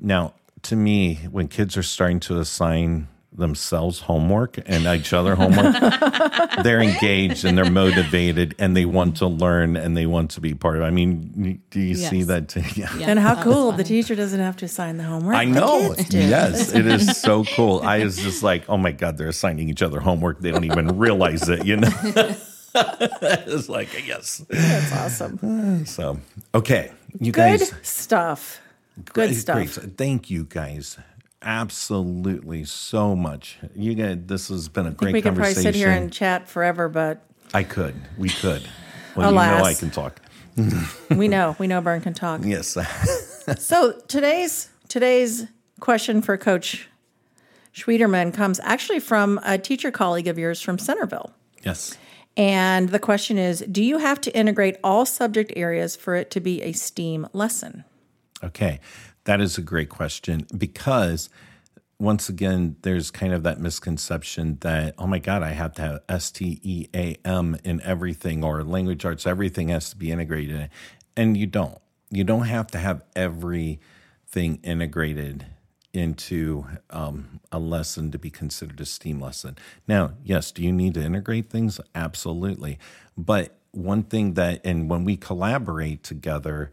now, 0.00 0.34
to 0.62 0.76
me, 0.76 1.16
when 1.30 1.48
kids 1.48 1.76
are 1.76 1.82
starting 1.82 2.20
to 2.20 2.38
assign 2.38 3.08
themselves 3.38 4.00
homework 4.00 4.58
and 4.66 4.86
each 4.86 5.12
other 5.12 5.34
homework, 5.34 5.74
they're 6.62 6.82
engaged 6.82 7.44
and 7.44 7.56
they're 7.56 7.70
motivated 7.70 8.54
and 8.58 8.76
they 8.76 8.84
want 8.84 9.16
to 9.18 9.26
learn 9.26 9.76
and 9.76 9.96
they 9.96 10.06
want 10.06 10.30
to 10.32 10.40
be 10.40 10.54
part 10.54 10.76
of 10.76 10.82
it. 10.82 10.86
I 10.86 10.90
mean, 10.90 11.62
do 11.70 11.80
you 11.80 11.94
see 11.94 12.22
that? 12.24 12.48
Too? 12.48 12.62
Yeah. 12.76 12.88
And 13.00 13.18
how 13.18 13.42
cool 13.42 13.72
the 13.72 13.82
teacher 13.84 14.14
doesn't 14.14 14.40
have 14.40 14.56
to 14.58 14.66
assign 14.66 14.98
the 14.98 15.04
homework. 15.04 15.34
I 15.34 15.44
know. 15.44 15.94
Yes, 16.10 16.74
it 16.74 16.86
is 16.86 17.16
so 17.16 17.44
cool. 17.44 17.80
I 17.80 18.04
was 18.04 18.18
just 18.18 18.42
like, 18.42 18.68
oh 18.68 18.76
my 18.76 18.92
God, 18.92 19.16
they're 19.16 19.28
assigning 19.28 19.68
each 19.68 19.82
other 19.82 20.00
homework. 20.00 20.40
They 20.40 20.50
don't 20.50 20.64
even 20.64 20.98
realize 20.98 21.48
it, 21.48 21.64
you 21.64 21.76
know? 21.76 21.88
it's 22.74 23.68
like, 23.68 23.88
yes. 24.06 24.44
That's 24.48 24.92
awesome. 24.92 25.84
So, 25.86 26.18
okay. 26.54 26.92
You 27.20 27.32
Good 27.32 27.60
guys. 27.60 27.74
stuff. 27.82 28.60
Good 28.96 29.12
Great, 29.12 29.34
stuff. 29.36 29.56
great. 29.56 29.96
Thank 29.96 30.30
you 30.30 30.44
guys. 30.44 30.98
Absolutely 31.42 32.64
so 32.64 33.14
much. 33.14 33.58
You 33.74 33.94
guys, 33.94 34.18
this 34.26 34.48
has 34.48 34.68
been 34.68 34.86
a 34.86 34.88
I 34.88 34.90
think 34.90 34.98
great 34.98 35.12
we 35.14 35.22
could 35.22 35.34
probably 35.34 35.54
conversation. 35.54 35.72
sit 35.72 35.78
here 35.78 35.90
and 35.90 36.12
chat 36.12 36.48
forever, 36.48 36.88
but 36.88 37.24
I 37.54 37.62
could. 37.62 37.94
We 38.16 38.28
could. 38.28 38.68
Well, 39.16 39.30
you 39.30 39.36
know 39.36 39.64
I 39.64 39.74
can 39.74 39.90
talk. 39.90 40.20
we 41.10 41.28
know 41.28 41.54
we 41.58 41.66
know 41.66 41.80
Bern 41.80 42.00
can 42.00 42.14
talk. 42.14 42.40
Yes. 42.44 42.76
So 43.58 43.92
today's 44.08 44.68
today's 44.88 45.46
question 45.80 46.20
for 46.20 46.36
Coach 46.36 46.86
Schwederman 47.74 48.34
comes 48.34 48.60
actually 48.62 49.00
from 49.00 49.40
a 49.42 49.56
teacher 49.56 49.90
colleague 49.90 50.28
of 50.28 50.38
yours 50.38 50.60
from 50.60 50.78
Centerville. 50.78 51.32
yes. 51.64 51.96
And 52.36 52.90
the 52.90 52.98
question 52.98 53.38
is 53.38 53.60
Do 53.70 53.82
you 53.82 53.98
have 53.98 54.20
to 54.22 54.36
integrate 54.36 54.76
all 54.84 55.06
subject 55.06 55.52
areas 55.56 55.96
for 55.96 56.14
it 56.14 56.30
to 56.32 56.40
be 56.40 56.60
a 56.62 56.72
STEAM 56.72 57.26
lesson? 57.32 57.84
Okay, 58.44 58.80
that 59.28 59.42
is 59.42 59.58
a 59.58 59.62
great 59.62 59.90
question 59.90 60.46
because 60.56 61.28
once 61.98 62.30
again, 62.30 62.76
there's 62.80 63.10
kind 63.10 63.34
of 63.34 63.42
that 63.42 63.60
misconception 63.60 64.56
that, 64.62 64.94
oh 64.96 65.06
my 65.06 65.18
God, 65.18 65.42
I 65.42 65.50
have 65.50 65.74
to 65.74 65.82
have 65.82 66.00
S 66.08 66.30
T 66.30 66.58
E 66.62 66.86
A 66.94 67.14
M 67.26 67.54
in 67.62 67.82
everything 67.82 68.42
or 68.42 68.64
language 68.64 69.04
arts, 69.04 69.26
everything 69.26 69.68
has 69.68 69.90
to 69.90 69.96
be 69.96 70.10
integrated. 70.10 70.70
And 71.14 71.36
you 71.36 71.46
don't. 71.46 71.76
You 72.08 72.24
don't 72.24 72.46
have 72.46 72.68
to 72.68 72.78
have 72.78 73.04
everything 73.14 74.60
integrated 74.62 75.44
into 75.92 76.64
um, 76.88 77.40
a 77.52 77.58
lesson 77.58 78.10
to 78.12 78.18
be 78.18 78.30
considered 78.30 78.80
a 78.80 78.86
STEAM 78.86 79.20
lesson. 79.20 79.58
Now, 79.86 80.12
yes, 80.24 80.52
do 80.52 80.62
you 80.62 80.72
need 80.72 80.94
to 80.94 81.02
integrate 81.02 81.50
things? 81.50 81.80
Absolutely. 81.94 82.78
But 83.14 83.58
one 83.72 84.04
thing 84.04 84.34
that, 84.34 84.62
and 84.64 84.88
when 84.88 85.04
we 85.04 85.18
collaborate 85.18 86.02
together, 86.02 86.70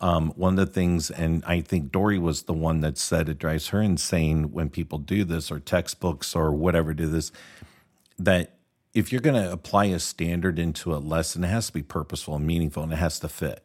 um, 0.00 0.30
one 0.36 0.58
of 0.58 0.66
the 0.66 0.72
things, 0.72 1.10
and 1.10 1.44
I 1.46 1.60
think 1.60 1.92
Dory 1.92 2.18
was 2.18 2.42
the 2.42 2.52
one 2.52 2.80
that 2.80 2.98
said 2.98 3.28
it 3.28 3.38
drives 3.38 3.68
her 3.68 3.80
insane 3.80 4.52
when 4.52 4.68
people 4.68 4.98
do 4.98 5.24
this 5.24 5.50
or 5.50 5.60
textbooks 5.60 6.34
or 6.34 6.52
whatever 6.52 6.92
do 6.94 7.06
this, 7.06 7.32
that 8.18 8.54
if 8.92 9.10
you're 9.10 9.20
going 9.20 9.42
to 9.42 9.50
apply 9.50 9.86
a 9.86 9.98
standard 9.98 10.58
into 10.58 10.94
a 10.94 10.98
lesson, 10.98 11.44
it 11.44 11.48
has 11.48 11.66
to 11.68 11.72
be 11.72 11.82
purposeful 11.82 12.36
and 12.36 12.46
meaningful 12.46 12.82
and 12.82 12.92
it 12.92 12.96
has 12.96 13.18
to 13.20 13.28
fit. 13.28 13.64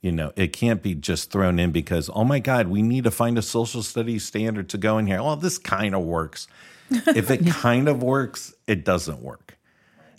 You 0.00 0.10
know, 0.10 0.32
it 0.34 0.52
can't 0.52 0.82
be 0.82 0.94
just 0.94 1.30
thrown 1.30 1.58
in 1.58 1.70
because, 1.70 2.10
oh 2.12 2.24
my 2.24 2.40
God, 2.40 2.68
we 2.68 2.82
need 2.82 3.04
to 3.04 3.10
find 3.10 3.38
a 3.38 3.42
social 3.42 3.82
studies 3.82 4.24
standard 4.24 4.68
to 4.70 4.78
go 4.78 4.98
in 4.98 5.06
here. 5.06 5.22
Well, 5.22 5.36
this 5.36 5.58
kind 5.58 5.94
of 5.94 6.02
works. 6.02 6.48
if 6.90 7.30
it 7.30 7.46
kind 7.50 7.88
of 7.88 8.02
works, 8.02 8.52
it 8.66 8.84
doesn't 8.84 9.22
work. 9.22 9.58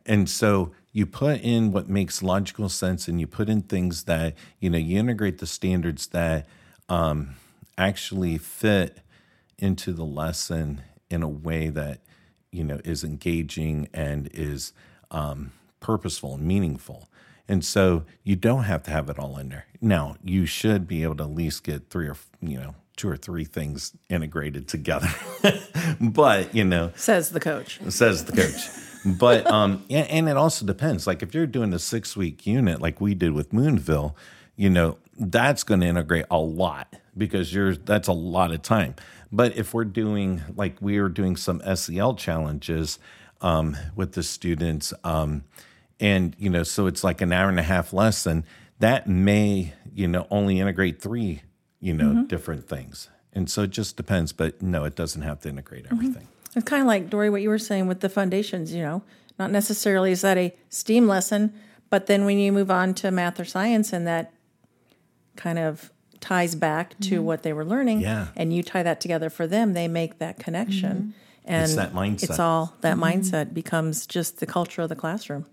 And 0.06 0.30
so 0.30 0.72
you 0.94 1.06
put 1.08 1.42
in 1.42 1.72
what 1.72 1.90
makes 1.90 2.22
logical 2.24 2.70
sense 2.70 3.08
and 3.08 3.20
you 3.20 3.26
put 3.28 3.50
in 3.50 3.62
things 3.64 4.04
that, 4.04 4.36
you 4.60 4.70
know, 4.70 4.78
you 4.78 4.98
integrate 5.00 5.40
the 5.40 5.48
standards 5.48 6.08
that 6.08 6.46
um, 6.88 7.36
actually 7.78 8.38
fit 8.38 9.00
into 9.58 9.92
the 9.92 10.04
lesson 10.06 10.82
in 11.10 11.24
a 11.24 11.28
way 11.28 11.70
that, 11.70 12.00
you 12.52 12.64
know, 12.64 12.80
is 12.86 13.04
engaging 13.04 13.90
and 13.94 14.30
is 14.34 14.72
um, 15.10 15.52
purposeful 15.80 16.36
and 16.36 16.44
meaningful. 16.44 17.10
And 17.48 17.66
so 17.66 18.04
you 18.24 18.36
don't 18.36 18.64
have 18.64 18.84
to 18.84 18.92
have 18.92 19.10
it 19.10 19.18
all 19.20 19.38
in 19.38 19.50
there. 19.50 19.66
Now, 19.82 20.16
you 20.24 20.46
should 20.46 20.88
be 20.88 21.02
able 21.04 21.16
to 21.18 21.24
at 21.24 21.32
least 21.34 21.64
get 21.64 21.90
three 21.90 22.08
or, 22.08 22.16
you 22.42 22.58
know, 22.60 22.76
two 22.96 23.10
or 23.10 23.18
three 23.18 23.44
things 23.46 23.94
integrated 24.10 24.68
together. 24.68 25.10
but, 26.00 26.54
you 26.54 26.64
know, 26.64 26.92
Says 26.96 27.32
the 27.32 27.40
coach. 27.40 27.80
says 27.90 28.26
the 28.26 28.32
coach. 28.34 28.93
But 29.06 29.46
um 29.48 29.84
and, 29.90 30.08
and 30.10 30.30
it 30.30 30.38
also 30.38 30.66
depends. 30.66 31.08
Like 31.08 31.22
if 31.22 31.34
you're 31.34 31.48
doing 31.48 31.74
a 31.74 31.80
six 31.80 32.16
week 32.16 32.46
unit 32.46 32.82
like 32.82 33.02
we 33.02 33.14
did 33.14 33.34
with 33.34 33.52
Moonville, 33.52 34.16
you 34.56 34.70
know, 34.70 34.98
that's 35.20 35.64
going 35.64 35.82
to 35.82 35.88
integrate 35.88 36.26
a 36.32 36.38
lot 36.38 36.96
because 37.18 37.54
you're 37.54 37.76
that's 37.76 38.08
a 38.08 38.14
lot 38.14 38.52
of 38.52 38.62
time. 38.62 38.96
But 39.32 39.58
if 39.58 39.74
we're 39.74 39.86
doing 39.86 40.42
like 40.56 40.76
we 40.80 40.98
are 40.98 41.10
doing 41.10 41.36
some 41.36 41.62
SEL 41.76 42.16
challenges 42.16 43.00
um, 43.42 43.76
with 43.96 44.14
the 44.14 44.24
students, 44.24 44.94
um, 45.04 45.44
and 46.00 46.36
you 46.38 46.50
know, 46.50 46.64
so 46.64 46.88
it's 46.88 47.04
like 47.04 47.22
an 47.22 47.32
hour 47.34 47.50
and 47.50 47.60
a 47.60 47.64
half 47.64 47.94
lesson 47.94 48.46
that 48.80 49.08
may 49.08 49.74
you 49.94 50.08
know 50.08 50.28
only 50.30 50.60
integrate 50.60 51.02
three 51.02 51.42
you 51.80 51.94
know 51.94 52.24
different 52.26 52.68
things, 52.68 53.10
and 53.34 53.50
so 53.50 53.64
it 53.64 53.72
just 53.72 53.98
depends. 53.98 54.32
But 54.34 54.62
no, 54.62 54.84
it 54.86 54.96
doesn't 54.96 55.22
have 55.22 55.40
to 55.42 55.50
integrate 55.50 55.88
everything. 55.92 56.28
It's 56.56 56.66
kind 56.66 56.82
of 56.82 56.88
like, 56.88 57.10
Dory, 57.10 57.30
what 57.30 57.42
you 57.42 57.50
were 57.50 57.58
saying 57.58 57.88
with 57.88 58.02
the 58.02 58.10
Fundations, 58.10 58.74
you 58.74 58.84
know, 58.84 59.02
not 59.40 59.52
necessarily 59.52 60.12
is 60.12 60.22
that 60.22 60.38
a 60.38 60.56
STEAM 60.70 61.08
lesson, 61.08 61.54
but 61.90 62.06
then 62.06 62.26
when 62.26 62.38
you 62.38 62.52
move 62.52 62.70
on 62.70 62.94
to 62.96 63.12
math 63.12 63.40
or 63.40 63.46
science 63.46 63.94
and 63.94 64.06
that 64.08 64.34
kind 65.36 65.58
of 65.58 65.92
ties 66.20 66.56
back 66.56 66.98
to 67.00 67.16
mm-hmm. 67.16 67.26
what 67.26 67.44
they 67.44 67.52
were 67.52 67.66
learning 67.66 68.02
Yeah. 68.02 68.28
and 68.36 68.54
you 68.54 68.64
tie 68.64 68.84
that 68.84 69.02
together 69.02 69.30
for 69.30 69.46
them, 69.48 69.74
they 69.74 69.88
make 69.88 70.20
that 70.20 70.40
connection. 70.40 70.92
Mm-hmm. 70.92 71.10
And 71.46 71.64
It's 71.64 71.76
that 71.76 71.94
mindset. 71.94 72.24
It's 72.24 72.40
all 72.40 72.74
that 72.82 72.98
mm-hmm. 72.98 73.04
mindset 73.04 73.54
becomes 73.54 74.08
just 74.08 74.40
the 74.40 74.46
culture 74.46 74.84
of 74.84 74.90
the 74.90 74.96
classroom. 74.96 75.46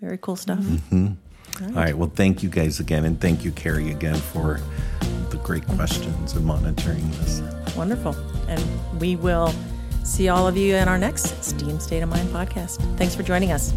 Very 0.00 0.18
cool 0.18 0.36
stuff. 0.36 0.64
All 0.92 1.72
right. 1.72 1.96
Well, 1.96 2.12
thank 2.14 2.42
you 2.42 2.48
guys 2.48 2.80
again. 2.80 3.04
And 3.04 3.20
thank 3.20 3.44
you, 3.44 3.52
Carrie, 3.52 3.90
again 3.90 4.16
for 4.16 4.60
the 5.30 5.36
great 5.38 5.66
questions 5.66 6.34
and 6.34 6.44
monitoring 6.44 7.10
this. 7.12 7.42
Wonderful. 7.76 8.14
And 8.48 9.00
we 9.00 9.16
will 9.16 9.52
See 10.04 10.28
all 10.28 10.46
of 10.46 10.56
you 10.56 10.76
in 10.76 10.86
our 10.86 10.98
next 10.98 11.42
STEAM 11.42 11.80
State 11.80 12.02
of 12.02 12.08
Mind 12.10 12.28
podcast. 12.28 12.76
Thanks 12.98 13.14
for 13.14 13.22
joining 13.22 13.52
us. 13.52 13.72